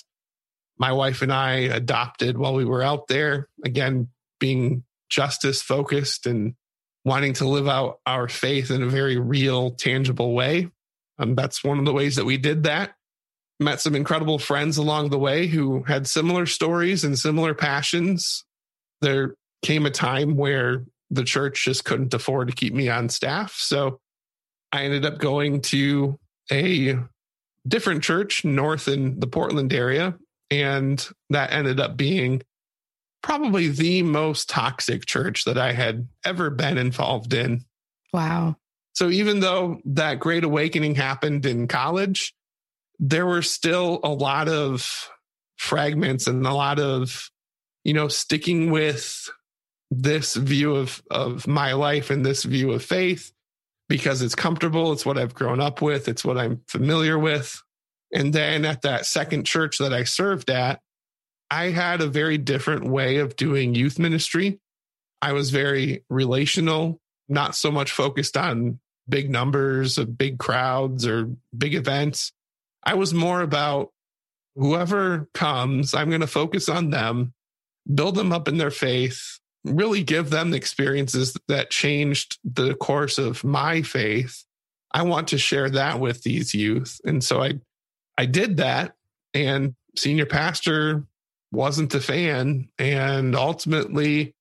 my 0.77 0.91
wife 0.91 1.21
and 1.21 1.33
I 1.33 1.55
adopted 1.55 2.37
while 2.37 2.53
we 2.53 2.65
were 2.65 2.83
out 2.83 3.07
there, 3.07 3.49
again, 3.65 4.09
being 4.39 4.83
justice 5.09 5.61
focused 5.61 6.25
and 6.25 6.55
wanting 7.05 7.33
to 7.33 7.47
live 7.47 7.67
out 7.67 7.99
our 8.05 8.27
faith 8.27 8.71
in 8.71 8.81
a 8.81 8.87
very 8.87 9.17
real, 9.17 9.71
tangible 9.71 10.33
way. 10.33 10.69
Um, 11.19 11.35
that's 11.35 11.63
one 11.63 11.79
of 11.79 11.85
the 11.85 11.93
ways 11.93 12.15
that 12.15 12.25
we 12.25 12.37
did 12.37 12.63
that. 12.63 12.93
Met 13.59 13.81
some 13.81 13.95
incredible 13.95 14.39
friends 14.39 14.77
along 14.77 15.09
the 15.09 15.19
way 15.19 15.47
who 15.47 15.83
had 15.83 16.07
similar 16.07 16.45
stories 16.45 17.03
and 17.03 17.17
similar 17.17 17.53
passions. 17.53 18.45
There 19.01 19.35
came 19.61 19.85
a 19.85 19.91
time 19.91 20.35
where 20.35 20.85
the 21.11 21.23
church 21.23 21.65
just 21.65 21.85
couldn't 21.85 22.13
afford 22.13 22.47
to 22.47 22.55
keep 22.55 22.73
me 22.73 22.89
on 22.89 23.09
staff. 23.09 23.53
So 23.53 23.99
I 24.71 24.83
ended 24.83 25.05
up 25.05 25.19
going 25.19 25.61
to 25.61 26.19
a 26.51 26.97
different 27.67 28.03
church 28.03 28.43
north 28.43 28.87
in 28.87 29.19
the 29.19 29.27
Portland 29.27 29.71
area. 29.71 30.15
And 30.49 31.07
that 31.29 31.51
ended 31.51 31.79
up 31.79 31.95
being 31.95 32.41
probably 33.23 33.69
the 33.69 34.03
most 34.03 34.49
toxic 34.49 35.05
church 35.05 35.45
that 35.45 35.57
I 35.57 35.71
had 35.71 36.07
ever 36.25 36.49
been 36.49 36.77
involved 36.77 37.33
in. 37.33 37.63
Wow. 38.11 38.57
So 38.93 39.09
even 39.09 39.39
though 39.39 39.79
that 39.85 40.19
great 40.19 40.43
awakening 40.43 40.95
happened 40.95 41.45
in 41.47 41.67
college, 41.67 42.35
there 42.99 43.25
were 43.25 43.41
still 43.41 43.99
a 44.03 44.09
lot 44.09 44.47
of 44.47 45.09
fragments 45.57 46.27
and 46.27 46.45
a 46.45 46.53
lot 46.53 46.79
of, 46.79 47.31
you 47.83 47.93
know, 47.93 48.07
sticking 48.07 48.69
with 48.69 49.29
this 50.01 50.35
view 50.35 50.75
of 50.75 51.01
of 51.11 51.47
my 51.47 51.73
life 51.73 52.09
and 52.09 52.25
this 52.25 52.43
view 52.43 52.71
of 52.71 52.83
faith 52.83 53.31
because 53.89 54.21
it's 54.21 54.33
comfortable 54.33 54.91
it's 54.91 55.05
what 55.05 55.17
i've 55.17 55.35
grown 55.35 55.59
up 55.59 55.81
with 55.81 56.07
it's 56.07 56.25
what 56.25 56.37
i'm 56.37 56.61
familiar 56.67 57.19
with 57.19 57.61
and 58.11 58.33
then 58.33 58.65
at 58.65 58.81
that 58.81 59.05
second 59.05 59.45
church 59.45 59.77
that 59.77 59.93
i 59.93 60.03
served 60.03 60.49
at 60.49 60.79
i 61.49 61.69
had 61.69 62.01
a 62.01 62.07
very 62.07 62.37
different 62.37 62.85
way 62.85 63.17
of 63.17 63.35
doing 63.35 63.75
youth 63.75 63.99
ministry 63.99 64.59
i 65.21 65.33
was 65.33 65.49
very 65.49 66.03
relational 66.09 66.99
not 67.29 67.55
so 67.55 67.71
much 67.71 67.91
focused 67.91 68.37
on 68.37 68.79
big 69.07 69.29
numbers 69.29 69.97
of 69.97 70.17
big 70.17 70.37
crowds 70.39 71.05
or 71.05 71.29
big 71.57 71.75
events 71.75 72.31
i 72.83 72.93
was 72.93 73.13
more 73.13 73.41
about 73.41 73.91
whoever 74.55 75.27
comes 75.33 75.93
i'm 75.93 76.09
going 76.09 76.21
to 76.21 76.27
focus 76.27 76.69
on 76.69 76.89
them 76.89 77.33
build 77.93 78.15
them 78.15 78.31
up 78.31 78.47
in 78.47 78.57
their 78.57 78.71
faith 78.71 79.39
really 79.63 80.03
give 80.03 80.29
them 80.29 80.51
the 80.51 80.57
experiences 80.57 81.37
that 81.47 81.69
changed 81.69 82.37
the 82.43 82.75
course 82.75 83.17
of 83.17 83.43
my 83.43 83.81
faith. 83.81 84.43
I 84.91 85.03
want 85.03 85.29
to 85.29 85.37
share 85.37 85.69
that 85.71 85.99
with 85.99 86.23
these 86.23 86.53
youth. 86.53 86.99
And 87.05 87.23
so 87.23 87.41
I 87.41 87.59
I 88.17 88.25
did 88.25 88.57
that 88.57 88.93
and 89.33 89.75
senior 89.95 90.25
pastor 90.25 91.03
wasn't 91.53 91.93
a 91.93 92.01
fan. 92.01 92.69
And 92.77 93.35
ultimately 93.35 94.33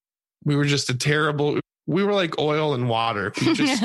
we 0.45 0.57
were 0.57 0.65
just 0.65 0.91
a 0.91 0.97
terrible 0.97 1.61
we 1.87 2.05
were 2.05 2.15
like 2.15 2.39
oil 2.39 2.75
and 2.75 2.89
water. 2.89 3.33
We 3.41 3.55
just 3.55 3.85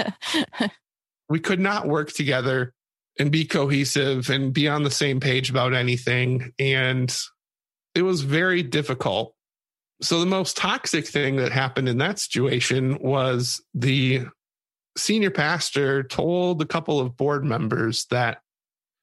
we 1.29 1.39
could 1.39 1.59
not 1.59 1.87
work 1.87 2.11
together 2.11 2.73
and 3.19 3.31
be 3.31 3.45
cohesive 3.45 4.29
and 4.29 4.53
be 4.53 4.67
on 4.67 4.83
the 4.83 4.91
same 4.91 5.19
page 5.19 5.49
about 5.49 5.73
anything. 5.73 6.53
And 6.59 7.15
it 7.95 8.03
was 8.03 8.21
very 8.21 8.63
difficult. 8.63 9.33
So 10.01 10.19
the 10.19 10.27
most 10.27 10.55
toxic 10.55 11.07
thing 11.07 11.37
that 11.37 11.51
happened 11.51 11.89
in 11.89 11.97
that 11.97 12.19
situation 12.19 12.99
was 12.99 13.63
the 13.73 14.27
senior 14.95 15.31
pastor 15.31 16.03
told 16.03 16.61
a 16.61 16.65
couple 16.65 16.99
of 16.99 17.17
board 17.17 17.43
members 17.43 18.05
that, 18.11 18.41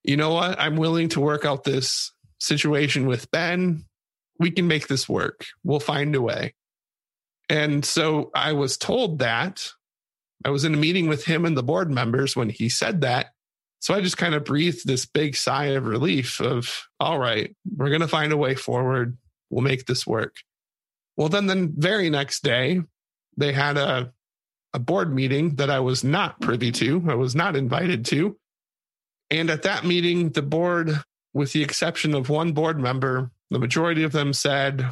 you 0.04 0.16
know 0.16 0.32
what, 0.32 0.60
I'm 0.60 0.76
willing 0.76 1.08
to 1.10 1.20
work 1.20 1.44
out 1.44 1.64
this 1.64 2.12
situation 2.38 3.06
with 3.06 3.30
Ben. 3.32 3.84
We 4.39 4.51
can 4.51 4.66
make 4.66 4.89
this 4.89 5.09
work. 5.09 5.47
We'll 5.62 5.80
find 5.80 6.14
a 6.14 6.20
way. 6.22 6.55
And 7.49 7.85
so 7.85 8.30
I 8.35 8.53
was 8.53 8.76
told 8.76 9.18
that. 9.20 9.70
I 10.45 10.51
was 10.51 10.64
in 10.64 10.74
a 10.74 10.78
meeting 10.78 11.09
with 11.09 11.24
him 11.24 11.45
and 11.45 11.57
the 11.57 11.62
board 11.62 11.91
members 11.91 12.37
when 12.37 12.51
he 12.51 12.68
said 12.68 13.01
that. 13.03 13.28
So 13.80 13.95
I 13.95 14.01
just 14.01 14.16
kind 14.16 14.35
of 14.35 14.45
breathed 14.45 14.87
this 14.87 15.05
big 15.05 15.37
sigh 15.37 15.66
of 15.66 15.87
relief 15.87 16.41
of, 16.41 16.89
all 16.99 17.18
right, 17.18 17.55
we're 17.76 17.91
going 17.91 18.01
to 18.01 18.09
find 18.09 18.32
a 18.32 18.37
way 18.37 18.55
forward. 18.55 19.18
We'll 19.51 19.62
make 19.62 19.87
this 19.87 20.07
work. 20.07 20.37
Well, 21.16 21.28
then 21.28 21.47
the 21.47 21.70
very 21.76 22.11
next 22.11 22.43
day, 22.43 22.80
they 23.37 23.53
had 23.53 23.76
a, 23.76 24.12
a 24.72 24.78
board 24.78 25.14
meeting 25.14 25.57
that 25.57 25.70
I 25.70 25.80
was 25.80 26.03
not 26.03 26.41
privy 26.41 26.72
to, 26.72 27.05
I 27.09 27.14
was 27.14 27.35
not 27.35 27.57
invited 27.57 28.05
to. 28.07 28.39
And 29.30 29.51
at 29.51 29.62
that 29.62 29.85
meeting, 29.85 30.30
the 30.30 30.43
board, 30.43 31.03
with 31.32 31.53
the 31.53 31.62
exception 31.62 32.14
of 32.14 32.28
one 32.28 32.53
board 32.53 32.80
member, 32.80 33.30
the 33.55 33.59
majority 33.59 34.02
of 34.05 34.12
them 34.12 34.32
said, 34.32 34.86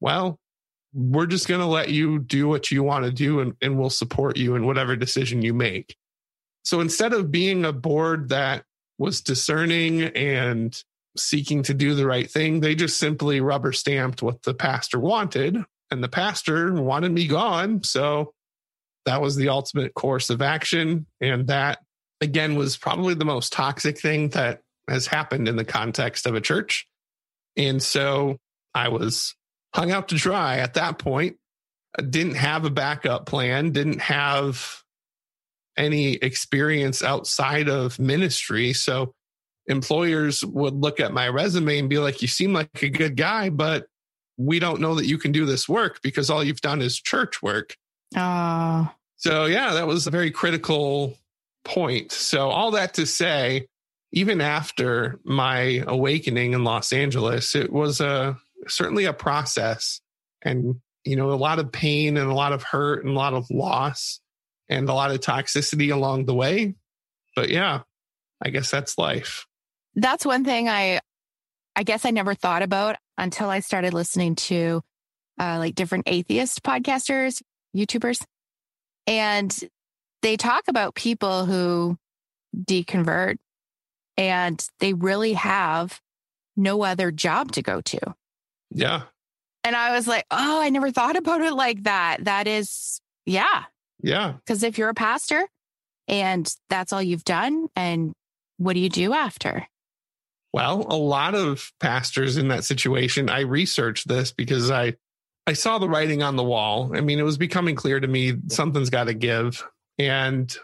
Well, 0.00 0.38
we're 0.92 1.26
just 1.26 1.48
going 1.48 1.60
to 1.60 1.66
let 1.66 1.90
you 1.90 2.18
do 2.18 2.48
what 2.48 2.70
you 2.70 2.82
want 2.82 3.04
to 3.04 3.12
do 3.12 3.40
and, 3.40 3.54
and 3.62 3.78
we'll 3.78 3.90
support 3.90 4.36
you 4.36 4.56
in 4.56 4.66
whatever 4.66 4.96
decision 4.96 5.42
you 5.42 5.54
make. 5.54 5.96
So 6.64 6.80
instead 6.80 7.12
of 7.12 7.30
being 7.30 7.64
a 7.64 7.72
board 7.72 8.30
that 8.30 8.64
was 8.98 9.20
discerning 9.20 10.02
and 10.02 10.76
seeking 11.16 11.62
to 11.64 11.74
do 11.74 11.94
the 11.94 12.06
right 12.06 12.30
thing. 12.30 12.60
They 12.60 12.74
just 12.74 12.98
simply 12.98 13.40
rubber 13.40 13.72
stamped 13.72 14.22
what 14.22 14.42
the 14.42 14.54
pastor 14.54 14.98
wanted, 14.98 15.58
and 15.90 16.02
the 16.02 16.08
pastor 16.08 16.72
wanted 16.74 17.12
me 17.12 17.26
gone. 17.26 17.82
So 17.82 18.32
that 19.06 19.20
was 19.20 19.36
the 19.36 19.48
ultimate 19.48 19.94
course 19.94 20.30
of 20.30 20.42
action. 20.42 21.06
And 21.20 21.48
that, 21.48 21.80
again, 22.20 22.56
was 22.56 22.76
probably 22.76 23.14
the 23.14 23.24
most 23.24 23.52
toxic 23.52 23.98
thing 23.98 24.28
that 24.30 24.60
has 24.88 25.06
happened 25.06 25.48
in 25.48 25.56
the 25.56 25.64
context 25.64 26.26
of 26.26 26.34
a 26.34 26.40
church. 26.40 26.86
And 27.60 27.82
so 27.82 28.38
I 28.74 28.88
was 28.88 29.34
hung 29.74 29.90
out 29.90 30.08
to 30.08 30.14
dry 30.14 30.58
at 30.58 30.74
that 30.74 30.98
point. 30.98 31.36
I 31.98 32.02
didn't 32.02 32.36
have 32.36 32.64
a 32.64 32.70
backup 32.70 33.26
plan, 33.26 33.72
didn't 33.72 34.00
have 34.00 34.82
any 35.76 36.14
experience 36.14 37.02
outside 37.02 37.68
of 37.68 37.98
ministry. 37.98 38.72
So 38.72 39.12
employers 39.66 40.42
would 40.44 40.74
look 40.74 41.00
at 41.00 41.12
my 41.12 41.28
resume 41.28 41.78
and 41.78 41.90
be 41.90 41.98
like, 41.98 42.22
you 42.22 42.28
seem 42.28 42.54
like 42.54 42.82
a 42.82 42.88
good 42.88 43.16
guy, 43.16 43.50
but 43.50 43.86
we 44.38 44.58
don't 44.58 44.80
know 44.80 44.94
that 44.94 45.06
you 45.06 45.18
can 45.18 45.32
do 45.32 45.44
this 45.44 45.68
work 45.68 46.00
because 46.02 46.30
all 46.30 46.42
you've 46.42 46.62
done 46.62 46.80
is 46.80 46.98
church 46.98 47.42
work. 47.42 47.76
Oh. 48.16 48.90
So, 49.16 49.44
yeah, 49.44 49.74
that 49.74 49.86
was 49.86 50.06
a 50.06 50.10
very 50.10 50.30
critical 50.30 51.18
point. 51.64 52.10
So, 52.10 52.48
all 52.48 52.70
that 52.70 52.94
to 52.94 53.06
say, 53.06 53.66
even 54.12 54.40
after 54.40 55.20
my 55.24 55.82
awakening 55.86 56.52
in 56.52 56.64
Los 56.64 56.92
Angeles, 56.92 57.54
it 57.54 57.72
was 57.72 58.00
a 58.00 58.36
certainly 58.66 59.04
a 59.04 59.12
process 59.12 60.00
and 60.42 60.80
you 61.04 61.16
know 61.16 61.32
a 61.32 61.34
lot 61.34 61.58
of 61.58 61.72
pain 61.72 62.16
and 62.16 62.30
a 62.30 62.34
lot 62.34 62.52
of 62.52 62.62
hurt 62.62 63.04
and 63.04 63.14
a 63.14 63.18
lot 63.18 63.34
of 63.34 63.50
loss 63.50 64.20
and 64.68 64.88
a 64.88 64.94
lot 64.94 65.10
of 65.10 65.20
toxicity 65.20 65.92
along 65.92 66.26
the 66.26 66.34
way. 66.34 66.74
But 67.36 67.50
yeah, 67.50 67.82
I 68.42 68.50
guess 68.50 68.70
that's 68.70 68.98
life. 68.98 69.46
That's 69.94 70.26
one 70.26 70.44
thing 70.44 70.68
I 70.68 71.00
I 71.76 71.82
guess 71.82 72.04
I 72.04 72.10
never 72.10 72.34
thought 72.34 72.62
about 72.62 72.96
until 73.16 73.48
I 73.48 73.60
started 73.60 73.94
listening 73.94 74.34
to 74.34 74.82
uh, 75.38 75.58
like 75.58 75.74
different 75.74 76.04
atheist 76.06 76.62
podcasters, 76.62 77.42
YouTubers. 77.76 78.22
And 79.06 79.56
they 80.22 80.36
talk 80.36 80.64
about 80.68 80.94
people 80.94 81.46
who 81.46 81.96
deconvert 82.56 83.36
and 84.20 84.68
they 84.80 84.92
really 84.92 85.32
have 85.32 85.98
no 86.54 86.82
other 86.84 87.10
job 87.10 87.52
to 87.52 87.62
go 87.62 87.80
to. 87.80 87.98
Yeah. 88.70 89.04
And 89.64 89.74
I 89.74 89.96
was 89.96 90.06
like, 90.06 90.26
oh, 90.30 90.60
I 90.60 90.68
never 90.68 90.90
thought 90.90 91.16
about 91.16 91.40
it 91.40 91.54
like 91.54 91.84
that. 91.84 92.24
That 92.24 92.46
is, 92.46 93.00
yeah. 93.24 93.64
Yeah. 94.02 94.34
Because 94.34 94.62
if 94.62 94.76
you're 94.76 94.90
a 94.90 94.94
pastor 94.94 95.48
and 96.06 96.54
that's 96.68 96.92
all 96.92 97.02
you've 97.02 97.24
done, 97.24 97.68
and 97.74 98.12
what 98.58 98.74
do 98.74 98.80
you 98.80 98.90
do 98.90 99.14
after? 99.14 99.66
Well, 100.52 100.86
a 100.90 100.96
lot 100.96 101.34
of 101.34 101.72
pastors 101.80 102.36
in 102.36 102.48
that 102.48 102.64
situation, 102.64 103.30
I 103.30 103.40
researched 103.40 104.06
this 104.06 104.32
because 104.32 104.70
I 104.70 104.96
I 105.46 105.54
saw 105.54 105.78
the 105.78 105.88
writing 105.88 106.22
on 106.22 106.36
the 106.36 106.44
wall. 106.44 106.94
I 106.94 107.00
mean, 107.00 107.18
it 107.18 107.24
was 107.24 107.38
becoming 107.38 107.74
clear 107.74 107.98
to 107.98 108.06
me 108.06 108.34
something's 108.48 108.90
got 108.90 109.04
to 109.04 109.14
give. 109.14 109.66
And 109.98 110.54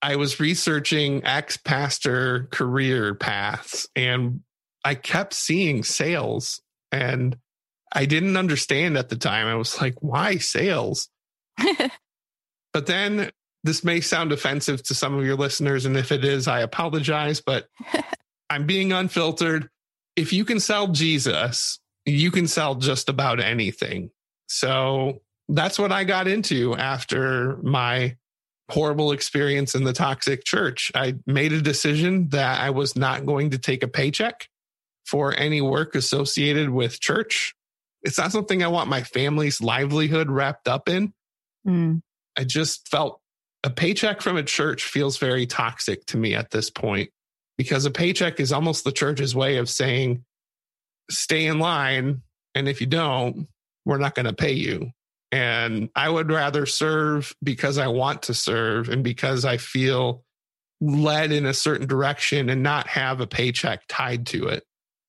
I 0.00 0.16
was 0.16 0.40
researching 0.40 1.24
ex 1.24 1.56
pastor 1.56 2.48
career 2.50 3.14
paths 3.14 3.88
and 3.96 4.40
I 4.84 4.94
kept 4.94 5.34
seeing 5.34 5.82
sales 5.82 6.60
and 6.92 7.36
I 7.92 8.06
didn't 8.06 8.36
understand 8.36 8.96
at 8.96 9.08
the 9.08 9.16
time. 9.16 9.46
I 9.46 9.54
was 9.54 9.80
like, 9.80 9.94
why 10.00 10.36
sales? 10.36 11.08
but 12.72 12.86
then 12.86 13.30
this 13.64 13.82
may 13.82 14.00
sound 14.00 14.32
offensive 14.32 14.82
to 14.84 14.94
some 14.94 15.18
of 15.18 15.24
your 15.24 15.36
listeners. 15.36 15.84
And 15.84 15.96
if 15.96 16.12
it 16.12 16.24
is, 16.24 16.46
I 16.46 16.60
apologize, 16.60 17.40
but 17.40 17.66
I'm 18.50 18.66
being 18.66 18.92
unfiltered. 18.92 19.68
If 20.16 20.32
you 20.32 20.44
can 20.44 20.60
sell 20.60 20.88
Jesus, 20.88 21.80
you 22.06 22.30
can 22.30 22.46
sell 22.46 22.76
just 22.76 23.08
about 23.08 23.40
anything. 23.40 24.10
So 24.48 25.20
that's 25.48 25.78
what 25.78 25.92
I 25.92 26.04
got 26.04 26.28
into 26.28 26.76
after 26.76 27.58
my 27.62 28.16
horrible 28.70 29.12
experience 29.12 29.74
in 29.74 29.84
the 29.84 29.92
toxic 29.92 30.44
church. 30.44 30.92
I 30.94 31.14
made 31.26 31.52
a 31.52 31.62
decision 31.62 32.28
that 32.30 32.60
I 32.60 32.70
was 32.70 32.96
not 32.96 33.24
going 33.24 33.50
to 33.50 33.58
take 33.58 33.82
a 33.82 33.88
paycheck 33.88 34.48
for 35.06 35.34
any 35.34 35.60
work 35.60 35.94
associated 35.94 36.70
with 36.70 37.00
church. 37.00 37.54
It's 38.02 38.18
not 38.18 38.32
something 38.32 38.62
I 38.62 38.68
want 38.68 38.90
my 38.90 39.02
family's 39.02 39.60
livelihood 39.60 40.30
wrapped 40.30 40.68
up 40.68 40.88
in. 40.88 41.12
Mm. 41.66 42.02
I 42.36 42.44
just 42.44 42.88
felt 42.88 43.20
a 43.64 43.70
paycheck 43.70 44.20
from 44.20 44.36
a 44.36 44.42
church 44.42 44.84
feels 44.84 45.16
very 45.16 45.46
toxic 45.46 46.04
to 46.06 46.16
me 46.16 46.34
at 46.34 46.50
this 46.50 46.70
point 46.70 47.10
because 47.56 47.86
a 47.86 47.90
paycheck 47.90 48.38
is 48.38 48.52
almost 48.52 48.84
the 48.84 48.92
church's 48.92 49.34
way 49.34 49.56
of 49.56 49.68
saying, 49.68 50.24
stay 51.10 51.46
in 51.46 51.58
line. 51.58 52.22
And 52.54 52.68
if 52.68 52.80
you 52.80 52.86
don't, 52.86 53.48
we're 53.84 53.98
not 53.98 54.14
going 54.14 54.26
to 54.26 54.32
pay 54.32 54.52
you. 54.52 54.92
And 55.30 55.90
I 55.94 56.08
would 56.08 56.30
rather 56.30 56.64
serve 56.64 57.34
because 57.42 57.76
I 57.78 57.88
want 57.88 58.22
to 58.24 58.34
serve 58.34 58.88
and 58.88 59.04
because 59.04 59.44
I 59.44 59.58
feel 59.58 60.24
led 60.80 61.32
in 61.32 61.44
a 61.44 61.54
certain 61.54 61.86
direction 61.86 62.48
and 62.48 62.62
not 62.62 62.86
have 62.86 63.20
a 63.20 63.26
paycheck 63.26 63.82
tied 63.88 64.26
to 64.28 64.48
it. 64.48 64.64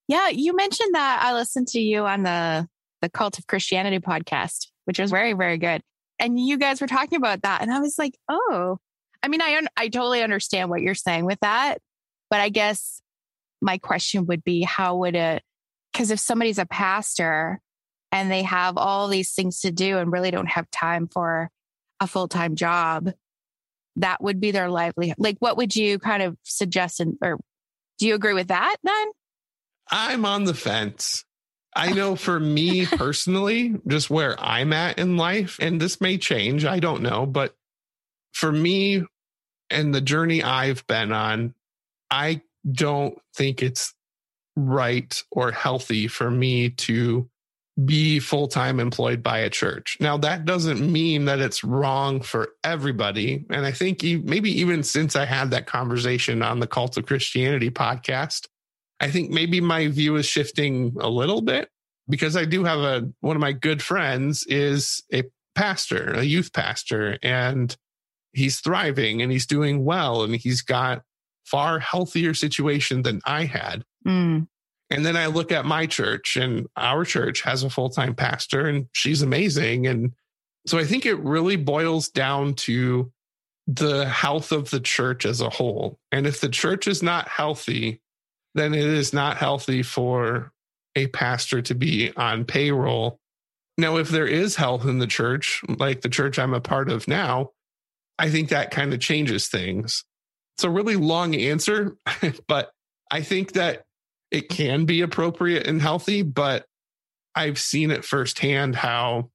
Yeah, 0.07 0.29
you 0.29 0.55
mentioned 0.55 0.95
that 0.95 1.21
I 1.23 1.33
listened 1.33 1.67
to 1.69 1.79
you 1.79 2.05
on 2.05 2.23
the 2.23 2.67
the 3.01 3.09
Cult 3.09 3.37
of 3.37 3.47
Christianity 3.47 3.99
podcast, 3.99 4.67
which 4.85 4.99
was 4.99 5.11
very 5.11 5.33
very 5.33 5.57
good. 5.57 5.81
And 6.19 6.39
you 6.39 6.57
guys 6.57 6.81
were 6.81 6.87
talking 6.87 7.17
about 7.17 7.43
that 7.43 7.61
and 7.61 7.71
I 7.71 7.79
was 7.79 7.97
like, 7.97 8.17
"Oh, 8.27 8.79
I 9.23 9.27
mean, 9.27 9.41
I 9.41 9.55
un- 9.57 9.67
I 9.77 9.87
totally 9.87 10.23
understand 10.23 10.69
what 10.69 10.81
you're 10.81 10.95
saying 10.95 11.25
with 11.25 11.39
that, 11.41 11.77
but 12.29 12.41
I 12.41 12.49
guess 12.49 13.01
my 13.61 13.77
question 13.77 14.25
would 14.25 14.43
be 14.43 14.63
how 14.63 14.97
would 14.97 15.15
it 15.15 15.43
cuz 15.93 16.11
if 16.11 16.19
somebody's 16.19 16.59
a 16.59 16.65
pastor 16.65 17.61
and 18.11 18.31
they 18.31 18.43
have 18.43 18.77
all 18.77 19.07
these 19.07 19.33
things 19.33 19.61
to 19.61 19.71
do 19.71 19.97
and 19.97 20.11
really 20.11 20.31
don't 20.31 20.49
have 20.49 20.69
time 20.71 21.07
for 21.07 21.49
a 21.99 22.07
full-time 22.07 22.55
job 22.55 23.11
that 23.95 24.21
would 24.23 24.39
be 24.39 24.51
their 24.51 24.69
livelihood 24.69 25.15
like 25.17 25.37
what 25.39 25.57
would 25.57 25.75
you 25.75 25.99
kind 25.99 26.23
of 26.23 26.37
suggest 26.43 26.99
and 26.99 27.15
or 27.21 27.37
do 27.99 28.07
you 28.07 28.15
agree 28.15 28.33
with 28.33 28.47
that 28.47 28.77
then? 28.83 29.07
I'm 29.91 30.25
on 30.25 30.45
the 30.45 30.53
fence. 30.53 31.25
I 31.75 31.91
oh. 31.91 31.93
know 31.93 32.15
for 32.15 32.39
me 32.39 32.85
personally 32.97 33.75
just 33.87 34.09
where 34.09 34.35
i'm 34.39 34.73
at 34.73 34.97
in 34.97 35.17
life 35.17 35.57
and 35.61 35.79
this 35.79 36.01
may 36.01 36.17
change 36.17 36.65
i 36.65 36.79
don't 36.79 37.03
know 37.03 37.27
but 37.27 37.55
for 38.33 38.51
me 38.51 39.03
and 39.69 39.93
the 39.93 40.01
journey 40.01 40.41
i've 40.41 40.85
been 40.87 41.11
on 41.11 41.53
i 42.09 42.41
don't 42.69 43.19
think 43.35 43.61
it's 43.61 43.93
right 44.55 45.23
or 45.31 45.51
healthy 45.51 46.07
for 46.07 46.31
me 46.31 46.71
to 46.71 47.29
be 47.85 48.19
full 48.19 48.47
time 48.47 48.79
employed 48.79 49.21
by 49.21 49.39
a 49.39 49.49
church. 49.49 49.97
Now, 49.99 50.17
that 50.17 50.45
doesn't 50.45 50.79
mean 50.79 51.25
that 51.25 51.39
it's 51.39 51.63
wrong 51.63 52.21
for 52.21 52.49
everybody. 52.63 53.45
And 53.49 53.65
I 53.65 53.71
think 53.71 54.03
maybe 54.03 54.51
even 54.59 54.83
since 54.83 55.15
I 55.15 55.25
had 55.25 55.51
that 55.51 55.67
conversation 55.67 56.41
on 56.41 56.59
the 56.59 56.67
Cult 56.67 56.97
of 56.97 57.05
Christianity 57.05 57.69
podcast, 57.69 58.47
I 58.99 59.09
think 59.09 59.29
maybe 59.29 59.61
my 59.61 59.87
view 59.87 60.15
is 60.17 60.25
shifting 60.25 60.95
a 60.99 61.09
little 61.09 61.41
bit 61.41 61.69
because 62.09 62.35
I 62.35 62.45
do 62.45 62.63
have 62.63 62.79
a 62.79 63.09
one 63.21 63.35
of 63.35 63.41
my 63.41 63.53
good 63.53 63.81
friends 63.81 64.45
is 64.47 65.03
a 65.13 65.23
pastor, 65.55 66.13
a 66.13 66.23
youth 66.23 66.51
pastor, 66.53 67.17
and 67.21 67.75
he's 68.33 68.59
thriving 68.59 69.21
and 69.21 69.31
he's 69.31 69.45
doing 69.45 69.85
well 69.85 70.23
and 70.23 70.35
he's 70.35 70.61
got 70.61 71.03
far 71.45 71.79
healthier 71.79 72.33
situation 72.33 73.03
than 73.03 73.21
I 73.25 73.45
had. 73.45 73.83
Mm. 74.05 74.47
And 74.89 75.05
then 75.05 75.15
I 75.15 75.27
look 75.27 75.51
at 75.51 75.65
my 75.65 75.85
church, 75.85 76.35
and 76.35 76.67
our 76.75 77.05
church 77.05 77.41
has 77.41 77.63
a 77.63 77.69
full 77.69 77.89
time 77.89 78.15
pastor, 78.15 78.67
and 78.67 78.87
she's 78.91 79.21
amazing. 79.21 79.87
And 79.87 80.13
so 80.65 80.77
I 80.77 80.85
think 80.85 81.05
it 81.05 81.19
really 81.19 81.55
boils 81.55 82.09
down 82.09 82.55
to 82.55 83.11
the 83.67 84.07
health 84.07 84.51
of 84.51 84.71
the 84.71 84.79
church 84.79 85.25
as 85.25 85.41
a 85.41 85.49
whole. 85.49 85.99
And 86.11 86.25
if 86.25 86.41
the 86.41 86.49
church 86.49 86.87
is 86.87 87.03
not 87.03 87.27
healthy, 87.27 88.01
then 88.55 88.73
it 88.73 88.85
is 88.85 89.13
not 89.13 89.37
healthy 89.37 89.83
for 89.83 90.51
a 90.95 91.07
pastor 91.07 91.61
to 91.61 91.75
be 91.75 92.11
on 92.17 92.45
payroll. 92.45 93.19
Now, 93.77 93.97
if 93.97 94.09
there 94.09 94.27
is 94.27 94.55
health 94.55 94.85
in 94.85 94.97
the 94.97 95.07
church, 95.07 95.61
like 95.67 96.01
the 96.01 96.09
church 96.09 96.39
I'm 96.39 96.53
a 96.53 96.59
part 96.59 96.89
of 96.89 97.07
now, 97.07 97.51
I 98.17 98.29
think 98.29 98.49
that 98.49 98.71
kind 98.71 98.93
of 98.93 98.99
changes 98.99 99.47
things. 99.47 100.03
It's 100.57 100.63
a 100.63 100.69
really 100.69 100.95
long 100.95 101.35
answer, 101.35 101.95
but 102.47 102.71
I 103.11 103.21
think 103.21 103.53
that 103.53 103.83
it 104.31 104.49
can 104.49 104.85
be 104.85 105.01
appropriate 105.01 105.67
and 105.67 105.81
healthy, 105.81 106.21
but 106.21 106.65
I've 107.35 107.59
seen 107.59 107.91
it 107.91 108.05
firsthand 108.05 108.75
how 108.75 109.29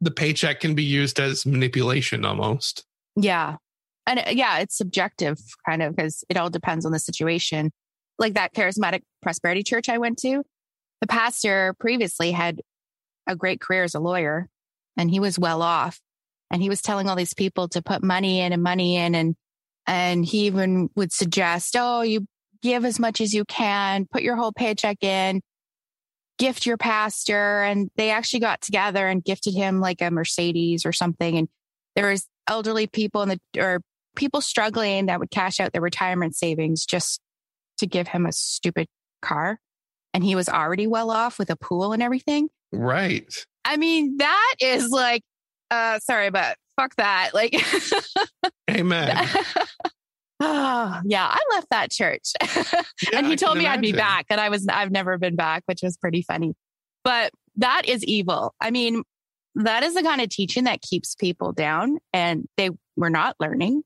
the 0.00 0.10
paycheck 0.10 0.60
can 0.60 0.74
be 0.74 0.84
used 0.84 1.20
as 1.20 1.44
manipulation 1.44 2.24
almost. 2.24 2.84
Yeah. 3.16 3.56
And 4.06 4.20
uh, 4.20 4.30
yeah, 4.30 4.58
it's 4.58 4.76
subjective 4.76 5.38
kind 5.68 5.82
of 5.82 5.94
because 5.94 6.24
it 6.28 6.36
all 6.36 6.50
depends 6.50 6.86
on 6.86 6.92
the 6.92 6.98
situation. 6.98 7.70
Like 8.18 8.34
that 8.34 8.54
charismatic 8.54 9.02
prosperity 9.22 9.62
church 9.62 9.88
I 9.88 9.98
went 9.98 10.18
to, 10.20 10.42
the 11.00 11.06
pastor 11.06 11.74
previously 11.78 12.32
had 12.32 12.60
a 13.26 13.36
great 13.36 13.60
career 13.60 13.84
as 13.84 13.94
a 13.94 14.00
lawyer 14.00 14.48
and 14.96 15.10
he 15.10 15.20
was 15.20 15.38
well 15.38 15.62
off. 15.62 16.00
And 16.50 16.60
he 16.60 16.68
was 16.68 16.82
telling 16.82 17.08
all 17.08 17.14
these 17.14 17.34
people 17.34 17.68
to 17.68 17.82
put 17.82 18.02
money 18.02 18.40
in 18.40 18.52
and 18.52 18.62
money 18.62 18.96
in 18.96 19.14
and 19.14 19.36
and 19.86 20.24
he 20.24 20.46
even 20.46 20.90
would 20.94 21.12
suggest, 21.12 21.74
oh, 21.76 22.02
you 22.02 22.26
give 22.62 22.84
as 22.84 22.98
much 22.98 23.20
as 23.20 23.32
you 23.32 23.44
can, 23.44 24.06
put 24.10 24.22
your 24.22 24.36
whole 24.36 24.52
paycheck 24.52 25.02
in, 25.02 25.40
gift 26.38 26.66
your 26.66 26.76
pastor. 26.76 27.62
And 27.62 27.90
they 27.96 28.10
actually 28.10 28.40
got 28.40 28.60
together 28.60 29.06
and 29.06 29.24
gifted 29.24 29.54
him 29.54 29.80
like 29.80 30.00
a 30.00 30.10
Mercedes 30.10 30.84
or 30.86 30.92
something. 30.92 31.36
And 31.36 31.48
there 31.96 32.10
was 32.10 32.26
elderly 32.48 32.86
people 32.86 33.22
in 33.22 33.28
the, 33.28 33.60
or 33.60 33.80
people 34.16 34.40
struggling 34.40 35.06
that 35.06 35.20
would 35.20 35.30
cash 35.30 35.60
out 35.60 35.72
their 35.72 35.82
retirement 35.82 36.36
savings 36.36 36.84
just 36.84 37.20
to 37.78 37.86
give 37.86 38.08
him 38.08 38.26
a 38.26 38.32
stupid 38.32 38.86
car. 39.22 39.58
And 40.12 40.24
he 40.24 40.34
was 40.34 40.48
already 40.48 40.86
well 40.86 41.10
off 41.10 41.38
with 41.38 41.50
a 41.50 41.56
pool 41.56 41.92
and 41.92 42.02
everything. 42.02 42.48
Right. 42.72 43.32
I 43.64 43.76
mean, 43.76 44.16
that 44.18 44.54
is 44.60 44.88
like, 44.90 45.22
uh, 45.70 45.98
sorry, 46.00 46.30
but 46.30 46.56
fuck 46.76 46.96
that. 46.96 47.30
Like, 47.34 47.54
amen. 48.70 49.28
Oh, 50.40 51.00
yeah, 51.04 51.26
I 51.26 51.38
left 51.54 51.68
that 51.70 51.90
church. 51.90 52.32
Yeah, 53.10 53.18
and 53.18 53.26
he 53.26 53.36
told 53.36 53.56
me 53.56 53.64
imagine. 53.64 53.78
I'd 53.78 53.82
be 53.82 53.92
back 53.92 54.26
and 54.28 54.38
I 54.38 54.50
was 54.50 54.68
I've 54.68 54.90
never 54.90 55.16
been 55.16 55.34
back, 55.34 55.62
which 55.64 55.80
was 55.82 55.96
pretty 55.96 56.20
funny. 56.20 56.54
But 57.02 57.32
that 57.56 57.88
is 57.88 58.04
evil. 58.04 58.54
I 58.60 58.70
mean, 58.70 59.04
that 59.54 59.82
is 59.82 59.94
the 59.94 60.02
kind 60.02 60.20
of 60.20 60.28
teaching 60.28 60.64
that 60.64 60.82
keeps 60.82 61.14
people 61.14 61.52
down 61.52 61.96
and 62.12 62.46
they 62.58 62.68
were 62.96 63.08
not 63.08 63.36
learning. 63.40 63.82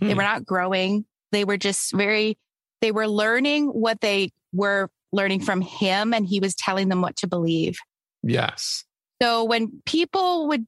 Hmm. 0.00 0.08
They 0.08 0.14
were 0.14 0.22
not 0.22 0.46
growing. 0.46 1.04
They 1.30 1.44
were 1.44 1.58
just 1.58 1.92
very 1.92 2.38
They 2.80 2.90
were 2.90 3.08
learning 3.08 3.68
what 3.68 4.00
they 4.00 4.30
were 4.52 4.88
learning 5.12 5.40
from 5.40 5.60
him, 5.60 6.12
and 6.12 6.26
he 6.26 6.40
was 6.40 6.54
telling 6.54 6.88
them 6.88 7.00
what 7.00 7.16
to 7.16 7.26
believe. 7.26 7.78
Yes. 8.22 8.84
So 9.22 9.44
when 9.44 9.82
people 9.86 10.48
would, 10.48 10.66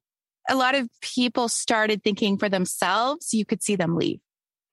a 0.48 0.54
lot 0.54 0.74
of 0.74 0.88
people 1.00 1.48
started 1.48 2.02
thinking 2.02 2.38
for 2.38 2.48
themselves, 2.48 3.32
you 3.32 3.44
could 3.44 3.62
see 3.62 3.76
them 3.76 3.96
leave. 3.96 4.20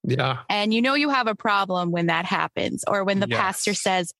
Yeah. 0.03 0.39
And 0.49 0.73
you 0.73 0.81
know, 0.81 0.93
you 0.95 1.09
have 1.09 1.27
a 1.27 1.35
problem 1.35 1.91
when 1.91 2.07
that 2.07 2.25
happens, 2.25 2.83
or 2.87 3.03
when 3.03 3.19
the 3.19 3.27
Yes. 3.29 3.39
pastor 3.39 3.73
says, 3.73 4.13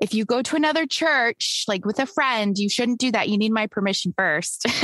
if 0.00 0.14
you 0.14 0.24
go 0.24 0.42
to 0.42 0.56
another 0.56 0.86
church, 0.86 1.64
like 1.66 1.84
with 1.84 1.98
a 1.98 2.06
friend, 2.06 2.56
you 2.56 2.68
shouldn't 2.68 3.00
do 3.00 3.10
that. 3.12 3.28
You 3.28 3.36
need 3.38 3.52
my 3.52 3.66
permission 3.66 4.12
first. 4.16 4.66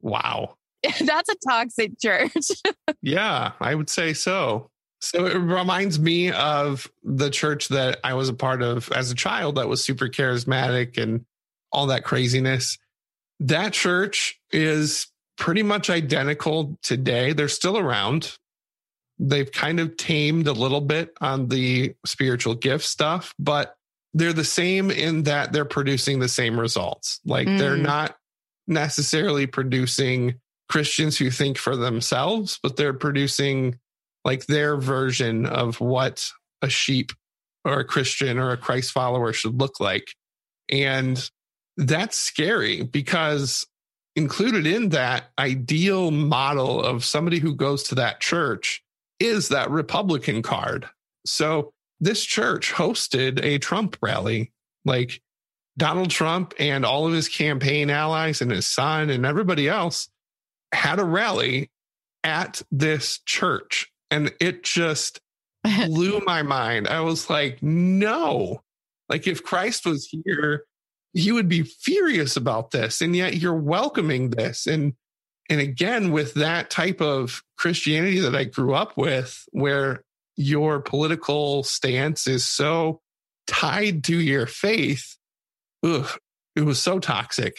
Wow. 0.00 0.54
That's 1.00 1.28
a 1.28 1.34
toxic 1.48 1.98
church. 2.00 2.32
Yeah, 3.02 3.52
I 3.60 3.74
would 3.74 3.90
say 3.90 4.12
so. 4.12 4.70
So 5.00 5.26
it 5.26 5.34
reminds 5.36 5.98
me 6.00 6.30
of 6.32 6.90
the 7.04 7.30
church 7.30 7.68
that 7.68 7.98
I 8.04 8.14
was 8.14 8.28
a 8.28 8.34
part 8.34 8.62
of 8.62 8.90
as 8.92 9.10
a 9.10 9.14
child 9.14 9.56
that 9.56 9.68
was 9.68 9.84
super 9.84 10.08
charismatic 10.08 10.98
and 10.98 11.24
all 11.72 11.86
that 11.86 12.04
craziness. 12.04 12.78
That 13.40 13.72
church 13.72 14.40
is 14.50 15.08
pretty 15.36 15.62
much 15.62 15.90
identical 15.90 16.78
today. 16.82 17.32
They're 17.32 17.48
still 17.48 17.76
around. 17.78 18.36
They've 19.18 19.50
kind 19.50 19.80
of 19.80 19.96
tamed 19.96 20.46
a 20.46 20.52
little 20.52 20.80
bit 20.80 21.12
on 21.20 21.48
the 21.48 21.94
spiritual 22.06 22.54
gift 22.54 22.84
stuff, 22.84 23.34
but 23.38 23.76
they're 24.14 24.32
the 24.32 24.44
same 24.44 24.90
in 24.90 25.24
that 25.24 25.52
they're 25.52 25.64
producing 25.64 26.18
the 26.18 26.28
same 26.28 26.58
results. 26.58 27.20
Like 27.24 27.46
they're 27.46 27.76
Mm. 27.76 27.82
not 27.82 28.16
necessarily 28.66 29.46
producing 29.46 30.40
Christians 30.68 31.16
who 31.18 31.30
think 31.30 31.58
for 31.58 31.76
themselves, 31.76 32.58
but 32.62 32.76
they're 32.76 32.92
producing 32.94 33.78
like 34.24 34.46
their 34.46 34.76
version 34.76 35.46
of 35.46 35.80
what 35.80 36.30
a 36.62 36.68
sheep 36.68 37.12
or 37.64 37.80
a 37.80 37.84
Christian 37.84 38.38
or 38.38 38.50
a 38.52 38.56
Christ 38.56 38.92
follower 38.92 39.32
should 39.32 39.58
look 39.58 39.80
like. 39.80 40.08
And 40.70 41.30
that's 41.76 42.16
scary 42.16 42.82
because 42.82 43.66
included 44.16 44.66
in 44.66 44.90
that 44.90 45.30
ideal 45.38 46.10
model 46.10 46.82
of 46.82 47.04
somebody 47.04 47.38
who 47.38 47.54
goes 47.54 47.84
to 47.84 47.94
that 47.94 48.20
church 48.20 48.82
is 49.20 49.48
that 49.48 49.70
Republican 49.70 50.42
card. 50.42 50.88
So 51.26 51.72
this 52.00 52.24
church 52.24 52.72
hosted 52.72 53.42
a 53.42 53.58
Trump 53.58 53.96
rally. 54.02 54.52
Like 54.84 55.20
Donald 55.76 56.10
Trump 56.10 56.54
and 56.58 56.84
all 56.84 57.06
of 57.06 57.12
his 57.12 57.28
campaign 57.28 57.90
allies 57.90 58.40
and 58.40 58.50
his 58.50 58.66
son 58.66 59.10
and 59.10 59.24
everybody 59.24 59.68
else 59.68 60.08
had 60.72 60.98
a 60.98 61.04
rally 61.04 61.70
at 62.24 62.62
this 62.70 63.20
church. 63.24 63.90
And 64.10 64.32
it 64.40 64.64
just 64.64 65.20
blew 65.86 66.20
my 66.26 66.42
mind. 66.42 66.88
I 66.88 67.00
was 67.00 67.30
like, 67.30 67.62
no. 67.62 68.62
Like 69.08 69.26
if 69.26 69.42
Christ 69.42 69.86
was 69.86 70.08
here, 70.24 70.64
he 71.12 71.32
would 71.32 71.48
be 71.48 71.62
furious 71.62 72.36
about 72.36 72.70
this. 72.70 73.00
And 73.00 73.14
yet 73.14 73.36
you're 73.36 73.54
welcoming 73.54 74.30
this. 74.30 74.66
And 74.66 74.94
and 75.48 75.60
again, 75.60 76.12
with 76.12 76.34
that 76.34 76.70
type 76.70 77.00
of 77.00 77.42
Christianity 77.56 78.20
that 78.20 78.34
I 78.34 78.44
grew 78.44 78.74
up 78.74 78.96
with, 78.96 79.44
where 79.52 80.02
your 80.36 80.80
political 80.80 81.62
stance 81.62 82.26
is 82.26 82.46
so 82.46 83.00
tied 83.46 84.04
to 84.04 84.16
your 84.20 84.46
faith, 84.46 85.16
ugh, 85.82 86.08
it 86.54 86.62
was 86.62 86.80
so 86.80 86.98
toxic 86.98 87.56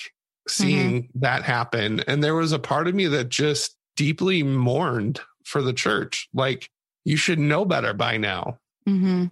seeing 0.48 1.10
that 1.16 1.44
happen. 1.44 2.02
And 2.02 2.24
there 2.24 2.36
was 2.36 2.52
a 2.52 2.60
part 2.60 2.88
of 2.88 2.96
me 2.96 3.08
that 3.08 3.30
just 3.30 3.76
deeply 3.96 4.44
mourned 4.44 5.20
for 5.44 5.62
the 5.62 5.74
church. 5.74 6.28
Like, 6.34 6.70
you 7.06 7.18
should 7.18 7.40
know 7.40 7.66
better 7.66 7.94
by 7.94 8.18
now. 8.18 8.60
hmm 8.86 9.26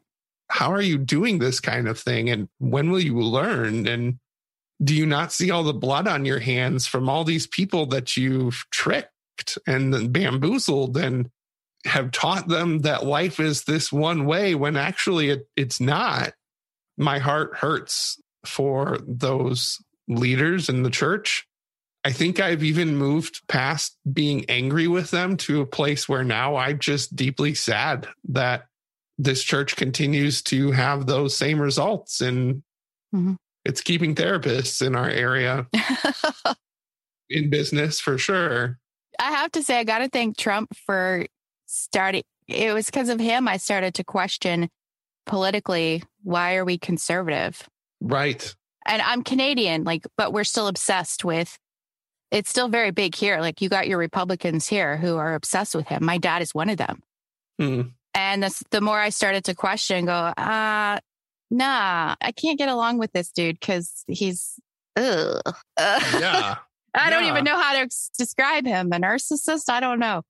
How 0.50 0.72
are 0.72 0.82
you 0.82 0.98
doing 0.98 1.40
this 1.40 1.60
kind 1.60 1.88
of 1.88 2.00
thing? 2.00 2.30
And 2.30 2.50
when 2.60 2.90
will 2.90 3.00
you 3.00 3.20
learn? 3.20 3.88
And 3.88 4.20
do 4.84 4.94
you 4.96 5.06
not 5.06 5.34
see 5.34 5.50
all 5.52 5.64
the 5.64 5.74
blood 5.74 6.08
on 6.08 6.26
your 6.26 6.40
hands 6.40 6.86
from 6.86 7.10
all 7.10 7.24
these 7.24 7.48
people 7.48 7.88
that 7.88 8.16
you've 8.16 8.66
tricked 8.72 9.58
and 9.66 10.14
bamboozled 10.14 10.98
and 10.98 11.30
have 11.86 12.12
taught 12.12 12.48
them 12.48 12.80
that 12.80 13.06
life 13.06 13.40
is 13.40 13.64
this 13.64 13.92
one 13.92 14.26
way 14.26 14.56
when 14.56 14.76
actually 14.76 15.30
it, 15.30 15.48
it's 15.56 15.80
not? 15.80 16.34
My 16.98 17.20
heart 17.20 17.56
hurts 17.58 18.20
for 18.46 18.98
those 19.06 19.80
leaders 20.08 20.70
in 20.70 20.84
the 20.84 20.90
church. 20.90 21.48
I 22.04 22.12
think 22.12 22.40
I've 22.40 22.64
even 22.64 22.96
moved 22.96 23.42
past 23.48 23.98
being 24.12 24.46
angry 24.48 24.88
with 24.88 25.12
them 25.12 25.38
to 25.38 25.62
a 25.62 25.66
place 25.66 26.08
where 26.08 26.24
now 26.24 26.56
I'm 26.56 26.80
just 26.80 27.16
deeply 27.16 27.54
sad 27.54 28.08
that 28.30 28.68
this 29.18 29.44
church 29.44 29.76
continues 29.76 30.42
to 30.44 30.72
have 30.72 31.06
those 31.06 31.36
same 31.36 31.60
results 31.60 32.22
and 32.22 32.64
Mhm. 33.14 33.38
It's 33.68 33.82
keeping 33.82 34.16
therapists 34.16 34.86
in 34.86 34.96
our 34.96 35.10
area 35.10 35.68
in 37.30 37.50
business 37.50 38.00
for 38.00 38.18
sure. 38.18 38.80
I 39.20 39.32
have 39.32 39.52
to 39.52 39.64
say, 39.64 39.78
I 39.78 39.84
got 39.84 40.00
to 40.00 40.08
thank 40.08 40.38
Trump 40.38 40.74
for 40.86 41.26
starting. 41.66 42.24
It 42.48 42.74
was 42.74 42.86
because 42.86 43.10
of 43.10 43.20
him 43.20 43.46
I 43.46 43.58
started 43.58 43.94
to 43.96 44.06
question 44.06 44.70
politically 45.26 46.02
why 46.24 46.56
are 46.56 46.64
we 46.64 46.78
conservative? 46.78 47.68
Right. 48.00 48.56
And 48.86 49.02
I'm 49.02 49.22
Canadian, 49.22 49.84
like, 49.84 50.06
but 50.16 50.32
we're 50.32 50.46
still 50.46 50.68
obsessed 50.68 51.26
with. 51.26 51.60
It's 52.32 52.50
still 52.50 52.70
very 52.70 52.92
big 52.92 53.16
here. 53.16 53.42
Like, 53.42 53.62
you 53.62 53.68
got 53.68 53.90
your 53.90 53.98
Republicans 53.98 54.68
here 54.68 54.96
who 54.96 55.18
are 55.18 55.36
obsessed 55.36 55.76
with 55.76 55.88
him. 55.88 56.06
My 56.06 56.18
dad 56.18 56.42
is 56.42 56.56
one 56.56 56.70
of 56.70 56.78
them. 56.78 57.04
Hmm. 57.60 57.82
And 58.14 58.44
this, 58.44 58.64
the 58.72 58.82
more 58.82 59.00
I 59.00 59.10
started 59.10 59.44
to 59.46 59.56
question, 59.56 60.06
go, 60.06 60.14
uh, 60.14 61.00
nah, 61.50 62.16
I 62.22 62.32
can't 62.32 62.58
get 62.58 62.70
along 62.70 62.98
with 62.98 63.12
this 63.14 63.32
dude 63.32 63.60
because 63.60 64.04
he's, 64.08 64.60
ugh. 64.96 65.42
Yeah. 65.80 66.58
I 66.96 67.10
don't 67.10 67.24
Yeah. 67.26 67.32
even 67.32 67.44
know 67.44 67.58
how 67.60 67.74
to 67.74 67.90
describe 68.18 68.66
him. 68.66 68.92
A 68.92 68.98
narcissist? 68.98 69.70
I 69.70 69.80
don't 69.80 70.00
know. 70.00 70.24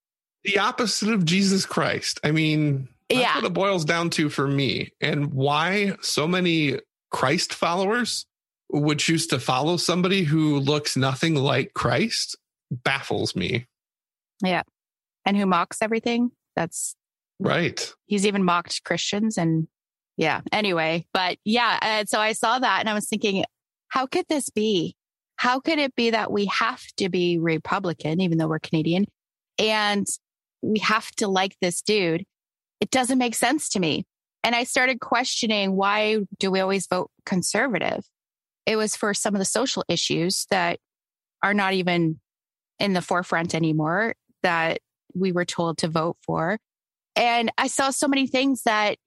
the 0.43 0.59
opposite 0.59 1.09
of 1.09 1.25
Jesus 1.25 1.65
Christ. 1.65 2.19
I 2.23 2.31
mean, 2.31 2.87
that's 3.09 3.19
Yeah. 3.21 3.35
what 3.35 3.43
it 3.45 3.53
boils 3.53 3.83
down 3.83 4.09
to 4.11 4.29
for 4.29 4.47
me. 4.47 4.93
And 5.01 5.33
why 5.33 5.97
so 6.01 6.25
many 6.27 6.79
Christ 7.11 7.53
followers 7.53 8.25
would 8.69 8.99
choose 8.99 9.27
to 9.27 9.39
follow 9.39 9.75
somebody 9.77 10.23
who 10.23 10.59
looks 10.59 10.95
nothing 10.95 11.35
like 11.35 11.73
Christ 11.73 12.37
baffles 12.71 13.35
me. 13.35 13.65
Yeah. 14.43 14.63
And 15.25 15.35
who 15.35 15.45
mocks 15.45 15.81
everything. 15.81 16.31
That's, 16.55 16.95
Right. 17.39 17.93
he's 18.05 18.25
even 18.25 18.43
mocked 18.45 18.83
Christians. 18.85 19.37
And 19.37 19.67
yeah, 20.17 20.41
anyway, 20.51 21.05
but 21.13 21.37
yeah. 21.45 21.77
And 21.81 22.09
so 22.09 22.19
I 22.19 22.33
saw 22.33 22.59
that 22.59 22.79
and 22.79 22.89
I 22.89 22.93
was 22.93 23.07
thinking, 23.07 23.43
how 23.89 24.07
could 24.07 24.25
this 24.27 24.49
be? 24.49 24.95
How 25.37 25.59
could 25.59 25.77
it 25.77 25.95
be 25.95 26.09
that 26.09 26.31
we 26.31 26.47
have 26.47 26.81
to 26.97 27.09
be 27.09 27.37
Republican, 27.37 28.19
even 28.21 28.37
though 28.37 28.47
we're 28.47 28.59
Canadian, 28.59 29.05
and 29.59 30.07
we 30.61 30.79
have 30.79 31.09
to 31.17 31.27
like 31.27 31.55
this 31.61 31.81
dude? 31.81 32.25
It 32.81 32.89
doesn't 32.89 33.19
make 33.19 33.35
sense 33.35 33.69
to 33.69 33.79
me. 33.79 34.05
And 34.43 34.55
I 34.55 34.63
started 34.63 34.99
questioning 34.99 35.75
why 35.75 36.19
do 36.39 36.49
we 36.49 36.59
always 36.59 36.87
vote 36.87 37.11
conservative? 37.25 38.03
It 38.65 38.75
was 38.75 38.95
for 38.95 39.13
some 39.13 39.35
of 39.35 39.39
the 39.39 39.45
social 39.45 39.85
issues 39.87 40.47
that 40.49 40.79
are 41.43 41.53
not 41.53 41.73
even 41.73 42.19
in 42.79 42.93
the 42.93 43.01
forefront 43.01 43.53
anymore 43.53 44.15
that 44.43 44.79
we 45.13 45.31
were 45.31 45.45
told 45.45 45.79
to 45.79 45.87
vote 45.87 46.17
for. 46.25 46.57
And 47.15 47.51
I 47.57 47.67
saw 47.67 47.89
so 47.89 48.07
many 48.07 48.27
things 48.27 48.63
that, 48.63 48.97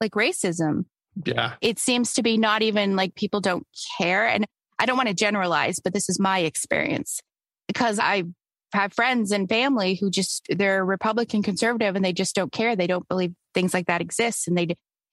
like 0.00 0.12
racism, 0.12 0.84
Yeah. 1.24 1.54
it 1.60 1.78
seems 1.78 2.14
to 2.14 2.22
be 2.22 2.36
not 2.36 2.62
even 2.62 2.96
like 2.96 3.14
people 3.14 3.40
don't 3.40 3.66
care. 3.98 4.26
And 4.26 4.46
I 4.78 4.86
don't 4.86 4.96
want 4.96 5.08
to 5.08 5.14
generalize, 5.14 5.80
but 5.80 5.92
this 5.92 6.08
is 6.08 6.20
my 6.20 6.40
experience 6.40 7.20
because 7.66 7.98
I 7.98 8.24
have 8.72 8.92
friends 8.92 9.32
and 9.32 9.48
family 9.48 9.94
who 9.94 10.10
just, 10.10 10.46
they're 10.48 10.84
Republican 10.84 11.42
conservative 11.42 11.96
and 11.96 12.04
they 12.04 12.12
just 12.12 12.34
don't 12.34 12.52
care. 12.52 12.76
They 12.76 12.86
don't 12.86 13.08
believe 13.08 13.32
things 13.54 13.74
like 13.74 13.86
that 13.86 14.00
exist. 14.00 14.46
And 14.46 14.56
they, 14.56 14.68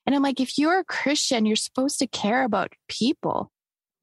and 0.06 0.16
I'm 0.16 0.22
like, 0.22 0.40
if 0.40 0.58
you're 0.58 0.80
a 0.80 0.84
Christian, 0.86 1.46
you're 1.46 1.56
supposed 1.56 2.00
to 2.00 2.08
care 2.08 2.44
about 2.44 2.74
people. 2.90 3.52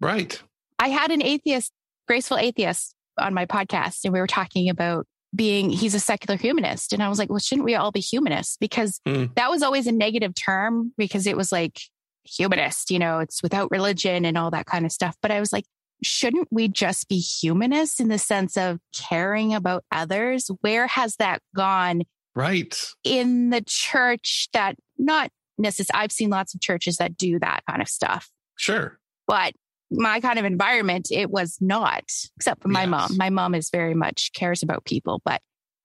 Right. 0.00 0.42
I 0.78 0.88
had 0.88 1.10
an 1.12 1.22
atheist, 1.22 1.70
graceful 2.08 2.38
atheist 2.38 2.94
on 3.18 3.34
my 3.34 3.46
podcast, 3.46 4.00
and 4.04 4.12
we 4.12 4.18
were 4.18 4.26
talking 4.26 4.68
about 4.68 5.06
being, 5.34 5.70
he's 5.70 5.94
a 5.94 6.00
secular 6.00 6.36
humanist. 6.38 6.92
And 6.92 7.02
I 7.02 7.08
was 7.08 7.18
like, 7.18 7.30
well, 7.30 7.38
shouldn't 7.38 7.64
we 7.64 7.74
all 7.74 7.90
be 7.90 8.00
humanists? 8.00 8.56
Because 8.58 9.00
Hmm. 9.06 9.26
that 9.36 9.50
was 9.50 9.62
always 9.62 9.86
a 9.86 9.92
negative 9.92 10.34
term 10.34 10.92
because 10.98 11.26
it 11.26 11.36
was 11.36 11.50
like 11.52 11.80
humanist, 12.24 12.90
you 12.90 12.98
know, 12.98 13.18
it's 13.18 13.42
without 13.42 13.70
religion 13.70 14.24
and 14.24 14.36
all 14.38 14.50
that 14.50 14.66
kind 14.66 14.84
of 14.86 14.92
stuff. 14.92 15.16
But 15.22 15.30
I 15.30 15.40
was 15.40 15.52
like, 15.52 15.64
shouldn't 16.02 16.48
we 16.50 16.68
just 16.68 17.08
be 17.08 17.18
humanists 17.18 18.00
in 18.00 18.08
the 18.08 18.18
sense 18.18 18.56
of 18.56 18.78
caring 18.94 19.54
about 19.54 19.84
others? 19.90 20.50
Where 20.60 20.86
has 20.86 21.16
that 21.16 21.40
gone 21.56 22.02
Right. 22.34 22.76
in 23.04 23.50
the 23.50 23.62
church 23.66 24.48
that 24.52 24.76
not 24.98 25.30
necessarily, 25.58 26.04
I've 26.04 26.12
seen 26.12 26.30
lots 26.30 26.54
of 26.54 26.60
churches 26.60 26.96
that 26.96 27.16
do 27.16 27.38
that 27.38 27.62
kind 27.68 27.82
of 27.82 27.88
stuff 27.88 28.30
Sure. 28.56 28.98
but 29.26 29.52
my 29.93 30.20
kind 30.20 30.38
of 30.38 30.45
environment, 30.45 31.09
it 31.11 31.30
was 31.30 31.59
not, 31.61 32.05
except 32.36 32.62
for 32.62 32.68
my 32.68 32.82
Yes. 32.82 32.90
mom. 32.90 33.16
My 33.16 33.30
mom 33.30 33.55
is 33.55 33.70
very 33.70 33.95
much 33.95 34.30
cares 34.34 34.62
about 34.62 34.84
people, 34.84 35.20
but 35.24 35.40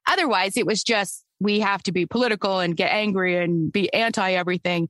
otherwise 0.08 0.58
it 0.58 0.66
was 0.66 0.84
just, 0.84 1.24
we 1.40 1.60
have 1.60 1.84
to 1.84 1.92
be 1.92 2.06
political 2.06 2.60
and 2.60 2.76
get 2.76 2.92
angry 2.92 3.36
and 3.38 3.72
be 3.72 3.94
anti 3.94 4.32
everything. 4.32 4.90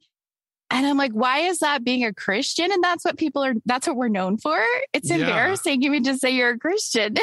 And 0.70 0.86
I'm 0.86 0.98
like, 0.98 1.14
why 1.14 1.40
is 1.40 1.60
that 1.60 1.84
being 1.84 2.04
a 2.04 2.14
Christian? 2.14 2.72
And 2.72 2.84
that's 2.84 3.06
what 3.06 3.18
people 3.18 3.44
are, 3.44 3.54
that's 3.66 3.88
what 3.88 3.96
we're 3.96 4.10
known 4.10 4.38
for. 4.38 4.60
It's 4.94 5.10
Yeah. 5.10 5.18
embarrassing 5.18 5.84
even 5.84 6.04
to 6.04 6.18
say 6.18 6.32
you're 6.32 6.52
a 6.52 6.60
Christian. 6.60 7.16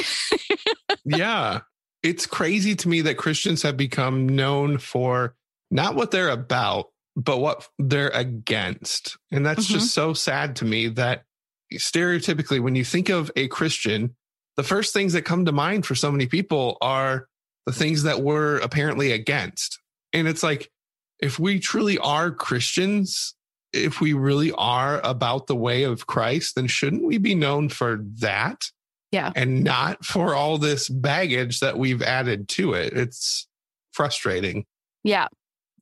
yeah. 1.05 1.61
It's 2.03 2.27
crazy 2.27 2.75
to 2.77 2.89
me 2.89 3.01
that 3.03 3.17
Christians 3.17 3.63
have 3.63 3.77
become 3.77 4.29
known 4.29 4.79
for 4.79 5.35
not 5.71 5.95
what 5.95 6.11
they're 6.11 6.29
about, 6.31 6.87
but 7.17 7.39
what 7.39 7.69
they're 7.79 8.09
against. 8.09 9.17
And 9.31 9.45
that's 9.45 9.67
just 9.67 9.87
mm-hmm. 9.87 10.09
so 10.09 10.13
sad 10.15 10.57
to 10.57 10.65
me 10.65 10.89
that 10.89 11.25
stereotypically, 11.79 12.61
when 12.61 12.75
you 12.75 12.85
think 12.85 13.09
of 13.09 13.31
a 13.37 13.49
Christian, 13.49 14.15
the 14.57 14.63
first 14.63 14.93
things 14.93 15.13
that 15.15 15.23
come 15.23 15.45
to 15.45 15.53
mind 15.53 15.87
for 15.87 15.95
so 15.95 16.11
many 16.13 16.27
people 16.27 16.77
are 16.81 17.29
the 17.67 17.73
things 17.73 18.03
that 18.03 18.21
we're 18.21 18.59
apparently 18.59 19.13
against. 19.13 19.81
And 20.13 20.29
it's 20.29 20.43
like, 20.43 20.71
if 21.21 21.39
we 21.39 21.59
truly 21.59 21.99
are 21.99 22.31
Christians, 22.31 23.35
if 23.73 24.01
we 24.01 24.13
really 24.13 24.53
are 24.53 25.01
about 25.03 25.47
the 25.47 25.57
way 25.57 25.85
of 25.85 26.07
Christ, 26.07 26.55
then 26.55 26.67
shouldn't 26.67 27.05
we 27.05 27.19
be 27.19 27.35
known 27.35 27.69
for 27.69 28.01
that? 28.21 28.63
Yeah. 29.11 29.33
And 29.35 29.65
not 29.65 30.05
for 30.05 30.35
all 30.35 30.59
this 30.59 30.89
baggage 30.89 31.61
that 31.61 31.79
we've 31.79 32.03
added 32.03 32.49
to 32.51 32.75
it. 32.75 32.93
It's 32.93 33.47
frustrating. 33.93 34.67
Yeah, 35.03 35.29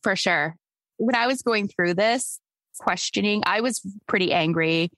for 0.03 0.17
sure. 0.17 0.57
When 0.99 1.15
I 1.15 1.27
was 1.27 1.43
going 1.43 1.69
through 1.69 1.95
this 1.95 2.39
questioning, 2.79 3.43
I 3.45 3.61
was 3.61 3.81
pretty 4.07 4.33
angry. 4.33 4.91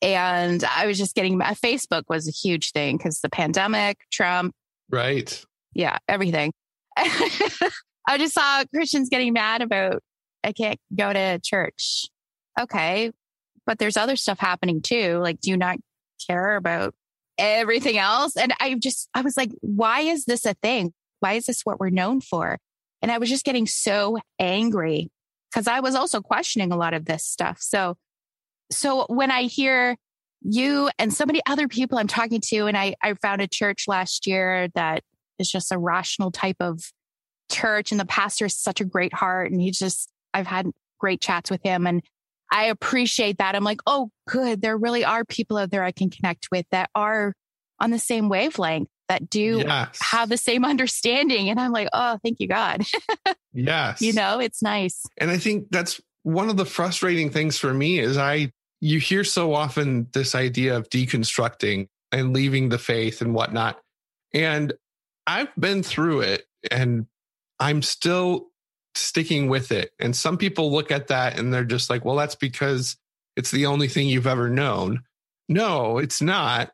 And 0.00 0.62
I 0.64 0.86
was 0.86 0.98
just 0.98 1.14
getting 1.14 1.40
uh, 1.40 1.54
Facebook 1.54 2.04
was 2.08 2.28
a 2.28 2.32
huge 2.32 2.70
thing 2.72 2.96
because 2.96 3.20
the 3.20 3.28
pandemic, 3.28 3.98
Trump, 4.12 4.54
Right. 4.90 5.44
yeah, 5.74 5.98
everything. 6.08 6.52
I 6.96 8.16
just 8.16 8.34
saw 8.34 8.64
Christians 8.74 9.08
getting 9.08 9.32
mad 9.32 9.60
about 9.62 10.02
I 10.44 10.52
can't 10.52 10.78
go 10.94 11.12
to 11.12 11.40
church. 11.44 12.06
Okay. 12.58 13.12
But 13.66 13.78
there's 13.78 13.96
other 13.96 14.16
stuff 14.16 14.38
happening 14.38 14.80
too. 14.80 15.18
Like, 15.18 15.40
do 15.40 15.50
you 15.50 15.56
not 15.56 15.78
care 16.26 16.56
about 16.56 16.94
everything 17.36 17.98
else? 17.98 18.36
And 18.36 18.54
I 18.60 18.74
just, 18.74 19.08
I 19.14 19.20
was 19.20 19.36
like, 19.36 19.50
why 19.60 20.00
is 20.00 20.24
this 20.24 20.46
a 20.46 20.54
thing? 20.54 20.92
Why 21.20 21.34
is 21.34 21.46
this 21.46 21.62
what 21.64 21.78
we're 21.78 21.90
known 21.90 22.20
for? 22.20 22.58
And 23.02 23.12
I 23.12 23.18
was 23.18 23.28
just 23.28 23.44
getting 23.44 23.66
so 23.66 24.18
angry 24.38 25.10
because 25.50 25.66
I 25.66 25.80
was 25.80 25.94
also 25.94 26.20
questioning 26.20 26.72
a 26.72 26.76
lot 26.76 26.94
of 26.94 27.04
this 27.04 27.24
stuff. 27.24 27.58
So, 27.60 27.96
so 28.70 29.06
when 29.08 29.30
I 29.30 29.42
hear 29.42 29.96
you 30.42 30.90
and 30.98 31.12
so 31.12 31.26
many 31.26 31.40
other 31.46 31.68
people 31.68 31.98
I'm 31.98 32.06
talking 32.06 32.40
to, 32.48 32.66
and 32.66 32.76
I, 32.76 32.94
I 33.02 33.14
found 33.14 33.40
a 33.40 33.48
church 33.48 33.84
last 33.88 34.26
year 34.26 34.68
that 34.74 35.02
is 35.38 35.50
just 35.50 35.72
a 35.72 35.78
rational 35.78 36.30
type 36.30 36.56
of 36.60 36.80
church, 37.50 37.90
and 37.90 38.00
the 38.00 38.04
pastor 38.06 38.46
is 38.46 38.56
such 38.56 38.80
a 38.80 38.84
great 38.84 39.14
heart, 39.14 39.50
and 39.50 39.60
he's 39.60 39.78
just 39.78 40.10
I've 40.34 40.46
had 40.46 40.70
great 40.98 41.20
chats 41.20 41.50
with 41.50 41.62
him, 41.62 41.86
and 41.86 42.02
I 42.50 42.64
appreciate 42.66 43.38
that. 43.38 43.54
I'm 43.54 43.64
like, 43.64 43.80
oh, 43.86 44.10
good, 44.28 44.62
there 44.62 44.76
really 44.76 45.04
are 45.04 45.24
people 45.24 45.56
out 45.58 45.70
there 45.70 45.84
I 45.84 45.92
can 45.92 46.10
connect 46.10 46.48
with 46.50 46.66
that 46.70 46.90
are 46.94 47.34
on 47.80 47.90
the 47.90 47.98
same 47.98 48.28
wavelength 48.28 48.88
that 49.08 49.28
do 49.30 49.62
Yes. 49.66 49.98
have 50.02 50.28
the 50.28 50.36
same 50.36 50.64
understanding, 50.64 51.48
and 51.48 51.58
I'm 51.58 51.72
like, 51.72 51.88
oh, 51.92 52.18
thank 52.22 52.40
you, 52.40 52.48
God. 52.48 52.84
yes. 53.52 54.02
you 54.02 54.12
know, 54.12 54.38
it's 54.38 54.62
nice. 54.62 55.02
And 55.16 55.30
I 55.30 55.38
think 55.38 55.66
that's 55.70 56.00
one 56.22 56.50
of 56.50 56.56
the 56.56 56.66
frustrating 56.66 57.30
things 57.30 57.58
for 57.58 57.72
me 57.72 57.98
is 57.98 58.18
I 58.18 58.52
you 58.80 59.00
hear 59.00 59.24
so 59.24 59.54
often 59.54 60.08
this 60.12 60.34
idea 60.34 60.76
of 60.76 60.88
deconstructing 60.88 61.88
and 62.12 62.32
leaving 62.32 62.68
the 62.68 62.78
faith 62.78 63.20
and 63.20 63.34
whatnot. 63.34 63.80
And 64.32 64.72
I've 65.26 65.54
been 65.56 65.82
through 65.82 66.20
it 66.20 66.44
and 66.70 67.06
I'm 67.58 67.82
still 67.82 68.48
sticking 68.94 69.48
with 69.48 69.72
it. 69.72 69.92
And 69.98 70.14
some 70.14 70.38
people 70.38 70.72
look 70.72 70.90
at 70.90 71.08
that 71.08 71.38
and 71.38 71.52
they're 71.52 71.64
just 71.64 71.90
like, 71.90 72.04
well, 72.04 72.16
that's 72.16 72.34
because 72.34 72.96
it's 73.36 73.50
the 73.50 73.66
only 73.66 73.88
thing 73.88 74.08
you've 74.08 74.26
ever 74.26 74.48
known. 74.48 75.02
No, 75.48 75.98
it's 75.98 76.20
not. 76.22 76.72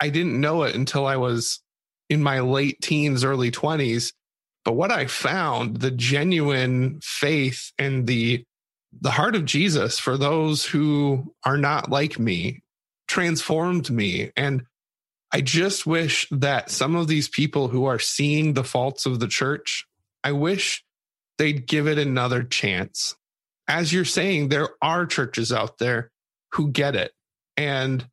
I 0.00 0.08
didn't 0.08 0.40
know 0.40 0.62
it 0.64 0.74
until 0.74 1.06
I 1.06 1.16
was 1.16 1.60
in 2.08 2.22
my 2.22 2.40
late 2.40 2.80
teens, 2.80 3.24
early 3.24 3.50
20s. 3.50 4.12
But 4.64 4.72
what 4.72 4.90
I 4.90 5.06
found, 5.06 5.78
the 5.78 5.90
genuine 5.90 7.00
faith 7.02 7.72
and 7.78 8.06
the 8.06 8.44
the 8.98 9.10
heart 9.10 9.36
of 9.36 9.44
Jesus 9.44 9.98
for 9.98 10.16
those 10.16 10.64
who 10.64 11.34
are 11.44 11.56
not 11.56 11.90
like 11.90 12.18
me 12.18 12.62
transformed 13.08 13.90
me. 13.90 14.30
And 14.36 14.64
I 15.32 15.40
just 15.40 15.86
wish 15.86 16.26
that 16.30 16.70
some 16.70 16.96
of 16.96 17.08
these 17.08 17.28
people 17.28 17.68
who 17.68 17.84
are 17.84 17.98
seeing 17.98 18.54
the 18.54 18.64
faults 18.64 19.06
of 19.06 19.20
the 19.20 19.28
church, 19.28 19.86
I 20.24 20.32
wish 20.32 20.84
they'd 21.38 21.66
give 21.66 21.86
it 21.86 21.98
another 21.98 22.42
chance. 22.42 23.16
As 23.68 23.92
you're 23.92 24.04
saying, 24.04 24.48
there 24.48 24.70
are 24.82 25.06
churches 25.06 25.52
out 25.52 25.78
there 25.78 26.10
who 26.52 26.70
get 26.70 26.96
it 26.96 27.12
and 27.56 28.04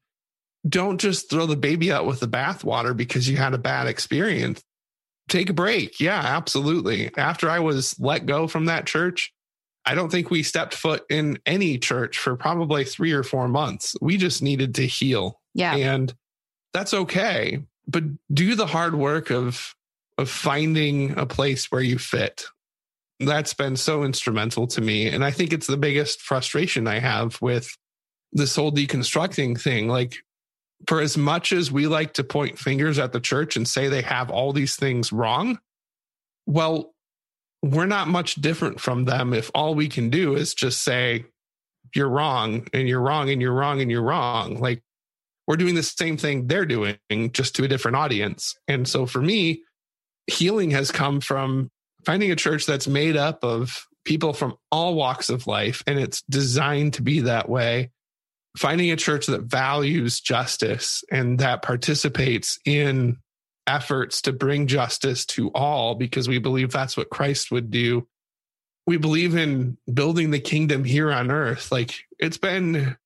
don't 0.67 0.99
just 0.99 1.29
throw 1.29 1.45
the 1.45 1.55
baby 1.55 1.91
out 1.91 2.05
with 2.05 2.19
the 2.19 2.27
bathwater 2.27 2.95
because 2.95 3.27
you 3.27 3.37
had 3.37 3.53
a 3.53 3.59
bad 3.59 3.87
experience. 3.87 4.63
Take 5.29 5.49
a 5.49 5.53
break. 5.53 5.99
Yeah, 5.99 6.19
absolutely. 6.19 7.11
After 7.17 7.49
I 7.49 7.59
was 7.59 7.99
let 7.99 8.25
go 8.25 8.47
from 8.47 8.65
that 8.65 8.85
church, 8.85 9.33
I 9.87 9.95
don't 9.95 10.11
think 10.11 10.29
we 10.29 10.43
stepped 10.43 10.75
foot 10.75 11.05
in 11.09 11.39
any 11.45 11.77
church 11.77 12.17
for 12.17 12.35
probably 12.35 12.83
three 12.83 13.13
or 13.13 13.23
four 13.23 13.47
months. 13.47 13.95
We 14.01 14.17
just 14.17 14.43
needed 14.43 14.75
to 14.75 14.85
heal. 14.85 15.39
Yeah. 15.53 15.75
And 15.75 16.13
that's 16.73 16.93
okay. 16.93 17.63
But 17.87 18.03
do 18.33 18.55
the 18.55 18.67
hard 18.67 18.95
work 18.95 19.31
of 19.31 19.73
of 20.17 20.29
finding 20.29 21.17
a 21.17 21.25
place 21.25 21.71
where 21.71 21.81
you 21.81 21.97
fit. 21.97 22.43
That's 23.19 23.53
been 23.53 23.77
so 23.77 24.03
instrumental 24.03 24.67
to 24.67 24.81
me. 24.81 25.07
And 25.07 25.23
I 25.23 25.31
think 25.31 25.53
it's 25.53 25.67
the 25.67 25.77
biggest 25.77 26.21
frustration 26.21 26.85
I 26.87 26.99
have 26.99 27.41
with 27.41 27.69
this 28.33 28.55
whole 28.55 28.71
deconstructing 28.71 29.59
thing. 29.61 29.87
Like, 29.87 30.17
for 30.87 30.99
as 30.99 31.17
much 31.17 31.53
as 31.53 31.71
we 31.71 31.87
like 31.87 32.13
to 32.15 32.23
point 32.23 32.59
fingers 32.59 32.99
at 32.99 33.13
the 33.13 33.19
church 33.19 33.55
and 33.55 33.67
say 33.67 33.87
they 33.87 34.01
have 34.01 34.29
all 34.29 34.53
these 34.53 34.75
things 34.75 35.13
wrong, 35.13 35.59
well, 36.45 36.93
we're 37.61 37.85
not 37.85 38.07
much 38.07 38.35
different 38.35 38.79
from 38.79 39.05
them 39.05 39.33
if 39.33 39.49
all 39.53 39.75
we 39.75 39.87
can 39.87 40.09
do 40.09 40.35
is 40.35 40.53
just 40.53 40.83
say, 40.83 41.25
you're 41.95 42.09
wrong 42.09 42.67
and 42.73 42.87
you're 42.87 43.01
wrong 43.01 43.29
and 43.29 43.41
you're 43.41 43.53
wrong 43.53 43.81
and 43.81 43.89
you're 43.89 44.03
wrong. 44.03 44.59
Like, 44.59 44.83
we're 45.47 45.55
doing 45.55 45.75
the 45.75 45.83
same 45.83 46.17
thing 46.17 46.47
they're 46.47 46.65
doing, 46.65 46.97
just 47.31 47.55
to 47.55 47.63
a 47.63 47.67
different 47.67 47.95
audience. 47.95 48.55
And 48.67 48.87
so 48.87 49.05
for 49.05 49.21
me, 49.21 49.63
healing 50.27 50.71
has 50.71 50.91
come 50.91 51.21
from 51.21 51.71
finding 52.05 52.31
a 52.31 52.35
church 52.35 52.65
that's 52.65 52.87
made 52.87 53.15
up 53.15 53.43
of 53.43 53.87
people 54.03 54.33
from 54.33 54.55
all 54.71 54.95
walks 54.95 55.29
of 55.29 55.47
life 55.47 55.83
and 55.87 55.99
it's 55.99 56.21
designed 56.23 56.93
to 56.93 57.01
be 57.01 57.21
that 57.21 57.49
way. 57.49 57.91
Finding 58.57 58.91
a 58.91 58.95
church 58.95 59.27
that 59.27 59.43
values 59.43 60.19
justice 60.19 61.03
and 61.11 61.39
that 61.39 61.61
participates 61.61 62.59
in 62.65 63.17
efforts 63.67 64.21
to 64.21 64.33
bring 64.33 64.67
justice 64.67 65.25
to 65.25 65.49
all 65.49 65.95
because 65.95 66.27
we 66.27 66.39
believe 66.39 66.71
that's 66.71 66.97
what 66.97 67.09
Christ 67.09 67.51
would 67.51 67.69
do. 67.69 68.07
We 68.85 68.97
believe 68.97 69.35
in 69.35 69.77
building 69.93 70.31
the 70.31 70.39
kingdom 70.39 70.83
here 70.83 71.11
on 71.11 71.29
earth. 71.29 71.71
Like 71.71 72.05
it's 72.17 72.37
been 72.37 72.97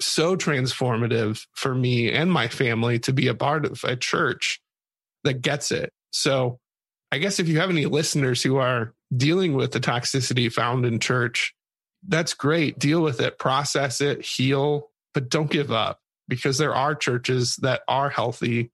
so 0.00 0.36
transformative 0.36 1.46
for 1.54 1.74
me 1.74 2.12
and 2.12 2.30
my 2.30 2.48
family 2.48 2.98
to 3.00 3.12
be 3.12 3.28
a 3.28 3.34
part 3.34 3.64
of 3.64 3.82
a 3.84 3.96
church 3.96 4.60
that 5.24 5.42
gets 5.42 5.70
it. 5.70 5.92
So 6.10 6.58
I 7.12 7.18
guess 7.18 7.38
if 7.38 7.48
you 7.48 7.60
have 7.60 7.70
any 7.70 7.86
listeners 7.86 8.42
who 8.42 8.56
are 8.56 8.94
dealing 9.14 9.54
with 9.54 9.72
the 9.72 9.80
toxicity 9.80 10.52
found 10.52 10.84
in 10.86 11.00
church, 11.00 11.54
that's 12.06 12.34
great. 12.34 12.78
Deal 12.78 13.02
with 13.02 13.20
it, 13.20 13.38
process 13.38 14.00
it, 14.00 14.24
heal, 14.24 14.90
but 15.12 15.28
don't 15.28 15.50
give 15.50 15.72
up 15.72 16.00
because 16.28 16.58
there 16.58 16.74
are 16.74 16.94
churches 16.94 17.56
that 17.56 17.82
are 17.88 18.08
healthy 18.08 18.70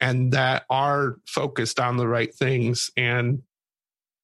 and 0.00 0.32
that 0.32 0.64
are 0.70 1.16
focused 1.26 1.80
on 1.80 1.96
the 1.96 2.08
right 2.08 2.34
things. 2.34 2.90
And 2.96 3.42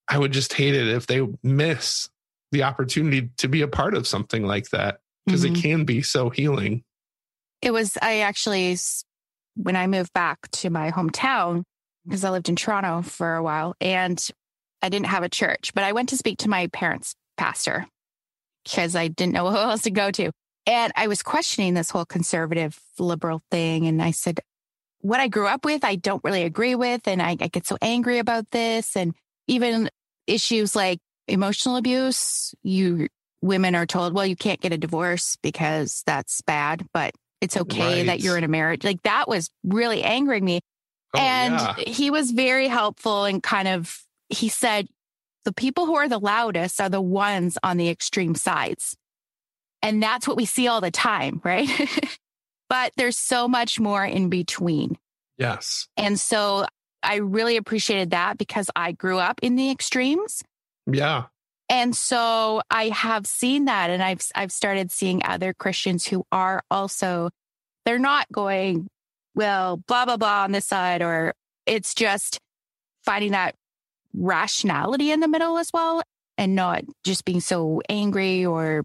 I 0.08 0.18
would 0.18 0.32
just 0.32 0.52
hate 0.52 0.74
it 0.74 0.88
if 0.88 1.06
they 1.06 1.26
miss 1.42 2.08
the 2.50 2.64
opportunity 2.64 3.30
to 3.38 3.48
be 3.48 3.62
a 3.62 3.68
part 3.68 3.94
of 3.94 4.06
something 4.06 4.44
like 4.44 4.68
that 4.70 5.00
because 5.24 5.44
Mhm. 5.44 5.56
it 5.56 5.62
can 5.62 5.84
be 5.84 6.02
so 6.02 6.28
healing. 6.28 6.84
It 7.62 7.70
was, 7.70 7.96
I 8.02 8.20
actually, 8.20 8.76
when 9.54 9.76
I 9.76 9.86
moved 9.86 10.12
back 10.12 10.50
to 10.50 10.70
my 10.70 10.90
hometown, 10.90 11.62
because 12.04 12.24
I 12.24 12.30
lived 12.30 12.48
in 12.48 12.56
Toronto 12.56 13.02
for 13.02 13.36
a 13.36 13.42
while 13.42 13.74
and 13.80 14.22
I 14.82 14.88
didn't 14.88 15.06
have 15.06 15.22
a 15.22 15.28
church, 15.28 15.72
but 15.74 15.84
I 15.84 15.92
went 15.92 16.08
to 16.10 16.16
speak 16.16 16.38
to 16.38 16.50
my 16.50 16.66
parents' 16.66 17.14
pastor 17.36 17.86
because 18.64 18.96
I 18.96 19.08
didn't 19.08 19.32
know 19.32 19.48
who 19.50 19.56
else 19.56 19.82
to 19.82 19.90
go 19.90 20.10
to. 20.10 20.30
And 20.66 20.92
I 20.94 21.06
was 21.06 21.22
questioning 21.22 21.74
this 21.74 21.90
whole 21.90 22.04
conservative 22.04 22.78
liberal 22.98 23.42
thing. 23.50 23.86
And 23.86 24.02
I 24.02 24.10
said, 24.10 24.40
what 25.02 25.20
I 25.20 25.28
grew 25.28 25.46
up 25.46 25.64
with, 25.64 25.84
I 25.84 25.96
don't 25.96 26.24
really 26.24 26.44
agree 26.44 26.74
with. 26.74 27.06
And 27.06 27.20
I, 27.20 27.36
I 27.38 27.48
get 27.48 27.66
so 27.66 27.76
angry 27.82 28.18
about 28.18 28.50
this. 28.50 28.96
And 28.96 29.14
even 29.48 29.90
issues 30.26 30.74
like 30.74 31.00
emotional 31.28 31.76
abuse, 31.76 32.54
you 32.62 33.08
women 33.42 33.74
are 33.74 33.86
told, 33.86 34.14
well, 34.14 34.24
you 34.24 34.36
can't 34.36 34.60
get 34.60 34.72
a 34.72 34.78
divorce 34.78 35.36
because 35.42 36.02
that's 36.06 36.40
bad, 36.42 36.86
but 36.94 37.12
it's 37.40 37.56
okay 37.56 38.04
that 38.04 38.20
you're 38.20 38.38
in 38.38 38.44
a 38.44 38.48
marriage. 38.48 38.84
Like 38.84 39.02
that 39.02 39.28
was 39.28 39.50
really 39.64 40.02
angering 40.04 40.44
me. 40.44 40.60
Oh, 41.14 41.20
and 41.20 41.54
yeah. 41.54 41.74
he 41.92 42.10
was 42.10 42.30
very 42.30 42.68
helpful 42.68 43.24
and 43.24 43.42
kind 43.42 43.66
of, 43.66 43.98
he 44.28 44.48
said, 44.48 44.86
the 45.44 45.52
people 45.52 45.86
who 45.86 45.96
are 45.96 46.08
the 46.08 46.20
loudest 46.20 46.80
are 46.80 46.88
the 46.88 47.00
ones 47.00 47.58
on 47.64 47.76
the 47.76 47.88
extreme 47.88 48.36
sides. 48.36 48.96
And 49.82 50.00
that's 50.00 50.28
what 50.28 50.36
we 50.36 50.44
see 50.44 50.68
all 50.68 50.80
the 50.80 50.92
time, 50.92 51.40
right? 51.42 51.68
but 52.72 52.90
there's 52.96 53.18
so 53.18 53.46
much 53.46 53.78
more 53.78 54.02
in 54.02 54.30
between. 54.30 54.96
Yes. 55.36 55.88
And 55.98 56.18
so 56.18 56.64
I 57.02 57.16
really 57.16 57.58
appreciated 57.58 58.12
that 58.12 58.38
because 58.38 58.70
I 58.74 58.92
grew 58.92 59.18
up 59.18 59.40
in 59.42 59.56
the 59.56 59.70
extremes. 59.70 60.42
Yeah. 60.90 61.24
And 61.68 61.94
so 61.94 62.62
I 62.70 62.88
have 62.88 63.26
seen 63.26 63.66
that 63.66 63.90
and 63.90 64.02
I've 64.02 64.26
I've 64.34 64.52
started 64.52 64.90
seeing 64.90 65.20
other 65.22 65.52
Christians 65.52 66.06
who 66.06 66.24
are 66.32 66.62
also 66.70 67.28
they're 67.84 67.98
not 67.98 68.32
going 68.32 68.88
well 69.34 69.76
blah 69.76 70.06
blah 70.06 70.16
blah 70.16 70.44
on 70.44 70.52
this 70.52 70.66
side 70.66 71.02
or 71.02 71.34
it's 71.66 71.92
just 71.92 72.38
finding 73.04 73.32
that 73.32 73.54
rationality 74.14 75.10
in 75.10 75.20
the 75.20 75.28
middle 75.28 75.58
as 75.58 75.68
well 75.74 76.00
and 76.38 76.54
not 76.54 76.84
just 77.04 77.26
being 77.26 77.40
so 77.40 77.82
angry 77.90 78.46
or 78.46 78.82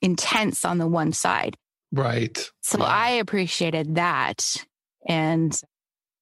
intense 0.00 0.64
on 0.64 0.78
the 0.78 0.86
one 0.86 1.12
side. 1.12 1.56
Right. 1.94 2.50
So 2.60 2.78
yeah. 2.78 2.84
I 2.84 3.10
appreciated 3.10 3.94
that. 3.94 4.56
And 5.08 5.58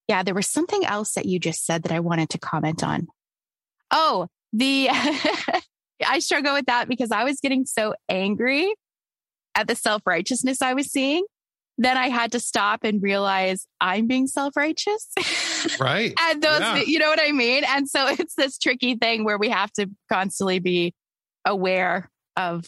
yeah, 0.08 0.22
there 0.22 0.34
was 0.34 0.46
something 0.46 0.84
else 0.84 1.14
that 1.14 1.26
you 1.26 1.38
just 1.38 1.64
said 1.64 1.84
that 1.84 1.92
I 1.92 2.00
wanted 2.00 2.30
to 2.30 2.38
comment 2.38 2.84
on. 2.84 3.06
Oh, 3.90 4.28
the 4.52 4.88
I 6.06 6.18
struggle 6.18 6.54
with 6.54 6.66
that 6.66 6.88
because 6.88 7.10
I 7.10 7.24
was 7.24 7.40
getting 7.40 7.64
so 7.64 7.94
angry 8.08 8.74
at 9.54 9.68
the 9.68 9.74
self 9.74 10.02
righteousness 10.06 10.60
I 10.60 10.74
was 10.74 10.90
seeing. 10.90 11.24
Then 11.78 11.96
I 11.96 12.10
had 12.10 12.32
to 12.32 12.40
stop 12.40 12.84
and 12.84 13.02
realize 13.02 13.66
I'm 13.80 14.06
being 14.06 14.26
self 14.26 14.56
righteous. 14.56 15.08
Right. 15.80 16.12
and 16.20 16.42
those, 16.42 16.60
yeah. 16.60 16.82
you 16.82 16.98
know 16.98 17.08
what 17.08 17.20
I 17.22 17.32
mean? 17.32 17.64
And 17.64 17.88
so 17.88 18.08
it's 18.18 18.34
this 18.34 18.58
tricky 18.58 18.96
thing 18.96 19.24
where 19.24 19.38
we 19.38 19.48
have 19.48 19.72
to 19.74 19.88
constantly 20.10 20.58
be 20.58 20.94
aware 21.44 22.10
of. 22.36 22.66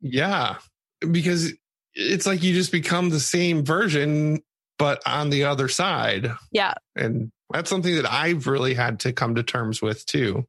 yeah. 0.00 0.56
Because 1.00 1.52
it's 1.94 2.26
like 2.26 2.42
you 2.42 2.54
just 2.54 2.72
become 2.72 3.10
the 3.10 3.20
same 3.20 3.64
version, 3.64 4.42
but 4.78 5.02
on 5.06 5.30
the 5.30 5.44
other 5.44 5.68
side. 5.68 6.30
Yeah. 6.52 6.74
And 6.96 7.30
that's 7.52 7.70
something 7.70 7.94
that 7.96 8.10
I've 8.10 8.46
really 8.46 8.74
had 8.74 9.00
to 9.00 9.12
come 9.12 9.34
to 9.34 9.42
terms 9.42 9.82
with 9.82 10.06
too. 10.06 10.46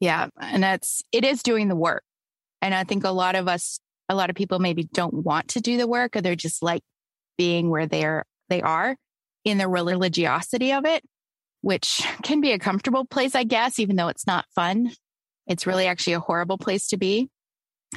Yeah. 0.00 0.28
And 0.40 0.62
that's, 0.62 1.02
it 1.12 1.24
is 1.24 1.42
doing 1.42 1.68
the 1.68 1.76
work. 1.76 2.02
And 2.60 2.74
I 2.74 2.84
think 2.84 3.04
a 3.04 3.10
lot 3.10 3.36
of 3.36 3.46
us, 3.46 3.78
a 4.08 4.14
lot 4.14 4.30
of 4.30 4.36
people 4.36 4.58
maybe 4.58 4.84
don't 4.92 5.14
want 5.14 5.48
to 5.48 5.60
do 5.60 5.76
the 5.76 5.86
work 5.86 6.16
or 6.16 6.20
they're 6.20 6.34
just 6.34 6.62
like 6.62 6.82
being 7.38 7.70
where 7.70 7.86
they're, 7.86 8.24
they 8.48 8.62
are 8.62 8.96
in 9.44 9.58
the 9.58 9.68
religiosity 9.68 10.72
of 10.72 10.84
it, 10.84 11.04
which 11.60 12.02
can 12.22 12.40
be 12.40 12.52
a 12.52 12.58
comfortable 12.58 13.04
place, 13.04 13.34
I 13.34 13.44
guess, 13.44 13.78
even 13.78 13.96
though 13.96 14.08
it's 14.08 14.26
not 14.26 14.46
fun. 14.54 14.90
It's 15.46 15.66
really 15.66 15.86
actually 15.86 16.14
a 16.14 16.20
horrible 16.20 16.58
place 16.58 16.88
to 16.88 16.96
be. 16.96 17.28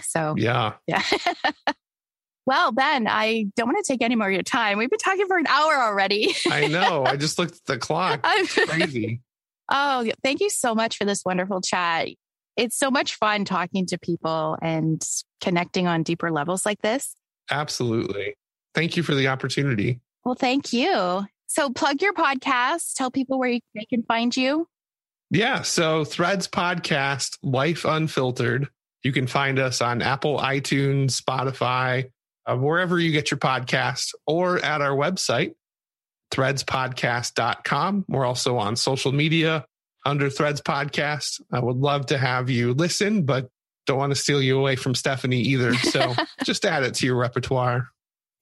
So, 0.03 0.35
yeah. 0.37 0.73
Yeah. 0.87 1.03
well, 2.45 2.71
Ben, 2.71 3.07
I 3.07 3.45
don't 3.55 3.67
want 3.67 3.83
to 3.83 3.91
take 3.91 4.01
any 4.01 4.15
more 4.15 4.27
of 4.27 4.33
your 4.33 4.43
time. 4.43 4.77
We've 4.77 4.89
been 4.89 4.99
talking 4.99 5.27
for 5.27 5.37
an 5.37 5.47
hour 5.47 5.73
already. 5.75 6.35
I 6.49 6.67
know. 6.67 7.03
I 7.05 7.15
just 7.15 7.37
looked 7.39 7.55
at 7.55 7.65
the 7.65 7.77
clock. 7.77 8.21
It's 8.23 8.53
crazy. 8.53 9.21
Oh, 9.69 10.09
thank 10.23 10.39
you 10.39 10.49
so 10.49 10.73
much 10.73 10.97
for 10.97 11.03
this 11.03 11.25
wonderful 11.25 11.59
chat. 11.59 12.07
It's 12.55 12.77
so 12.77 12.89
much 12.89 13.15
fun 13.15 13.43
talking 13.43 13.85
to 13.87 13.97
people 13.97 14.57
and 14.61 15.05
connecting 15.41 15.87
on 15.87 16.03
deeper 16.03 16.31
levels 16.31 16.65
like 16.65 16.81
this. 16.81 17.13
Absolutely. 17.51 18.35
Thank 18.73 18.95
you 18.95 19.03
for 19.03 19.13
the 19.13 19.27
opportunity. 19.27 19.99
Well, 20.23 20.35
thank 20.35 20.71
you. 20.71 21.25
So, 21.47 21.69
plug 21.69 22.01
your 22.01 22.13
podcast, 22.13 22.93
tell 22.95 23.11
people 23.11 23.39
where 23.39 23.59
they 23.75 23.85
can 23.89 24.03
find 24.03 24.35
you. 24.35 24.67
Yeah. 25.31 25.61
So, 25.63 26.05
Threads 26.05 26.47
Podcast, 26.47 27.37
Life 27.41 27.85
Unfiltered. 27.85 28.69
You 29.07 29.13
can 29.13 29.25
find 29.25 29.57
us 29.57 29.79
on 29.79 30.01
Apple, 30.01 30.37
iTunes, 30.37 31.17
Spotify, 31.17 32.11
uh, 32.45 32.57
wherever 32.57 32.99
you 32.99 33.13
get 33.13 33.31
your 33.31 33.37
podcast, 33.37 34.13
or 34.25 34.59
at 34.59 34.81
our 34.81 34.97
website, 34.97 35.53
threadspodcast.com. 36.31 38.03
We're 38.09 38.25
also 38.25 38.57
on 38.57 38.75
social 38.75 39.13
media 39.13 39.65
under 40.05 40.29
Threads 40.29 40.59
Podcast. 40.59 41.39
I 41.53 41.61
would 41.61 41.77
love 41.77 42.07
to 42.07 42.17
have 42.17 42.49
you 42.49 42.73
listen, 42.73 43.23
but 43.23 43.49
don't 43.85 43.97
want 43.97 44.11
to 44.11 44.19
steal 44.19 44.41
you 44.41 44.59
away 44.59 44.75
from 44.75 44.93
Stephanie 44.93 45.39
either. 45.39 45.73
So 45.75 46.13
just 46.43 46.65
add 46.65 46.83
it 46.83 46.95
to 46.95 47.05
your 47.05 47.15
repertoire. 47.15 47.87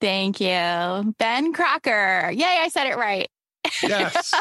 Thank 0.02 0.42
you. 0.42 1.14
Ben 1.20 1.54
Crocker. 1.54 2.32
Yay, 2.34 2.44
I 2.44 2.70
said 2.70 2.88
it 2.88 2.98
right. 2.98 3.30
Yes. 3.84 4.34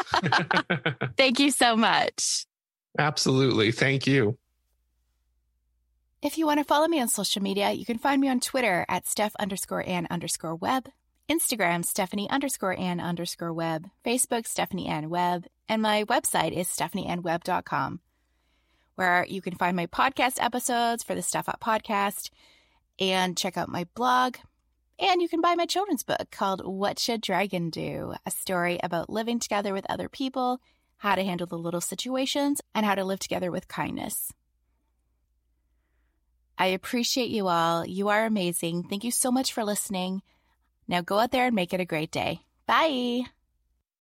Thank 1.17 1.39
you 1.39 1.51
so 1.51 1.77
much. 1.77 2.47
Absolutely. 2.97 3.71
Thank 3.71 4.07
you. 4.07 4.39
If 6.25 6.39
you 6.39 6.47
want 6.47 6.59
to 6.59 6.63
follow 6.63 6.87
me 6.87 6.99
on 6.99 7.07
social 7.07 7.43
media, 7.43 7.71
you 7.71 7.85
can 7.85 7.99
find 7.99 8.19
me 8.19 8.29
on 8.29 8.39
Twitter 8.39 8.83
at 8.89 9.05
Steph 9.05 9.35
underscore 9.35 9.87
Ann 9.87 10.07
underscore 10.09 10.55
web, 10.55 10.89
Instagram, 11.29 11.85
Stephanie 11.85 12.27
underscore 12.31 12.75
Ann 12.75 12.99
underscore 12.99 13.53
web, 13.53 13.91
Facebook, 14.03 14.47
Stephanie 14.47 14.87
Ann 14.87 15.11
Web, 15.11 15.45
and 15.69 15.83
my 15.83 16.03
website 16.05 16.51
is 16.51 16.67
stephanieannweb.com, 16.67 17.99
where 18.95 19.27
you 19.29 19.39
can 19.39 19.53
find 19.53 19.75
my 19.75 19.85
podcast 19.85 20.43
episodes 20.43 21.03
for 21.03 21.13
the 21.13 21.21
Step 21.21 21.47
Up 21.47 21.61
podcast 21.61 22.31
and 22.99 23.37
check 23.37 23.55
out 23.55 23.69
my 23.69 23.85
blog. 23.93 24.37
And 24.97 25.21
you 25.21 25.29
can 25.29 25.41
buy 25.41 25.53
my 25.53 25.67
children's 25.67 26.01
book 26.01 26.31
called 26.31 26.65
What 26.65 26.97
Should 26.97 27.21
Dragon 27.21 27.69
Do? 27.69 28.15
A 28.25 28.31
story 28.31 28.79
about 28.81 29.11
living 29.11 29.37
together 29.37 29.73
with 29.73 29.85
other 29.91 30.09
people, 30.09 30.59
how 30.97 31.13
to 31.13 31.23
handle 31.23 31.45
the 31.45 31.55
little 31.55 31.81
situations, 31.81 32.61
and 32.73 32.83
how 32.83 32.95
to 32.95 33.05
live 33.05 33.19
together 33.19 33.51
with 33.51 33.67
kindness. 33.67 34.33
I 36.57 36.67
appreciate 36.67 37.29
you 37.29 37.47
all. 37.47 37.85
You 37.85 38.09
are 38.09 38.25
amazing. 38.25 38.83
Thank 38.83 39.03
you 39.03 39.11
so 39.11 39.31
much 39.31 39.53
for 39.53 39.63
listening. 39.63 40.21
Now 40.87 41.01
go 41.01 41.19
out 41.19 41.31
there 41.31 41.47
and 41.47 41.55
make 41.55 41.73
it 41.73 41.79
a 41.79 41.85
great 41.85 42.11
day. 42.11 42.41
Bye. 42.65 43.25